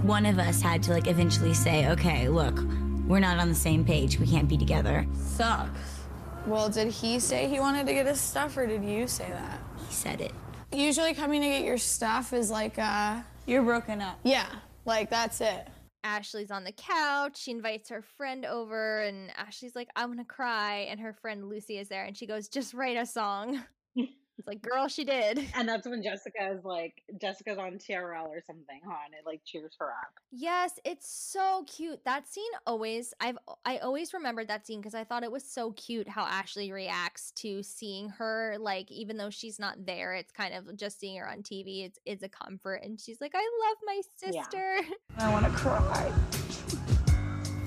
[0.03, 2.59] One of us had to like eventually say, okay, look,
[3.07, 4.19] we're not on the same page.
[4.19, 5.05] We can't be together.
[5.13, 6.01] Sucks.
[6.47, 9.59] Well, did he say he wanted to get his stuff, or did you say that?
[9.87, 10.31] He said it.
[10.71, 14.19] Usually, coming to get your stuff is like, uh, You're broken up.
[14.23, 14.47] yeah,
[14.85, 15.67] like that's it.
[16.03, 17.37] Ashlee's on the couch.
[17.37, 20.87] She invites her friend over, and Ashlee's like, I want to cry.
[20.89, 23.63] And her friend Lucy is there, and she goes, Just write a song.
[24.37, 25.39] it's like, Girl, she did.
[25.55, 28.95] and that's when Jessica is like, Jessica's on TRL or something, huh?
[29.05, 30.11] And it like cheers her up.
[30.31, 32.03] Yes, it's so cute.
[32.05, 35.71] That scene always I've I always remembered that scene because I thought it was so
[35.73, 40.53] cute how Ashlee reacts to seeing her like even though she's not there, it's kind
[40.53, 41.85] of just seeing her on TV.
[41.85, 44.41] It's it's a comfort and she's like, "I love my Yeah.
[44.43, 44.79] sister."
[45.17, 46.11] I want to cry.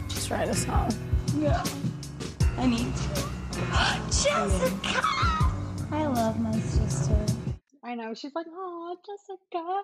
[0.09, 0.93] Just write a song.
[1.39, 1.65] Yeah.
[2.59, 3.29] I need to.
[4.11, 5.48] Jessica!
[5.91, 7.17] I love my sister.
[7.83, 8.13] I know.
[8.15, 9.83] She's like, oh, Jessica.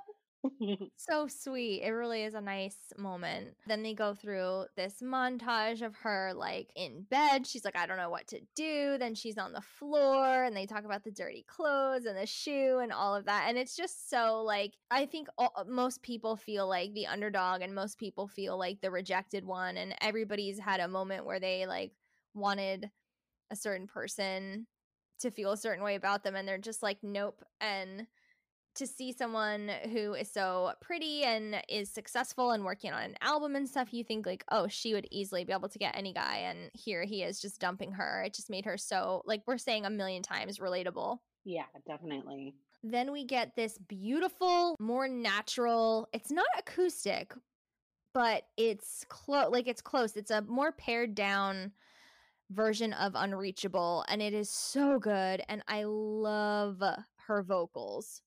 [0.96, 1.82] so sweet.
[1.82, 3.54] It really is a nice moment.
[3.66, 7.46] Then they go through this montage of her like in bed.
[7.46, 8.98] She's like, I don't know what to do.
[8.98, 12.80] Then she's on the floor and they talk about the dirty clothes and the shoe
[12.82, 13.46] and all of that.
[13.48, 17.74] And it's just so like, I think all, most people feel like the underdog and
[17.74, 19.78] most people feel like the rejected one.
[19.78, 21.92] And everybody's had a moment where they like
[22.34, 22.90] wanted
[23.50, 24.66] a certain person
[25.24, 27.44] to feel a certain way about them and they're just like, nope.
[27.60, 28.06] And
[28.76, 33.54] to see someone who is so pretty and is successful and working on an album
[33.54, 36.38] and stuff, you think like, oh, she would easily be able to get any guy,
[36.38, 38.22] and here he is just dumping her.
[38.26, 41.18] It just made her so like we're saying a million times relatable.
[41.44, 42.54] yeah, definitely.
[42.82, 46.08] Then we get this beautiful, more natural.
[46.12, 47.32] It's not acoustic,
[48.12, 49.50] but it's close.
[49.50, 50.16] Like it's close.
[50.16, 51.72] It's a more pared down
[52.54, 55.42] version of Unreachable, and it is so good.
[55.48, 56.82] And I love
[57.26, 58.22] her vocals.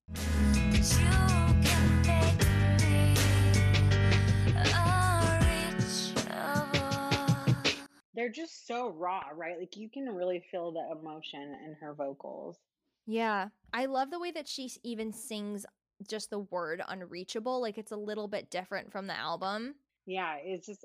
[8.13, 9.59] They're just so raw, right?
[9.59, 12.57] Like you can really feel the emotion in her vocals.
[13.05, 15.65] Yeah, I love the way that she even sings
[16.09, 17.61] just the word unreachable.
[17.61, 19.75] Like it's a little bit different from the album.
[20.05, 20.83] Yeah, it's just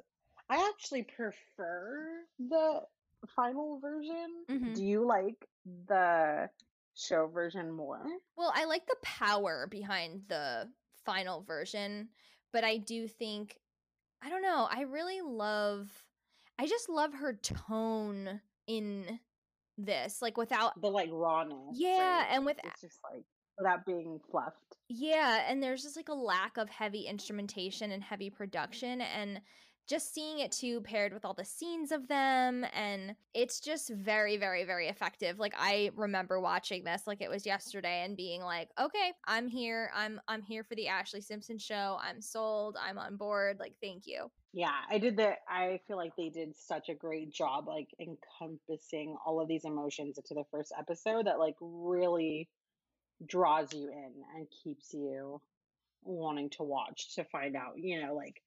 [0.51, 2.06] I actually prefer
[2.39, 2.82] the
[3.27, 4.44] final version.
[4.49, 4.74] Mhm.
[4.74, 5.47] Do you like
[5.86, 6.51] the
[6.94, 8.05] show version more?
[8.36, 10.70] Well, I like the power behind the
[11.05, 12.11] final version,
[12.53, 13.59] but I do think
[14.24, 15.90] I don't know, I really love
[16.59, 19.19] I just love her tone in
[19.78, 21.77] this, like without The like rawness.
[21.77, 22.28] Yeah, right?
[22.31, 23.24] and with it's just like
[23.59, 24.77] without being fluffed.
[24.89, 29.40] Yeah, and there's just like a lack of heavy instrumentation and heavy production and
[29.88, 34.36] just seeing it too paired with all the scenes of them and it's just very
[34.36, 35.38] very very effective.
[35.38, 39.90] Like I remember watching this like it was yesterday and being like, "Okay, I'm here.
[39.94, 41.98] I'm I'm here for the Ashlee Simpson show.
[42.02, 42.76] I'm sold.
[42.80, 43.59] I'm on board.
[43.59, 45.38] Like thank you." Yeah, I did that.
[45.48, 50.18] I feel like they did such a great job, like encompassing all of these emotions
[50.18, 52.50] into the first episode that, like, really
[53.26, 55.40] draws you in and keeps you
[56.02, 58.42] wanting to watch to find out, you know, like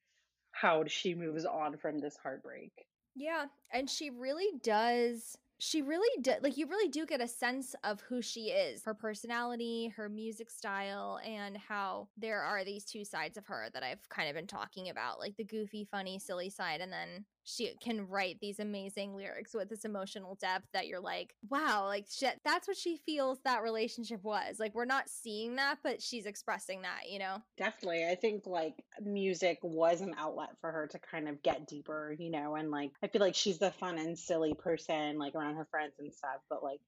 [0.55, 2.87] how she moves on from this heartbreak.
[3.15, 5.37] Yeah, and she really does.
[5.57, 8.93] She really did Like, you really do get a sense of who she is her
[8.93, 14.07] personality, her music style, and how there are these two sides of her that I've
[14.09, 18.07] kind of been talking about like the goofy, funny, silly side, and then she can
[18.07, 22.07] write these amazing lyrics with this emotional depth that you're like, wow, like
[22.43, 24.59] that's what she feels that relationship was.
[24.59, 27.37] Like we're not seeing that, but she's expressing that, you know?
[27.55, 28.07] Definitely.
[28.09, 32.31] I think like music was an outlet for her to kind of get deeper, you
[32.31, 35.67] know, and like I feel like she's the fun and silly person like around her
[35.69, 36.79] friends and stuff, but like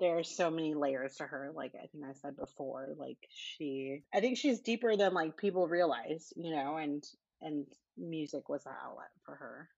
[0.00, 4.20] there's so many layers to her like i think i said before like she i
[4.20, 7.02] think she's deeper than like people realize you know and
[7.40, 7.64] and
[7.96, 9.70] music was an outlet for her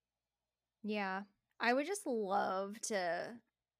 [0.82, 1.22] Yeah.
[1.60, 3.30] I would just love to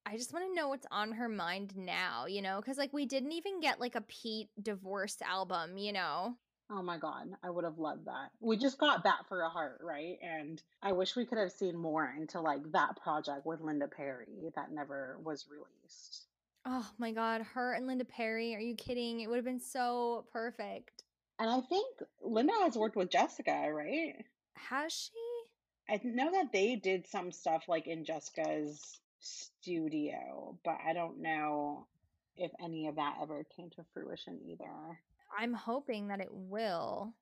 [0.06, 3.04] I just want to know what's on her mind now, you know, cuz like we
[3.06, 6.36] didn't even get like a Pete divorced album, you know.
[6.70, 9.78] oh my god i would have loved that we just got that for a heart
[9.82, 13.88] right and i wish we could have seen more into like that project with linda
[13.88, 16.26] perry that never was released
[16.66, 19.20] Oh my god, her and Linda Perry, are you kidding?
[19.20, 21.04] It would have been so perfect.
[21.38, 21.86] and i think
[22.22, 24.26] linda has worked with jessica right
[24.68, 25.12] Has she?
[25.89, 31.86] I know that they did some stuff like in Jessica's studio, but I don't know
[32.36, 34.98] if any of that ever came to fruition either.
[35.36, 37.15] I'm hoping that it will.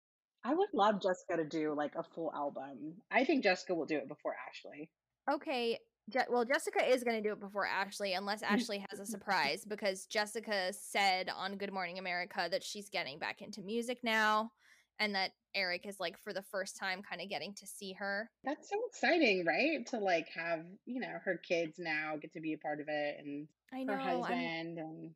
[0.45, 2.95] I would love Jessica to do like a full album.
[3.11, 4.89] I think Jessica will do it before Ashlee.
[5.33, 5.79] Okay,
[6.09, 9.65] Je- well, Jessica is going to do it before Ashlee, unless Ashlee has a surprise,
[9.65, 14.53] because Jessica said on Good Morning America that she's getting back into music now,
[14.98, 18.31] and that Eric is like for the first time kind of getting to see her.
[18.44, 19.86] That's so exciting, right?
[19.89, 23.16] To like have, you know, her kids now get to be a part of it
[23.24, 23.93] and I her know.
[23.94, 25.10] I'm, husband and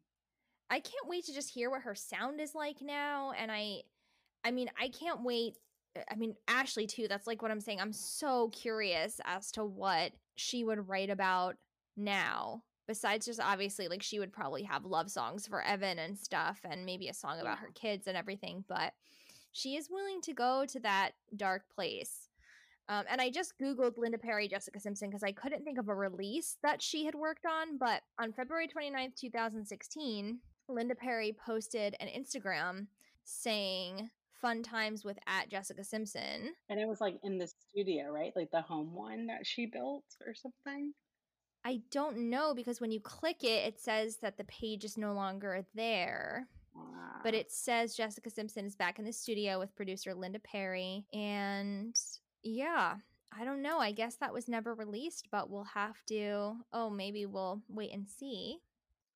[0.70, 3.82] I can't wait to just hear what her sound is like now, and I,
[4.44, 5.54] I mean, I can't wait.
[5.98, 7.08] uh, I mean, Ashlee too.
[7.08, 7.80] That's like what I'm saying.
[7.80, 11.56] I'm so curious as to what she would write about
[11.96, 12.62] now.
[12.86, 16.84] Besides just obviously like she would probably have love songs for Evan and stuff and
[16.84, 18.92] maybe a song about her kids and everything, but
[19.52, 22.28] she is willing to go to that dark place.
[22.88, 25.94] Um, and I just Googled Linda Perry, Jessica Simpson, because I couldn't think of a
[25.94, 27.78] release that she had worked on.
[27.78, 32.86] But on February 29th, 2016, Linda Perry posted an Instagram
[33.24, 34.10] saying
[34.40, 36.54] fun times with at Jessica Simpson.
[36.68, 38.32] and it was like in the studio, right?
[38.34, 40.94] Like the home one that she built or something.
[41.64, 45.12] I don't know because when you click it, it says that the page is no
[45.12, 46.48] longer there.
[47.22, 51.04] But it says Jessica Simpson is back in the studio with producer Linda Perry.
[51.12, 51.94] And
[52.42, 52.94] yeah,
[53.38, 53.78] I don't know.
[53.78, 56.54] I guess that was never released, but we'll have to.
[56.72, 58.58] Oh, maybe we'll wait and see.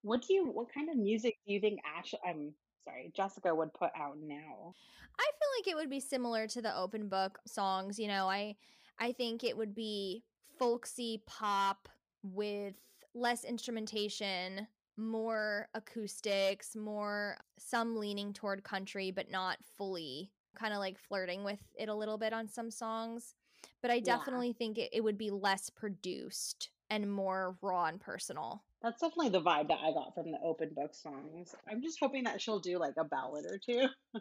[0.02, 2.52] What do you what kind of music do you think Ash I'm
[2.84, 4.74] sorry, Jessica would put out now?
[5.18, 7.98] I feel like it would be similar to the open book songs.
[7.98, 8.56] You know, I
[8.98, 10.22] I think it would be
[10.58, 11.88] folksy pop
[12.22, 12.74] with
[13.14, 20.98] less instrumentation, more acoustics, more some leaning toward country, but not fully kind of like
[20.98, 23.34] flirting with it a little bit on some songs.
[23.82, 24.16] But I Yeah.
[24.16, 28.64] definitely think it, it would be less produced and more raw and personal.
[28.82, 31.54] That's definitely the vibe that I got from the open book songs.
[31.68, 33.88] I'm just hoping that she'll do like a ballad or two.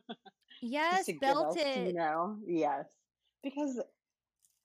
[0.61, 1.69] Yes, just to give belt us, it.
[1.75, 2.87] you know, yes.
[3.43, 3.81] Because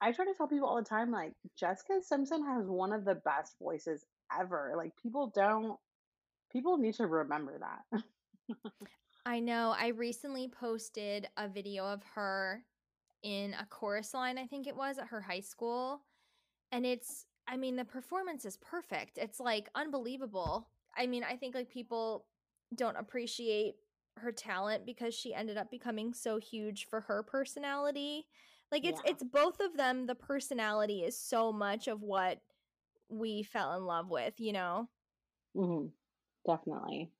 [0.01, 3.16] I try to tell people all the time, like Jessica Simpson has one of the
[3.16, 4.05] best voices
[4.39, 4.74] ever.
[4.76, 5.78] Like people don't,
[6.53, 8.03] people need to remember that.
[9.27, 9.75] I know.
[9.77, 12.65] I recently posted a video of her
[13.23, 16.03] in a chorus line, I think it was, at her high school.
[16.73, 19.19] And it's, I mean, the performance is perfect.
[19.19, 20.69] It's like unbelievable.
[20.97, 22.27] I mean, I think like people
[22.75, 23.77] don't appreciate
[24.19, 28.27] her talent because she ended up becoming so huge for her personality.
[28.73, 29.11] Like it's Yeah.
[29.12, 30.07] it's both of them.
[30.07, 32.41] The personality is so much of what
[33.09, 34.89] we fell in love with, you know.
[35.55, 35.89] hmm
[36.49, 37.12] Definitely.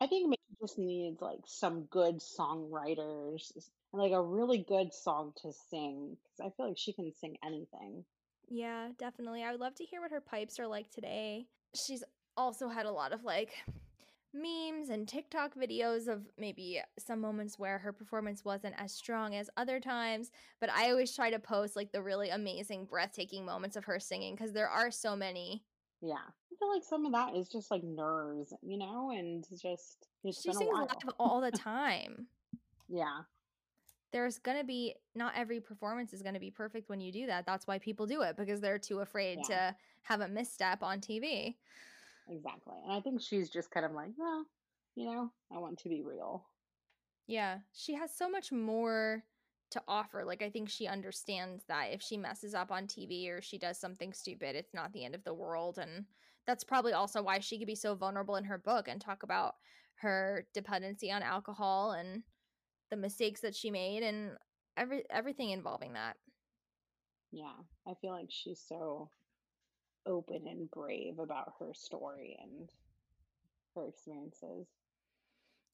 [0.00, 5.52] I think maybe just needs like some good songwriters like a really good song to
[5.52, 8.06] sing because I feel like she can sing anything.
[8.48, 9.42] Yeah, definitely.
[9.42, 11.48] I would love to hear what her pipes are like today.
[11.74, 12.02] She's
[12.36, 13.54] also had a lot of like
[14.32, 19.50] memes and TikTok videos of maybe some moments where her performance wasn't as strong as
[19.56, 20.30] other times,
[20.60, 24.34] but I always try to post like the really amazing, breathtaking moments of her singing
[24.34, 25.64] because there are so many.
[26.00, 26.14] Yeah.
[26.14, 30.42] I feel like some of that is just like nerves, you know, and just it's
[30.42, 30.88] She sings live
[31.18, 32.26] all the time.
[32.88, 33.20] Yeah.
[34.12, 37.46] There's gonna be not every performance is gonna be perfect when you do that.
[37.46, 39.70] That's why people do it because they're too afraid Yeah.
[39.70, 41.56] to have a misstep on TV.
[42.28, 42.76] Exactly.
[42.84, 44.46] And I think she's just kind of like, well,
[44.94, 46.44] you know, I want to be real.
[47.26, 49.22] Yeah, she has so much more
[49.70, 50.24] to offer.
[50.24, 53.78] Like, I think she understands that if she messes up on TV or she does
[53.78, 55.78] something stupid, it's not the end of the world.
[55.78, 56.06] And
[56.46, 59.54] that's probably also why she could be so vulnerable in her book and talk about
[59.96, 62.22] her dependency on alcohol and
[62.90, 64.32] the mistakes that she made and
[64.76, 66.16] every everything involving that.
[67.30, 67.52] Yeah,
[67.86, 69.10] I feel like she's so
[70.06, 72.70] open and brave about her story and
[73.74, 74.66] her experiences.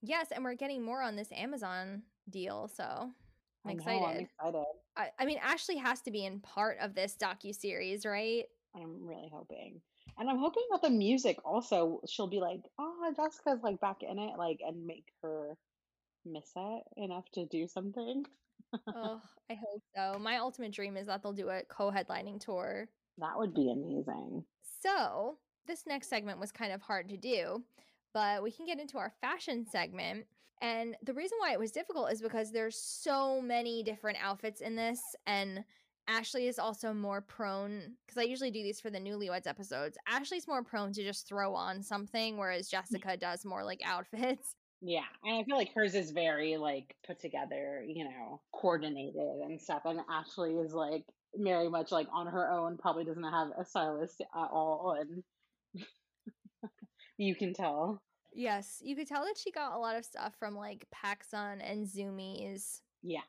[0.03, 3.13] Yes, and we're getting more on this Amazon deal, so
[3.65, 4.05] I'm I know, excited.
[4.05, 4.65] I'm excited.
[4.97, 8.45] I, I mean, Ashlee has to be in part of this docu series, right?
[8.77, 9.81] I'm really hoping.
[10.19, 14.19] And I'm hoping that the music also she'll be like, oh, Jessica's like back in
[14.19, 15.57] it, like, and make her
[16.25, 18.25] miss it enough to do something.
[18.89, 19.21] oh,
[19.51, 20.19] I hope so.
[20.19, 22.89] My ultimate dream is that they'll do a co-headlining tour.
[23.19, 24.45] That would be amazing.
[24.83, 27.63] So this next segment was kind of hard to do,
[28.13, 30.27] but we can get into our fashion segment.
[30.61, 34.77] And the reason why it was difficult is because there's so many different outfits in
[34.77, 35.65] this, and
[36.09, 39.97] Ashlee is also more prone because I usually do these for the newlyweds episodes.
[40.09, 42.73] Ashlee's more prone to just throw on something, whereas mm.
[42.73, 44.55] Jessica does more like outfits.
[44.81, 49.61] Yeah, and I feel like hers is very like put together, you know, coordinated and
[49.61, 49.83] stuff.
[49.87, 51.05] And Ashlee is like
[51.35, 55.23] very much like on her own, probably doesn't have a stylist at all, and
[57.17, 58.03] you can tell.
[58.35, 61.87] Yes, you could tell that she got a lot of stuff from like PacSun and
[61.87, 62.81] Zumiez.
[63.03, 63.21] Yeah,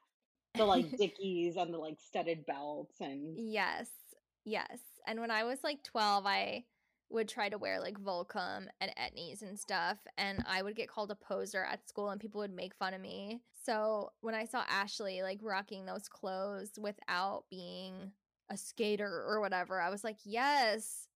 [0.56, 3.90] the like Dickies and the like studded belts and Yes,
[4.46, 4.80] yes.
[5.08, 6.66] And when I was like 12, I
[7.10, 11.12] would try to wear like Volcom and Etnies and stuff, and I would get called
[11.12, 13.42] a poser at school, and people would make fun of me.
[13.64, 18.12] So when I saw Ashlee like rocking those clothes without being
[18.50, 21.08] a skater or whatever, I was like, yes,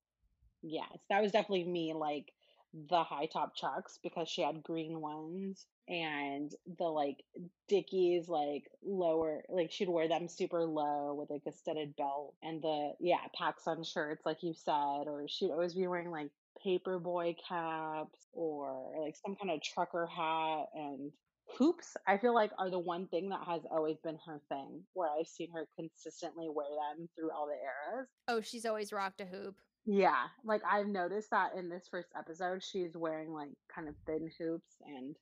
[0.62, 1.94] yes, that was definitely me.
[1.94, 2.34] Like
[2.74, 7.24] the high top chucks because she had green ones and the like
[7.68, 12.62] dickies like lower like she'd wear them super low with like a studded belt and
[12.62, 16.30] the yeah PacSun shirts like you said or she'd always be wearing like
[16.64, 21.12] paperboy caps or like some kind of trucker hat and
[21.58, 25.10] hoops i feel like are the one thing that has always been her thing where
[25.20, 28.08] i've seen her consistently wear them through all the eras.
[28.28, 32.64] Oh she's always rocked a hoop yeah, like I've noticed that in this first episode,
[32.64, 35.16] she's wearing like kind of thin hoops and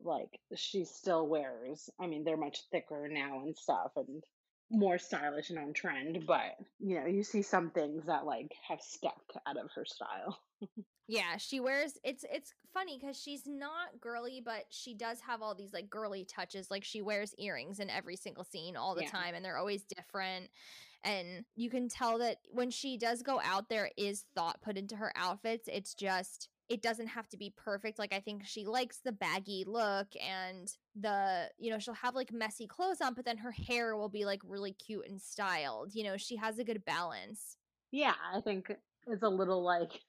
[0.00, 1.90] like she still wears.
[2.00, 4.24] I mean, they're much thicker now and stuff and
[4.70, 8.82] more stylish and on trend, but you know, you see some things that like have
[8.82, 10.38] stuck out of her style.
[11.06, 15.54] yeah, she wears it's it's funny cuz she's not girly, but she does have all
[15.54, 16.70] these like girly touches.
[16.70, 19.10] Like she wears earrings in every single scene all the Yeah.
[19.10, 20.50] time and they're always different.
[21.04, 24.96] And you can tell that when she does go out there is thought put into
[24.96, 25.68] her outfits.
[25.70, 27.98] It's just it doesn't have to be perfect.
[27.98, 32.32] Like I think she likes the baggy look and the, you know, she'll have like
[32.32, 35.94] messy clothes on, but then her hair will be like really cute and styled.
[35.94, 37.58] You know, she has a good balance.
[37.90, 38.72] Yeah, I think
[39.06, 40.00] it's a little like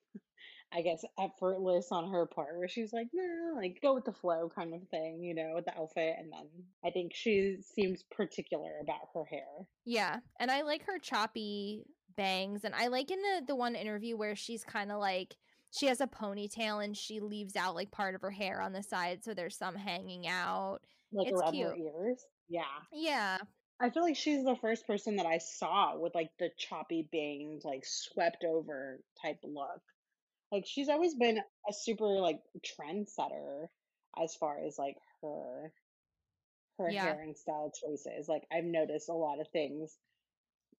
[0.75, 4.49] I guess effortless on her part where she's like, no, like go with the flow
[4.53, 6.15] kind of thing, you know, with the outfit.
[6.19, 6.47] And then
[6.83, 9.67] I think she seems particular about her hair.
[9.85, 11.85] Yeah, and I like her choppy
[12.17, 15.35] bangs, and I like in the the one interview where she's kind of like
[15.71, 18.83] she has a ponytail and she leaves out like part of her hair on the
[18.83, 20.79] side, so there's some hanging out.
[21.13, 21.67] Like it's around cute.
[21.67, 22.25] her ears.
[22.49, 22.63] Yeah.
[22.91, 23.37] Yeah,
[23.79, 27.65] I feel like she's the first person that I saw with like the choppy bangs,
[27.65, 29.81] like swept over type look.
[30.51, 33.67] Like she's always been a super like trendsetter
[34.17, 35.73] as far as like her
[36.77, 36.93] her Yeah.
[36.93, 38.27] hair and style choices.
[38.27, 39.97] Like I've noticed a lot of things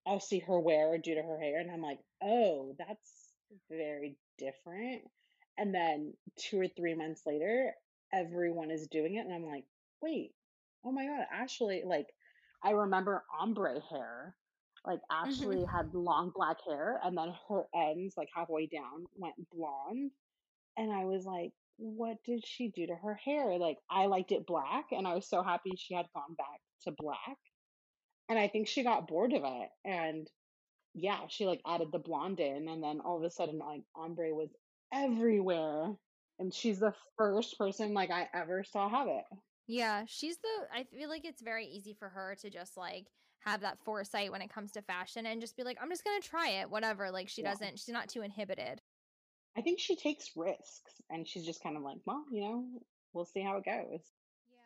[0.06, 3.34] I'll see her wear or do to her hair and I'm like, "Oh, that's
[3.70, 5.10] very different."
[5.58, 7.74] And then 2 or 3 months later,
[8.12, 9.66] everyone is doing it and I'm like,
[10.02, 10.34] "Wait.
[10.84, 12.14] Oh my god, Ashlee like
[12.62, 14.36] I remember ombre hair.
[14.86, 15.70] Like Ashlee Mhm.
[15.70, 20.12] had long black hair and then her ends like halfway down went blonde
[20.76, 24.46] and I was like, "What did she do to her hair?" Like I liked it
[24.46, 27.38] black and I was so happy she had gone back to black.
[28.28, 30.30] And I think she got bored of it and
[30.94, 34.34] yeah, she like added the blonde in and then all of a sudden like ombre
[34.34, 34.54] was
[34.92, 35.96] everywhere.
[36.38, 39.24] And she's the first person like I ever saw have it.
[39.66, 40.68] yeah, she's the.
[40.72, 43.08] I feel like it's very easy for her to just like
[43.46, 46.20] have that foresight when it comes to fashion and just be like, I'm just gonna
[46.20, 47.10] try it, whatever.
[47.10, 47.52] Like she Yeah.
[47.52, 47.78] doesn't.
[47.78, 48.82] She's not too inhibited.
[49.56, 52.64] I think she takes risks and she's just kind of like, well, you know,
[53.14, 54.00] we'll see how it goes.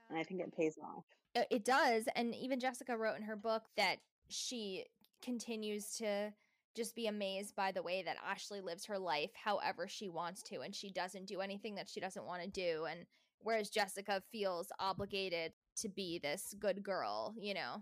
[0.09, 1.05] And I think it pays off.
[1.35, 3.99] it does and even jessica wrote in her book that
[4.29, 4.85] she
[5.23, 6.33] continues to
[6.75, 10.61] just be amazed by the way that ashlee lives her life however she wants to
[10.63, 13.07] and she doesn't do anything that she doesn't want to do and
[13.43, 17.81] whereas jessica feels obligated to be this good girl you know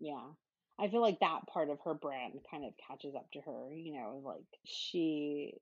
[0.00, 0.32] Yeah.
[0.78, 3.94] I feel like that part of her brand kind of catches up to her, you
[3.94, 5.54] know, like she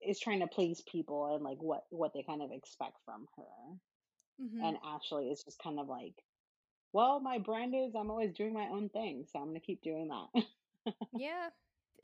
[0.00, 3.78] is trying to please people and like what what they kind of expect from her.
[4.40, 4.62] Mhm.
[4.64, 6.14] And Ashlee is just kind of like,
[6.92, 9.82] well, my brand is I'm always doing my own thing, so I'm going to keep
[9.82, 10.44] doing that.
[11.12, 11.48] yeah.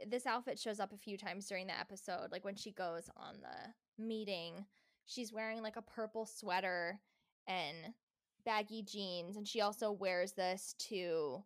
[0.08, 2.32] This outfit shows up a few times during the episode.
[2.32, 4.66] Like when she goes on the meeting,
[5.06, 7.00] she's wearing like a purple sweater
[7.46, 7.94] and
[8.44, 9.36] baggy jeans.
[9.36, 11.42] And she also wears this to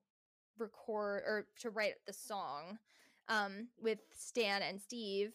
[0.58, 2.78] record or to write the song
[3.28, 5.32] um, with Stan and Steve.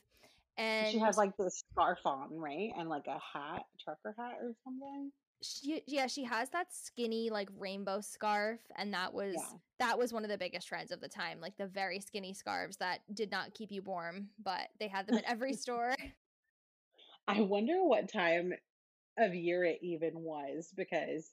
[0.57, 2.71] And she has like this scarf on, right?
[2.77, 5.11] And like a hat, trucker hat or something.
[5.41, 9.57] she yeah she has that skinny like rainbow scarf and that was Yeah.
[9.79, 12.77] that was one of the biggest trends of the time like the very skinny scarves
[12.77, 15.95] that did not keep you warm but they had them at every store
[17.27, 18.53] I wonder what time
[19.17, 21.31] of year it even was because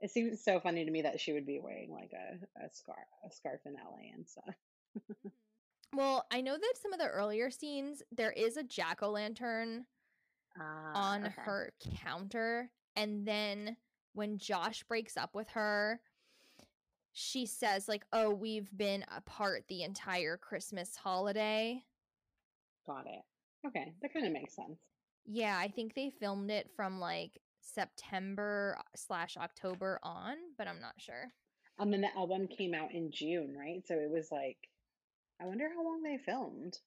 [0.00, 2.98] it seems so funny to me that she would be wearing like a, a scarf
[3.24, 4.54] a scarf in LA and stuff.
[4.98, 5.28] Mm-hmm.
[5.98, 9.82] well i know that some of the earlier scenes there is a jack-o'-lantern
[10.58, 11.34] ah, on okay.
[11.36, 13.76] her counter and then
[14.14, 16.00] when josh breaks up with her
[17.12, 21.84] she says like oh we've been apart the entire christmas holiday
[22.86, 23.22] Got it.
[23.66, 24.78] Okay, that kind of makes sense.
[25.24, 30.94] Yeah, I think they filmed it from like September slash October on, but I'm not
[30.98, 31.32] sure.
[31.78, 33.86] And then the album came out in June, right?
[33.86, 34.56] So it was like,
[35.40, 36.78] I wonder how long they filmed.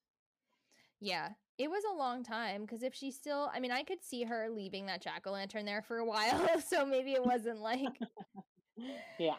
[0.99, 4.23] Yeah, it was a long time because if she still, I mean, I could see
[4.23, 7.87] her leaving that jack o' lantern there for a while, so maybe it wasn't like,
[9.19, 9.35] Yeah.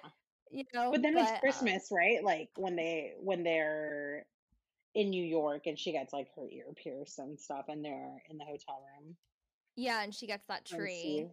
[0.50, 0.90] you know.
[0.92, 2.22] But then but, it's uh, Christmas, right?
[2.22, 4.26] Like when they when they're
[4.94, 8.38] in New York and she gets like her ear pierced and stuff and they're in
[8.38, 9.16] the hotel room.
[9.80, 11.26] Yeah, and she gets that tree.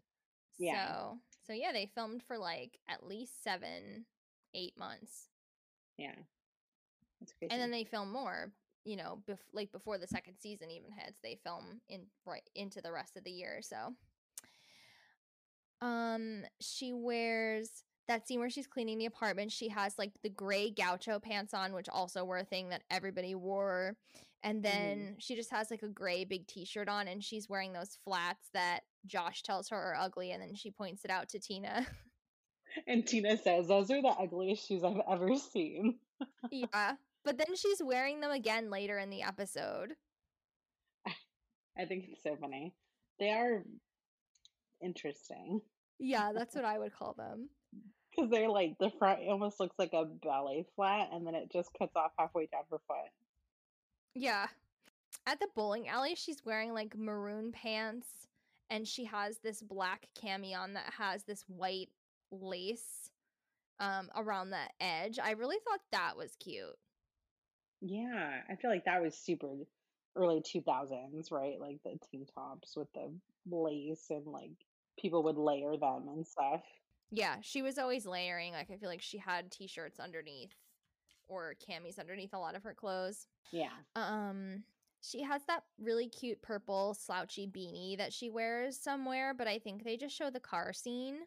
[0.57, 0.88] Yeah.
[0.88, 1.18] So,
[1.48, 4.06] so yeah, they filmed for like at least seven,
[4.53, 5.30] eight months,
[5.98, 6.15] Yeah.
[7.19, 7.52] That's crazy.
[7.52, 8.52] and then they film more.
[8.86, 12.82] You know, bef- like before the second season even hits, they film in right into
[12.82, 13.60] the rest of the year.
[13.61, 13.94] So,
[15.82, 17.69] um, she wears
[18.07, 19.52] that scene where she's cleaning the apartment.
[19.52, 23.36] She has like the gray gaucho pants on, which also were a thing that everybody
[23.36, 23.98] wore.
[24.44, 24.74] And mm-hmm.
[24.74, 28.50] then she just has like a gray big t-shirt on, and she's wearing those flats
[28.54, 31.86] that Josh tells her are ugly, and then she points it out to Tina.
[32.86, 35.96] And Tina says, Those are the ugliest shoes I've ever seen.
[36.52, 36.94] yeah,
[37.24, 39.94] but then she's wearing them again later in the episode.
[41.78, 42.76] I think it's so funny.
[43.20, 43.64] They are
[44.84, 45.62] interesting
[46.00, 47.50] Yeah, that's what I would call them.
[48.16, 51.70] because they're like the front almost looks like a ballet flat and then it just
[51.78, 53.12] cuts off halfway down her foot.
[54.18, 54.48] Yeah.
[55.26, 58.07] At the bowling alley, she's wearing like maroon pants
[58.69, 61.89] and she has this black cami on that has this white
[62.31, 63.11] lace
[63.80, 65.19] um around the edge.
[65.22, 66.77] I really thought that was cute.
[67.81, 69.49] Yeah, I feel like that was super
[70.15, 71.60] early 2000s, right?
[71.60, 73.11] Like the tank tops with the
[73.49, 74.65] lace and like
[74.99, 76.64] people would layer them and stuff.
[77.11, 78.53] Yeah, she was always layering.
[78.53, 80.56] Like I feel like she had t-shirts underneath
[81.28, 83.28] or camis underneath a lot of her clothes.
[83.52, 83.70] Yeah.
[83.95, 84.64] Um
[85.02, 89.84] she has that really cute purple slouchy beanie that she wears somewhere, but I think
[89.84, 91.20] they just show the car scene.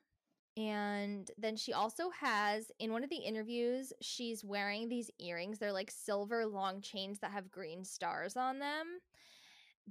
[0.57, 5.59] And then she also has in one of the interviews, she's wearing these earrings.
[5.59, 8.99] They're like silver long chains that have green stars on them.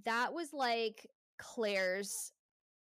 [0.05, 1.07] That was like
[1.37, 2.33] Claire's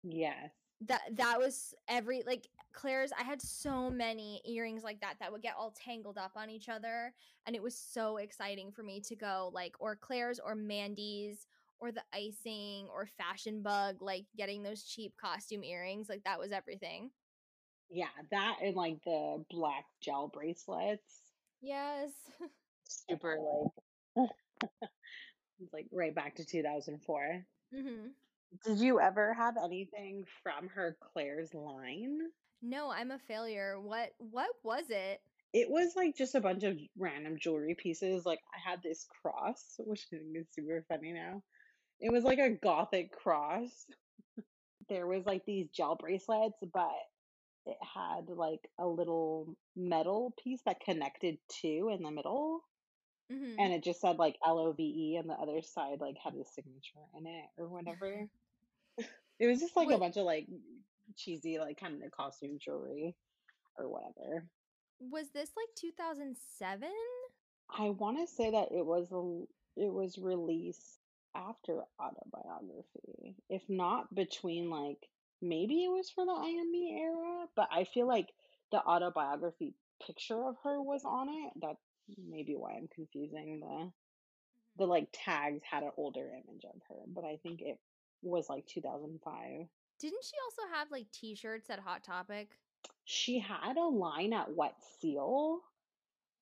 [0.03, 0.51] Yes.
[0.81, 5.41] that that was every like Claire's I had so many earrings like that that would
[5.41, 7.13] get all tangled up on each other
[7.47, 11.47] and it was so exciting for me to go like or Claire's or Mandy's
[11.79, 16.51] or the icing or fashion bug like getting those cheap costume earrings like that was
[16.51, 17.09] everything.
[17.89, 21.21] Yeah, that and like the black gel bracelets.
[21.61, 22.11] Yes.
[23.09, 23.37] Super
[24.15, 24.29] like
[25.59, 27.45] it's like right back to 2004.
[27.73, 28.09] mhm.
[28.65, 32.19] Did you ever have anything from her Claire's line?
[32.61, 33.79] No, I'm a failure.
[33.79, 35.21] What what was it?
[35.53, 38.25] It was like just a bunch of random jewelry pieces.
[38.25, 41.41] Like I had this cross, which I think is super funny now.
[41.99, 43.69] It was like a gothic cross.
[44.89, 46.91] there was like these gel bracelets, but
[47.65, 52.61] it had like a little metal piece that connected to in the middle.
[53.31, 53.55] Mhm.
[53.57, 56.33] And it just said like L O V E and the other side like had
[56.33, 58.27] his signature in it or whatever.
[59.39, 60.47] it was just like a bunch of like
[61.15, 63.15] cheesy like kind of the costume jewelry
[63.77, 64.45] or whatever.
[64.99, 66.89] Was this like 2007?
[67.69, 70.99] I want to say that it was a, it was released
[71.35, 75.09] after autobiography, if not between like
[75.41, 78.29] maybe it was for the IMB era, but I feel like
[78.71, 79.73] the autobiography
[80.05, 81.53] picture of her was on it.
[81.61, 81.79] That's
[82.17, 83.87] maybe why I'm confusing the mm-hmm.
[84.77, 87.77] the like tags had an older image of her, but I think it
[88.21, 89.67] was like 2005.
[89.99, 92.49] Didn't she also have like t-shirts at Hot Topic?
[93.05, 95.59] She had a line at Wet Seal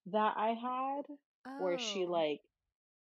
[0.08, 1.04] that I had.
[1.62, 2.10] where she Oh.
[2.12, 2.42] like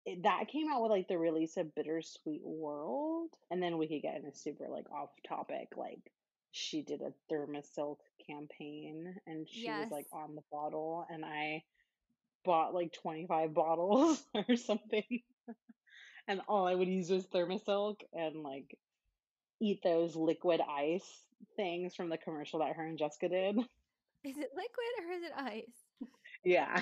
[0.05, 4.01] it, that came out with like the release of Bittersweet World, and then we could
[4.01, 5.69] get in a super like off topic.
[5.75, 5.99] Like
[6.51, 11.63] she did a ThermaSilk campaign, and she was like on the bottle, and I
[12.45, 15.21] bought like twenty five bottles or something,
[16.27, 18.77] and all I would use was ThermaSilk and like
[19.61, 21.23] eat those liquid ice
[21.55, 23.57] things from the commercial that her and Jessica did.
[24.23, 25.63] Is it liquid or is it ice?
[26.45, 26.81] Yeah.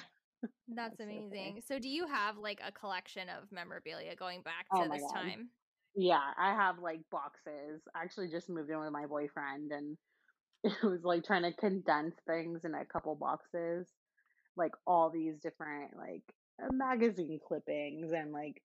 [0.67, 1.61] That's so amazing.
[1.67, 5.05] So do you have like a collection of memorabilia going back Oh to my this
[5.11, 5.21] God.
[5.21, 5.49] time?
[5.95, 7.81] Yeah, I have like boxes.
[7.95, 9.97] I actually just moved in with my boyfriend and
[10.63, 13.87] it was like trying to condense things in a couple boxes.
[14.55, 16.23] Like all these different like
[16.71, 18.61] magazine clippings and like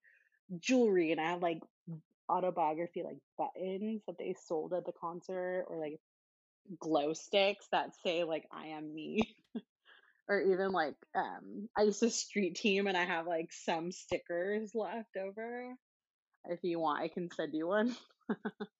[0.58, 1.60] jewelry and I have like
[2.32, 6.00] autobiography like buttons that they sold at the concert or like
[6.80, 9.22] glow sticks that say like I am me.
[10.28, 14.72] or even like um I used to street team and I have like some stickers
[14.74, 15.74] left over.
[16.46, 17.96] If you want, I can send you one.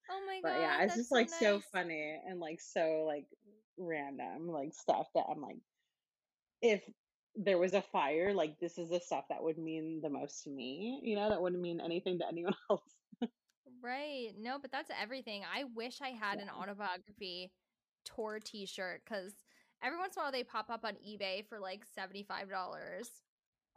[0.09, 3.27] Oh my But god, yeah, it's just so like so funny and like so like
[3.77, 5.57] random like stuff that I'm like
[6.61, 6.83] if
[7.35, 10.49] there was a fire, like this is the stuff that would mean the most to
[10.49, 13.02] me, you know, that wouldn't mean anything to anyone else.
[13.83, 14.33] Right.
[14.39, 15.43] No, but that's everything.
[15.43, 17.51] I wish I had an autobiography
[18.05, 19.33] tour t-shirt cuz
[19.81, 23.21] every once in a while they pop up on eBay for like $75.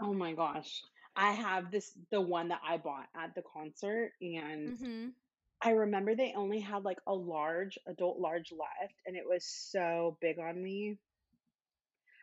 [0.00, 0.82] Oh my gosh.
[1.16, 5.14] I have this the one that I bought at the concert and Mhm.
[5.62, 10.18] I remember they only had like a large adult large left and it was so
[10.20, 10.98] big on me.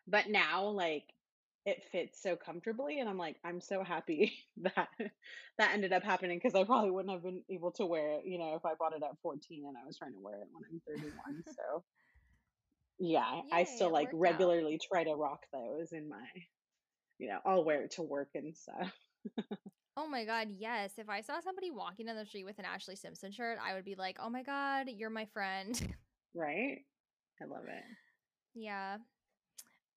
[0.07, 1.13] But now like
[1.65, 4.89] it fits so comfortably and I'm like I'm so happy that
[5.57, 8.37] that ended up happening because I probably wouldn't have been able to wear it, you
[8.37, 10.63] know, if I bought it at 14 and I was trying to wear it when
[10.71, 11.43] I'm 31.
[11.55, 11.83] So
[12.99, 14.19] yeah, I still like worked out.
[14.21, 16.23] regularly try to rock those in my,
[17.17, 18.93] you know, I'll wear it to work and stuff.
[19.95, 20.93] Oh my god, yes.
[20.97, 23.85] If I saw somebody walking down the street with an Ashlee Simpson shirt, I would
[23.85, 25.79] be like, "Oh my god, you're my friend."
[26.33, 26.79] Right?
[27.41, 27.83] I love it.
[28.55, 28.97] yeah.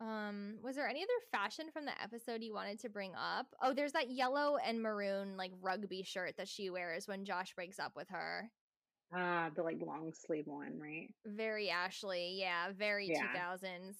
[0.00, 3.46] Um, was there any other fashion from the episode you wanted to bring up?
[3.62, 7.78] Oh, there's that yellow and maroon like rugby shirt that she wears when Josh breaks
[7.78, 8.50] up with her.
[9.14, 11.08] Ah, the like long sleeve one, right?
[11.24, 13.22] Very Ashlee, yeah, very Yeah.
[13.34, 13.96] 2000s.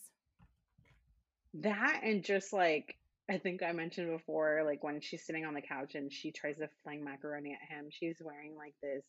[1.55, 2.97] That and just like
[3.31, 6.59] I think I mentioned before, like when she's sitting on the couch and she tries
[6.59, 9.05] to fling macaroni at him, she's wearing like this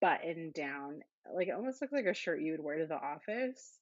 [0.00, 1.02] button down,
[1.34, 3.78] like it almost looks like a shirt you would wear to the office.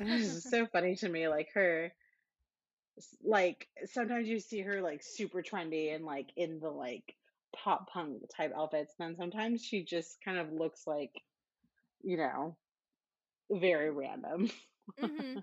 [0.00, 1.92] It's so funny to me, like her
[3.22, 7.14] like sometimes you see her like super trendy and like in the like
[7.54, 11.12] pop punk type outfits, and then sometimes she just kind of looks like,
[12.02, 12.56] you know,
[13.50, 14.50] very random.
[15.02, 15.42] Mhm.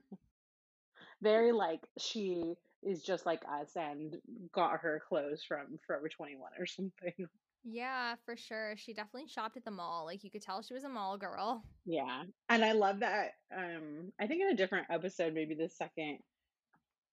[1.22, 4.16] very like she is just like us and
[4.54, 7.28] got her clothes from Forever 21 or something.
[7.68, 8.76] Yeah, for sure.
[8.78, 10.06] She definitely shopped at the mall.
[10.06, 11.64] Like you could tell she was a mall girl.
[11.86, 12.24] Yeah.
[12.48, 16.20] And I love that um I think in a different episode maybe the second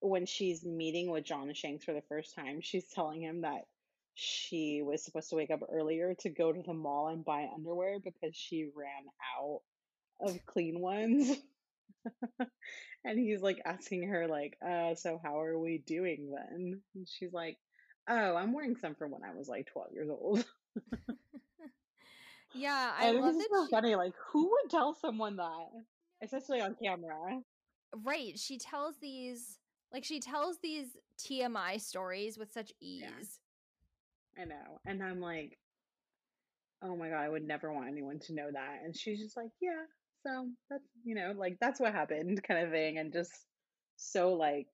[0.01, 3.62] when she's meeting with John Shanks for the first time, she's telling him that
[4.15, 7.99] she was supposed to wake up earlier to go to the mall and buy underwear
[8.01, 9.05] because she ran
[9.39, 9.61] out
[10.20, 11.31] of clean ones.
[13.05, 16.83] and he's like asking her like, uh, so how are we doing then?
[16.95, 17.57] And she's like,
[18.09, 20.45] Oh, I'm wearing some from when I was like 12 years old.
[22.55, 23.95] Yeah, I think love is so she funny.
[23.95, 25.69] Like, who would tell someone that?
[26.23, 27.41] Especially on camera.
[28.05, 29.59] right, she tells these
[29.93, 33.41] like she tells these TMI stories with such ease.
[34.39, 34.81] I know.
[34.87, 35.59] And I'm like,
[36.83, 38.81] oh my God, I would never want anyone to know that.
[38.85, 39.83] And she's just like, yeah,
[40.23, 42.99] so that's, you know, like that's what happened kind of thing.
[42.99, 43.33] And just
[43.97, 44.69] so like,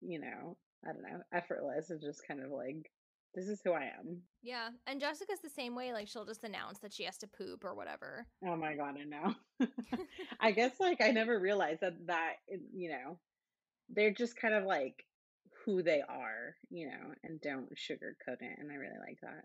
[0.00, 2.90] you know, I don't know, effortless and just kind of like,
[3.34, 4.22] this is who I am.
[4.42, 5.92] Yeah, and Jessica's the same way.
[5.92, 8.26] Like she'll just announce that she has to poop or whatever.
[8.46, 9.34] Oh my God, I know.
[10.40, 12.34] I guess like I never realized that that,
[12.74, 13.18] you know,
[13.90, 15.04] they're just kind of like
[15.64, 18.58] who they are, you know, and don't sugarcoat it.
[18.58, 19.44] And I really like that.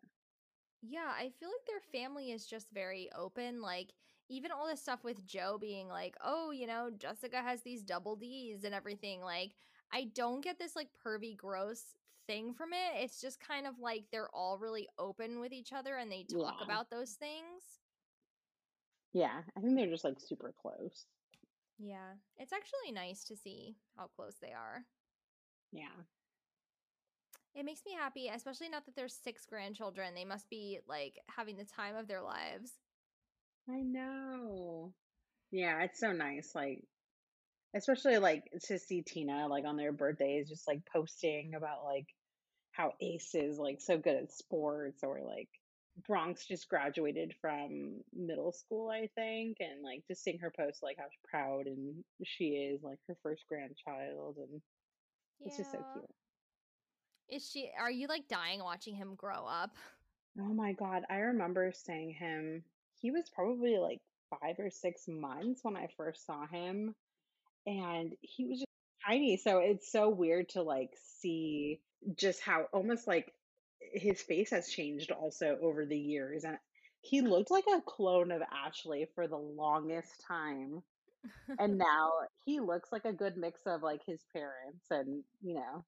[0.82, 3.62] Yeah, I feel like their family is just very open.
[3.62, 3.90] Like,
[4.30, 8.16] even all this stuff with Joe being like, oh, you know, Jessica has these double
[8.16, 9.22] D's and everything.
[9.22, 9.52] Like,
[9.94, 11.84] I don't get this like pervy, gross
[12.28, 13.04] thing from it.
[13.04, 16.56] It's just kind of like they're all really open with each other and they talk
[16.58, 16.64] Yeah.
[16.64, 17.80] about those things.
[19.14, 21.06] Yeah, I think they're just like super close.
[21.78, 24.86] Yeah, it's actually nice to see how close they are.
[25.72, 26.04] Yeah.
[27.54, 30.14] It makes me happy, especially now that there's six grandchildren.
[30.14, 32.74] They must be like having the time of their lives.
[33.68, 34.94] I know.
[35.52, 36.54] Yeah, it's so nice.
[36.56, 36.84] Like,
[37.74, 42.08] Especially like to see Tina like on their birthdays, just like posting about like
[42.72, 45.50] how Ace is like so good at sports or like
[46.08, 50.98] Bronx just graduated from middle school, I think, and like just seeing her post like
[50.98, 54.62] how proud and she is, like her first grandchild, and
[55.46, 56.10] it's just so cute.
[57.30, 57.70] Is she?
[57.80, 59.76] Are you like dying watching him grow up?
[60.40, 62.64] Oh my God, I remember seeing him.
[63.02, 64.00] He was probably like
[64.30, 66.96] five or six months when I first saw him,
[67.66, 68.68] and he was just
[69.06, 69.38] tiny.
[69.38, 71.80] So it's so weird to like see
[72.18, 73.34] just how almost like
[73.94, 76.44] his face has changed also over the years.
[76.44, 76.58] And
[77.02, 80.82] he looked like a clone of Ashlee for the longest time.
[81.60, 82.12] And now
[82.46, 85.86] he looks like a good mix of like his parents and, you know,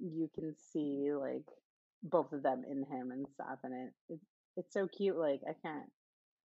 [0.00, 1.46] you can see like
[2.02, 4.20] both of them in him and stuff and it, it
[4.56, 5.90] it's so cute like I can't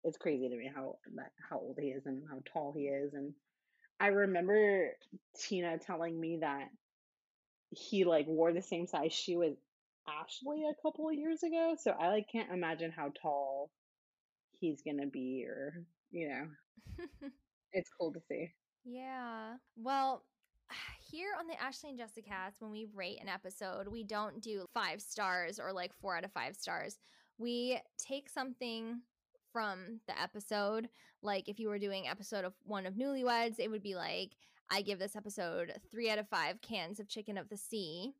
[0.03, 0.97] it's crazy to me how
[1.49, 3.33] how old he is and how tall he is and
[3.99, 4.89] I remember
[5.37, 6.69] Tina telling me that
[7.71, 9.53] he like wore the same size shoe as
[10.07, 13.71] Ashlee a couple of years ago so I like can't imagine how tall
[14.59, 15.73] he's gonna be or
[16.11, 17.27] you know
[17.73, 18.53] it's cool to see
[18.85, 19.55] Yeah.
[19.75, 20.23] Well,
[21.11, 25.01] here on the Ashlee and Jessicast, when we rate an episode, we don't do five
[25.01, 26.97] stars or like four out of five stars.
[27.37, 29.01] We take something
[29.51, 30.89] from the episode.
[31.25, 34.31] Like if you were doing episode of one of Newlyweds, it would be like,
[34.69, 38.13] I give this episode three out of five cans of chicken of the sea.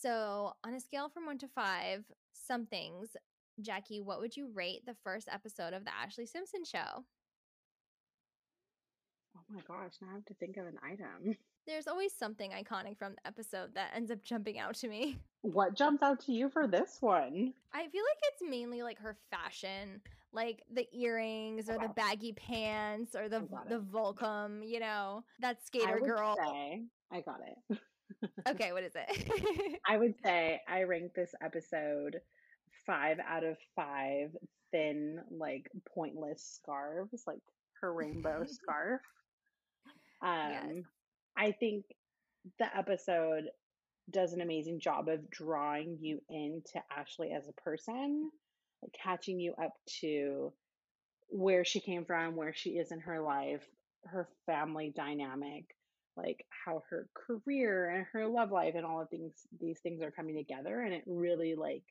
[0.00, 3.16] So on a scale from one to five, somethings,
[3.60, 7.04] Jackie, what would you rate the first episode of the Ashlee Simpson show?
[9.36, 12.98] oh my gosh now I have to think of an item There's always something iconic
[12.98, 15.18] from the episode that ends up jumping out to me.
[15.40, 19.16] what jumps out to you for this one I feel like it's mainly like her
[19.30, 20.00] fashion,
[20.34, 25.64] like the earrings or the baggy pants or the the Volcom, you know, that I
[25.64, 26.36] skater would girl.
[26.36, 26.82] say
[27.12, 27.78] I got it
[28.48, 29.78] Okay, what is it?
[29.86, 32.20] I would say I rank this episode
[32.86, 34.30] five out of five
[34.72, 37.40] thin, like pointless scarves, like
[37.80, 39.00] her rainbow scarf.
[40.22, 40.84] Um,
[41.36, 41.84] I think
[42.58, 43.44] the episode
[44.10, 48.30] does an amazing job of drawing you into Ashlee as a person,
[48.84, 50.52] like catching you up to
[51.30, 53.62] where she came from, where she is in her life,
[54.06, 55.64] her family dynamic,
[56.16, 60.12] like how her career and her love life and all of things these things are
[60.12, 61.82] coming together and it really like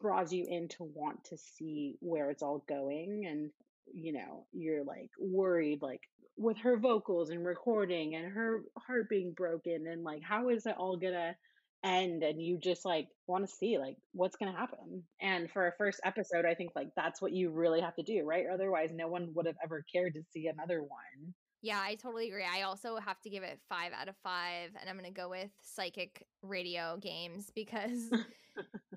[0.00, 3.50] draws you in to want to see where it's all going and
[3.94, 6.02] you know you're like worried like
[6.36, 10.74] with her vocals and recording and her heart being broken and like how is it
[10.78, 11.34] all gonna
[11.84, 15.02] end and you just like want to see like what's gonna happen.
[15.20, 18.24] And for a first episode i think like that's what you really have to do
[18.24, 18.46] right?
[18.52, 21.34] Otherwise no one would have ever cared to see another one.
[21.60, 22.44] Yeah, I totally agree.
[22.44, 25.50] I also have to give it five out of five, and I'm gonna go with
[25.62, 28.10] psychic radio games because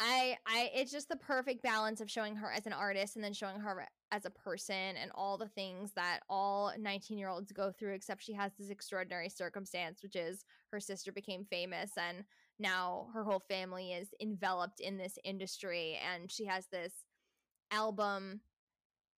[0.00, 3.32] I I it's just the perfect balance of showing her as an artist and then
[3.32, 7.72] showing her as a person and all the things that all 19 year olds go
[7.72, 12.24] through except she has this extraordinary circumstance which is her sister became famous and
[12.58, 16.92] now her whole family is enveloped in this industry and she has this
[17.70, 18.40] album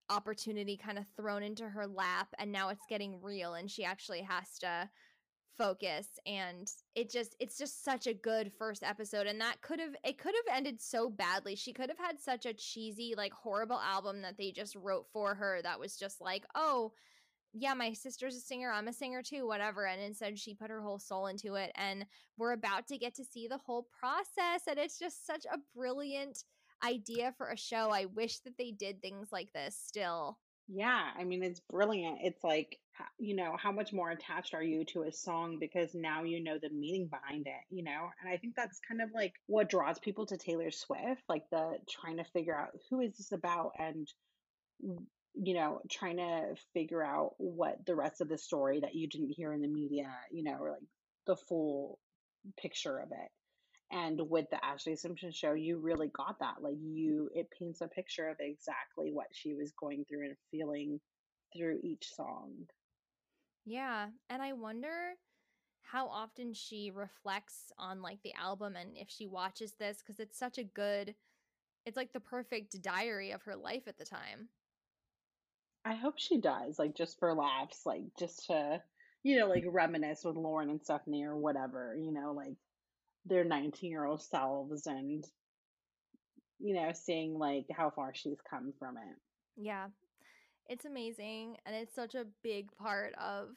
[0.09, 4.21] opportunity kind of thrown into her lap and now it's getting real and she actually
[4.21, 4.89] has to
[5.57, 9.95] focus and it just it's just such a good first episode and that could have
[10.03, 11.55] it could have ended so badly.
[11.55, 15.35] She could have had such a cheesy like horrible album that they just wrote for
[15.35, 16.91] her that was just like oh
[17.53, 20.81] yeah my sister's a singer i'm a singer too whatever and instead she put her
[20.81, 22.05] whole soul into it and
[22.37, 26.45] we're about to get to see the whole process and it's just such a brilliant
[26.83, 27.89] idea for a show.
[27.91, 30.37] I wish that they did things like this still.
[30.67, 32.19] Yeah, I mean, it's brilliant.
[32.21, 32.79] It's like,
[33.17, 36.57] you know, how much more attached are you to a song because now you know
[36.61, 38.09] the meaning behind it, you know?
[38.21, 41.77] And I think that's kind of like what draws people to Taylor Swift, like the
[41.89, 44.07] trying to figure out who is this about and,
[45.33, 49.33] you know, trying to figure out what the rest of the story that you didn't
[49.35, 50.81] hear in the media, you know, or like
[51.27, 51.99] the full
[52.57, 53.31] picture of it.
[53.91, 56.61] And with the Ashlee Simpson show, you really got that.
[56.61, 60.99] Like you, it paints a picture of exactly what she was going through and feeling
[61.55, 62.51] through each song.
[63.71, 65.13] Yeah, and I wonder
[65.81, 70.37] how often she reflects on like the album and if she watches this because it's
[70.37, 71.15] such a good
[71.85, 74.49] it's like the perfect diary of her life at the time.
[75.85, 78.83] I hope she does, like just for laughs, like just to,
[79.23, 82.57] you know, like reminisce with Lauren and Stephanie or whatever, you know, like
[83.25, 85.25] their 19 year old selves and,
[86.59, 89.17] you know, seeing like how far she's come from it.
[89.55, 89.89] Yeah.
[90.71, 93.49] It's amazing and it's such a big part of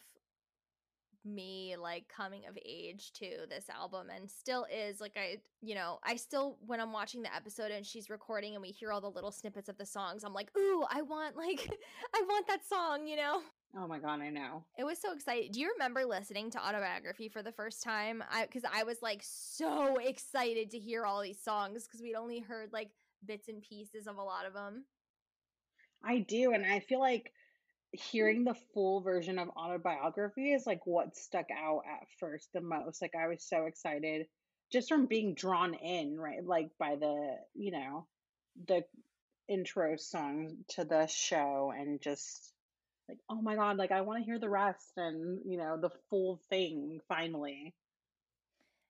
[1.24, 6.00] me like coming of age to this album and still is like I you know
[6.02, 9.08] I still when I'm watching the episode and she's recording and we hear all the
[9.08, 11.78] little snippets of the songs I'm like ooh I want like
[12.12, 13.42] I want that song you know?
[13.78, 14.64] Oh my god, I know.
[14.76, 18.24] it was so exciting do you remember listening to autobiography for the first time?
[18.28, 22.40] I because I was like so excited to hear all these songs because we'd only
[22.40, 22.90] heard like
[23.24, 24.84] bits and pieces of a lot of them
[26.04, 27.32] I do, and I feel like
[27.92, 33.00] hearing the full version of autobiography is like what stuck out at first the most.
[33.00, 34.26] Like I was so excited
[34.72, 36.44] just from being drawn in, right?
[36.44, 38.06] Like by the, you know,
[38.66, 38.84] the
[39.48, 42.52] intro song to the show and just
[43.08, 45.90] like, oh my God, like I want to hear the rest and, you know, the
[46.10, 47.74] full thing finally.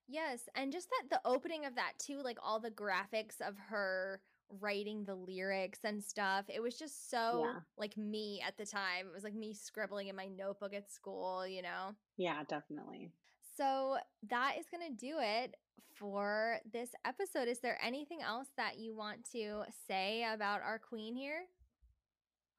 [0.07, 4.21] Yes, and just that the opening of that too, like all the graphics of her
[4.49, 6.45] writing the lyrics and stuff.
[6.47, 7.61] It was just so Yeah.
[7.77, 9.07] like me at the time.
[9.07, 11.95] It was like me scribbling in my notebook at school, you know.
[12.17, 13.11] Yeah, definitely.
[13.57, 13.97] So
[14.29, 15.55] that is going to do it
[15.93, 17.47] for this episode.
[17.47, 21.45] Is there anything else that you want to say about our queen here?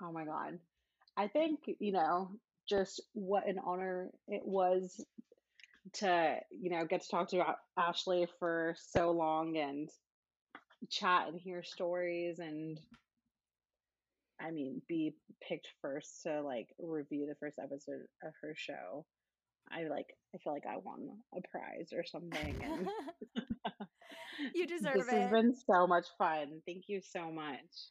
[0.03, 0.59] Oh my God.
[1.17, 2.31] I think, you know,
[2.69, 5.05] just what an honor it was
[5.95, 7.45] to, you know, get to talk to
[7.79, 9.89] Ashlee for so long and
[10.91, 12.79] chat and hear stories and
[14.41, 15.15] I mean, be
[15.49, 19.07] picked first to like review the first episode of her show.
[19.71, 22.89] I like I feel like I won a prize or something and
[24.55, 25.07] You deserve it.
[25.07, 26.61] this has been so much fun.
[26.67, 27.91] Thank you so much.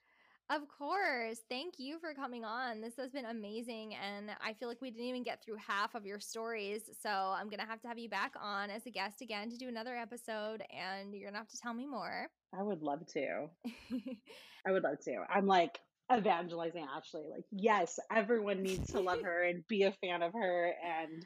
[0.51, 1.39] Of course.
[1.49, 2.79] Thank you for coming on.
[2.79, 3.95] This has been amazing.
[3.95, 6.83] And I feel like we didn't even get through half of your stories.
[7.01, 9.57] So I'm going to have to have you back on as a guest again to
[9.57, 10.61] do another episode.
[10.69, 12.27] And you're going to have to tell me more.
[12.53, 13.47] I would love to.
[14.67, 15.23] I would love to.
[15.33, 15.79] I'm like
[16.15, 17.27] evangelizing Ashlee.
[17.31, 20.73] Like, yes, everyone needs to love her and be a fan of her.
[20.85, 21.25] And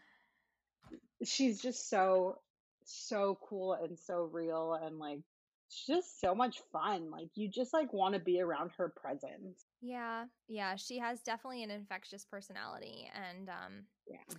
[1.25, 2.39] she's just so,
[2.85, 4.79] so cool and so real.
[4.81, 5.19] And like,
[5.69, 7.09] she's just so much fun.
[7.11, 9.65] Like, you just like want to be around her presence.
[9.81, 10.25] Yeah.
[10.47, 10.75] Yeah.
[10.75, 13.09] She has definitely an infectious personality.
[13.13, 14.35] And um, Yeah.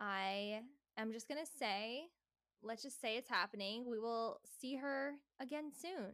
[0.00, 0.60] I
[0.96, 2.06] am just going to say,
[2.62, 3.84] let's just say it's happening.
[3.88, 6.12] We will see her again soon.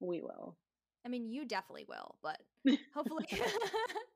[0.00, 0.56] We will.
[1.04, 2.38] I mean, you definitely will, but
[2.94, 3.26] hopefully,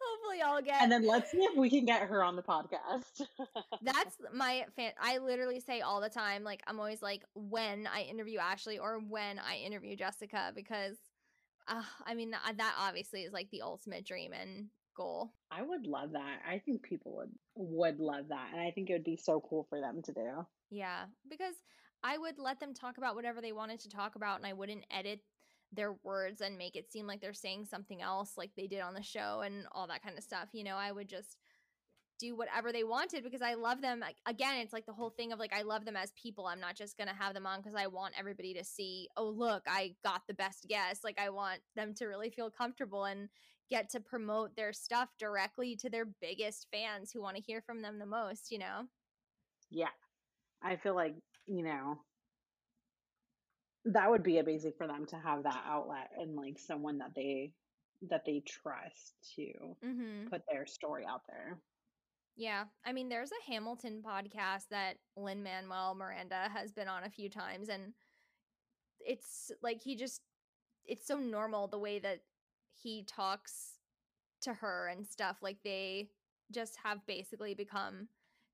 [0.00, 0.82] hopefully, I'll get.
[0.82, 3.22] And then let's see if we can get her on the podcast.
[3.82, 4.92] That's my fan.
[5.00, 9.00] I literally say all the time, like I'm always like when I interview Ashlee or
[9.08, 10.96] when I interview Jessica because,
[11.68, 15.32] uh, I mean that, that obviously is like the ultimate dream and goal.
[15.50, 16.40] I would love that.
[16.48, 18.50] I think people would would love that.
[18.52, 20.46] And I think it would be so cool for them to do.
[20.70, 21.54] Yeah, because
[22.02, 24.84] I would let them talk about whatever they wanted to talk about, and I wouldn't
[24.90, 25.20] edit
[25.72, 28.94] their words and make it seem like they're saying something else, like they did on
[28.94, 30.48] the show and all that kind of stuff.
[30.52, 31.36] You know, I would just
[32.18, 34.04] do whatever they wanted because I love them.
[34.26, 36.46] Again, it's like the whole thing of like I love them as people.
[36.46, 39.08] I'm not just gonna have them on because I want everybody to see.
[39.16, 41.02] Oh, look, I got the best guest.
[41.02, 43.28] Like I want them to really feel comfortable and
[43.70, 47.80] get to promote their stuff directly to their biggest fans who want to hear from
[47.80, 48.50] them the most.
[48.50, 48.82] You know.
[49.70, 49.88] Yeah.
[50.62, 51.14] I feel like,
[51.46, 51.98] you know,
[53.86, 57.52] that would be amazing for them to have that outlet and like someone that they
[58.10, 59.44] that they trust to
[59.84, 60.28] Mm-hmm.
[60.30, 61.58] put their story out there.
[62.36, 62.64] Yeah.
[62.86, 67.68] I mean, there's a Hamilton podcast that Lin-Manuel Miranda has been on a few times,
[67.68, 67.92] and
[69.00, 70.22] it's like he just,
[70.86, 72.20] it's so normal the way that
[72.82, 73.72] he talks
[74.42, 75.38] to her and stuff.
[75.42, 76.08] Like they
[76.50, 78.08] just have basically become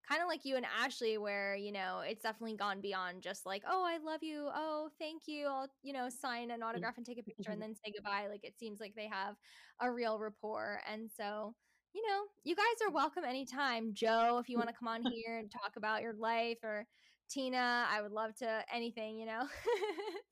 [0.08, 3.62] kind of like you and Ashlee, where, you know, it's definitely gone beyond just like,
[3.68, 4.48] oh, I love you.
[4.54, 5.46] Oh, thank you.
[5.46, 8.26] I'll, you know, sign an autograph and take a picture and then say goodbye.
[8.28, 9.34] Like it seems like they have
[9.80, 10.80] a real rapport.
[10.90, 11.54] And so,
[11.94, 13.90] you know, you guys are welcome anytime.
[13.94, 16.86] Joe, if you want to come on here and talk about your life or
[17.28, 19.48] Tina, I would love to anything, you know.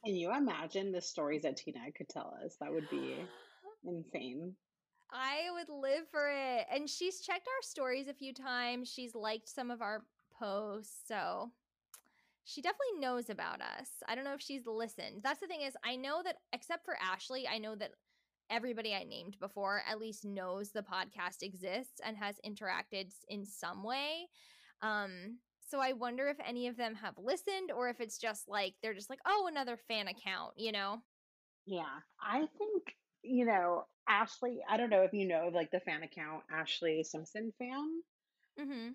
[0.05, 2.57] Can you imagine the stories that Tina could tell us?
[2.61, 3.17] That would be
[3.85, 4.55] insane.
[5.15, 6.67] I would live for it.
[6.71, 8.93] And she's checked our stories a few times.
[8.93, 10.05] She's liked some of our
[10.37, 11.07] posts.
[11.07, 11.53] So
[12.45, 13.89] she definitely knows about us.
[14.09, 15.23] I don't know if she's listened.
[15.23, 17.93] That's the thing is, I know that except for Ashlee, I know that
[18.51, 23.83] everybody I named before at least knows the podcast exists and has interacted in some
[23.85, 24.29] way.
[24.83, 28.75] Um so I wonder if any of them have listened or if it's just like
[28.83, 31.03] they're just like, "Oh, another fan account," you know.
[31.67, 32.01] Yeah.
[32.21, 36.03] I think, you know, Ashlee, I don't know if you know of like the fan
[36.03, 38.03] account Ashlee Simpson fan.
[38.59, 38.95] Mhm.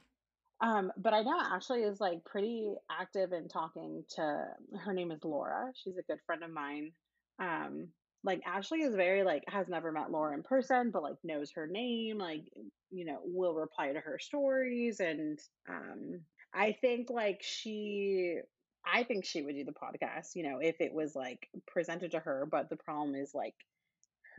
[0.61, 5.23] Um, but I know Ashlee is like pretty active in talking to her name is
[5.23, 5.72] Laura.
[5.76, 6.91] She's a good friend of mine.
[7.39, 7.93] Um,
[8.23, 11.68] like Ashlee is very like has never met Laura in person, but like knows her
[11.68, 12.43] name, like
[12.91, 15.39] you know, will reply to her stories and
[15.69, 16.22] um
[16.53, 18.39] I think like she
[18.85, 22.19] I think she would do the podcast, you know, if it was like presented to
[22.19, 23.56] her, but the problem is like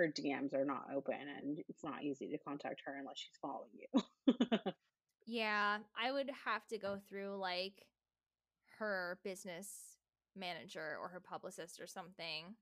[0.00, 3.70] her DMs are not open and it's not easy to contact her unless she's following
[3.74, 4.72] you.
[5.30, 7.08] Yeah, I would have to go mm.
[7.08, 7.86] through like
[8.80, 9.68] her business
[10.36, 12.56] manager or her publicist or something.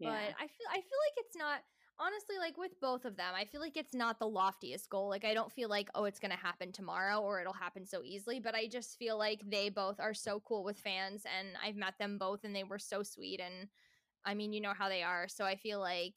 [0.00, 1.60] But I feel I feel like it's not
[2.00, 3.34] honestly like with both of them.
[3.36, 5.08] I feel like it's not the loftiest goal.
[5.08, 8.02] Like I don't feel like oh it's going to happen tomorrow or it'll happen so
[8.02, 11.76] easily, but I just feel like they both are so cool with fans and I've
[11.76, 13.68] met them both and they were so sweet and
[14.24, 15.28] I mean, you know how they are.
[15.28, 16.14] So I feel like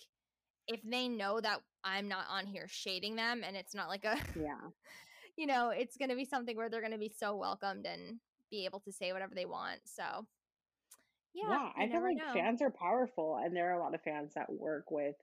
[0.68, 4.18] if they know that I'm not on here shading them and it's not like a
[4.36, 4.70] yeah.
[5.38, 8.20] you know, it's going to be something where they're going to be so welcomed and
[8.50, 9.80] be able to say whatever they want.
[9.86, 10.26] So,
[11.34, 12.34] yeah, Yeah, I feel like know.
[12.34, 15.16] fans are powerful, and there are a lot of fans that work with,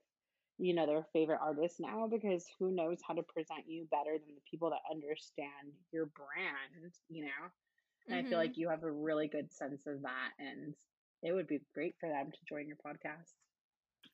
[0.57, 4.35] you know, their favorite artists now because who knows how to present you better than
[4.35, 7.49] the people that understand your brand, you know?
[8.09, 8.39] And I feel Mhm.
[8.39, 10.75] like you have a really good sense of that, and
[11.23, 13.33] it would be great for them to join your podcast.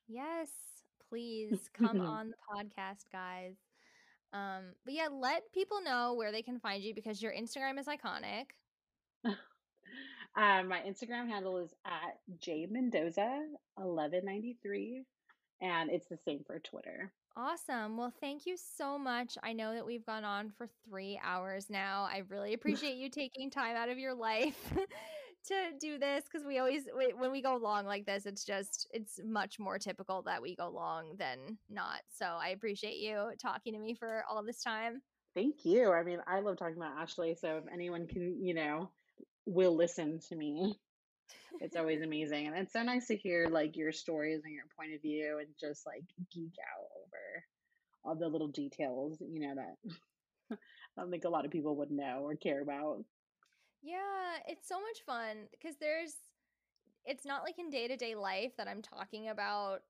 [0.08, 0.77] Yes,
[1.10, 3.56] please come on the podcast, guys.
[4.34, 7.88] Um, but yeah, let people know where they can find you because your Instagram is
[7.88, 8.46] iconic.
[9.24, 9.36] Um,
[10.68, 15.06] my Instagram handle is at jmendoza1193,
[15.62, 17.12] and it's the same for Twitter.
[17.38, 17.98] Awesome.
[17.98, 19.38] Well, thank you so much.
[19.44, 22.08] I know that we've gone on for three hours now.
[22.12, 24.74] I really appreciate you taking time out of your life
[25.48, 26.84] to do this because we always,
[27.18, 30.70] when we go long like this, it's just, it's much more typical that we go
[30.70, 32.02] long than not.
[32.12, 35.02] So I appreciate you talking to me for all this time.
[35.36, 35.92] Thank you.
[35.92, 38.90] I mean, I love talking about Ashlee, so if anyone can, you know,
[39.46, 40.80] will listen to me,
[41.62, 42.48] it's always amazing.
[42.48, 45.48] And it's so nice to hear like your stories and your point of view and
[45.60, 46.04] just like
[46.34, 47.44] geek out over
[48.04, 50.58] all the little details, you know, that
[50.98, 53.04] I don't think a lot of people would know or care about.
[53.82, 56.14] Yeah, it's so much fun because there's
[57.06, 59.82] it's not like in day-to-day life that I'm talking about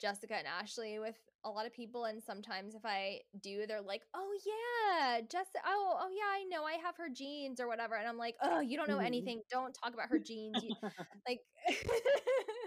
[0.00, 4.02] Jessica and Ashlee with a lot of people and sometimes if I do they're like,
[4.14, 6.64] "Oh yeah, Jessica oh oh yeah, I know.
[6.64, 9.06] I have her jeans or whatever." And I'm like, "Oh, you don't know Mhm.
[9.06, 9.42] anything.
[9.50, 10.74] Don't talk about her jeans." You,
[11.28, 11.40] like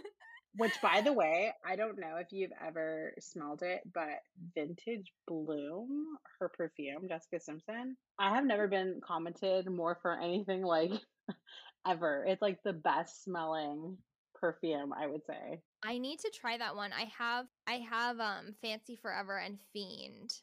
[0.56, 4.20] Which, by the way, I don't know if you've ever smelled it, but
[4.54, 10.92] Vintage Bloom, her perfume, Jessica Simpson, I have never been commented more for anything like
[11.88, 12.24] ever.
[12.26, 13.98] It's like the best smelling
[14.36, 15.64] perfume, I would say.
[15.84, 16.94] I need to try that one.
[16.94, 20.42] I have I have um Fancy Forever and Fiend,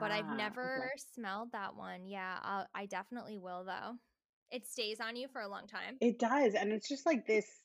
[0.00, 0.90] but I've Ah, never okay.
[0.98, 2.06] smelled that one.
[2.06, 3.98] Yeah, I'll, I definitely will though.
[4.50, 6.00] It stays on you for a long time.
[6.00, 6.54] It does.
[6.54, 7.59] And it's just like this,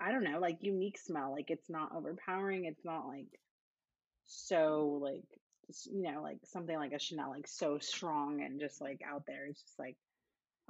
[0.00, 1.32] I don't know, like unique smell.
[1.32, 2.64] Like it's not overpowering.
[2.64, 3.40] It's not like
[4.26, 5.24] so, like,
[5.90, 9.46] you know, like something like a Chanel, like so strong and just like out there.
[9.46, 9.96] It's just like,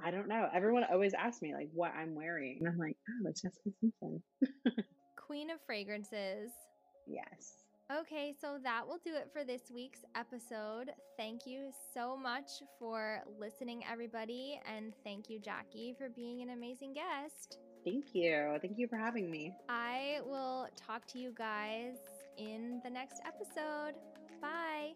[0.03, 0.47] I don't know.
[0.53, 2.57] Everyone always asks me like what I'm wearing.
[2.59, 4.23] And I'm like, oh, it's Jessica Simpson.
[5.15, 6.51] Queen of fragrances.
[7.07, 7.63] Yes.
[8.01, 10.91] Okay, so that will do it for this week's episode.
[11.15, 14.59] Thank you so much for listening, everybody.
[14.67, 17.59] And thank you, Jackie, for being an amazing guest.
[17.87, 18.57] Thank you.
[18.61, 19.53] Thank you for having me.
[19.69, 21.95] I will talk to you guys
[22.37, 23.93] in the next episode.
[24.41, 24.91] Bye.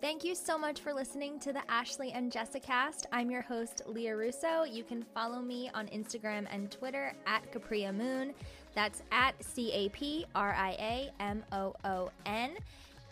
[0.00, 3.04] Thank you so much for listening to the Ashlee and Jessicast.
[3.12, 4.62] I'm your host, Lia Russo.
[4.62, 8.32] You can follow me on Instagram and Twitter at Capria Moon.
[8.74, 12.56] That's at C A P R I A M O O N.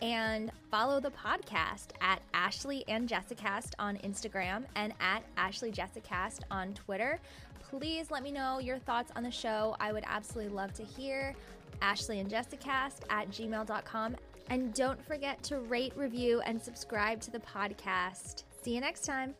[0.01, 6.73] And follow the podcast at Ashlee and Jessicast on Instagram and at Ashlee Jessicast on
[6.73, 7.19] Twitter.
[7.69, 9.75] Please let me know your thoughts on the show.
[9.79, 11.35] I would absolutely love to hear.
[11.81, 14.15] Ashlee and Jessicast at gmail.com.
[14.49, 18.43] And don't forget to rate, review, and subscribe to the podcast.
[18.61, 19.35] See you next time.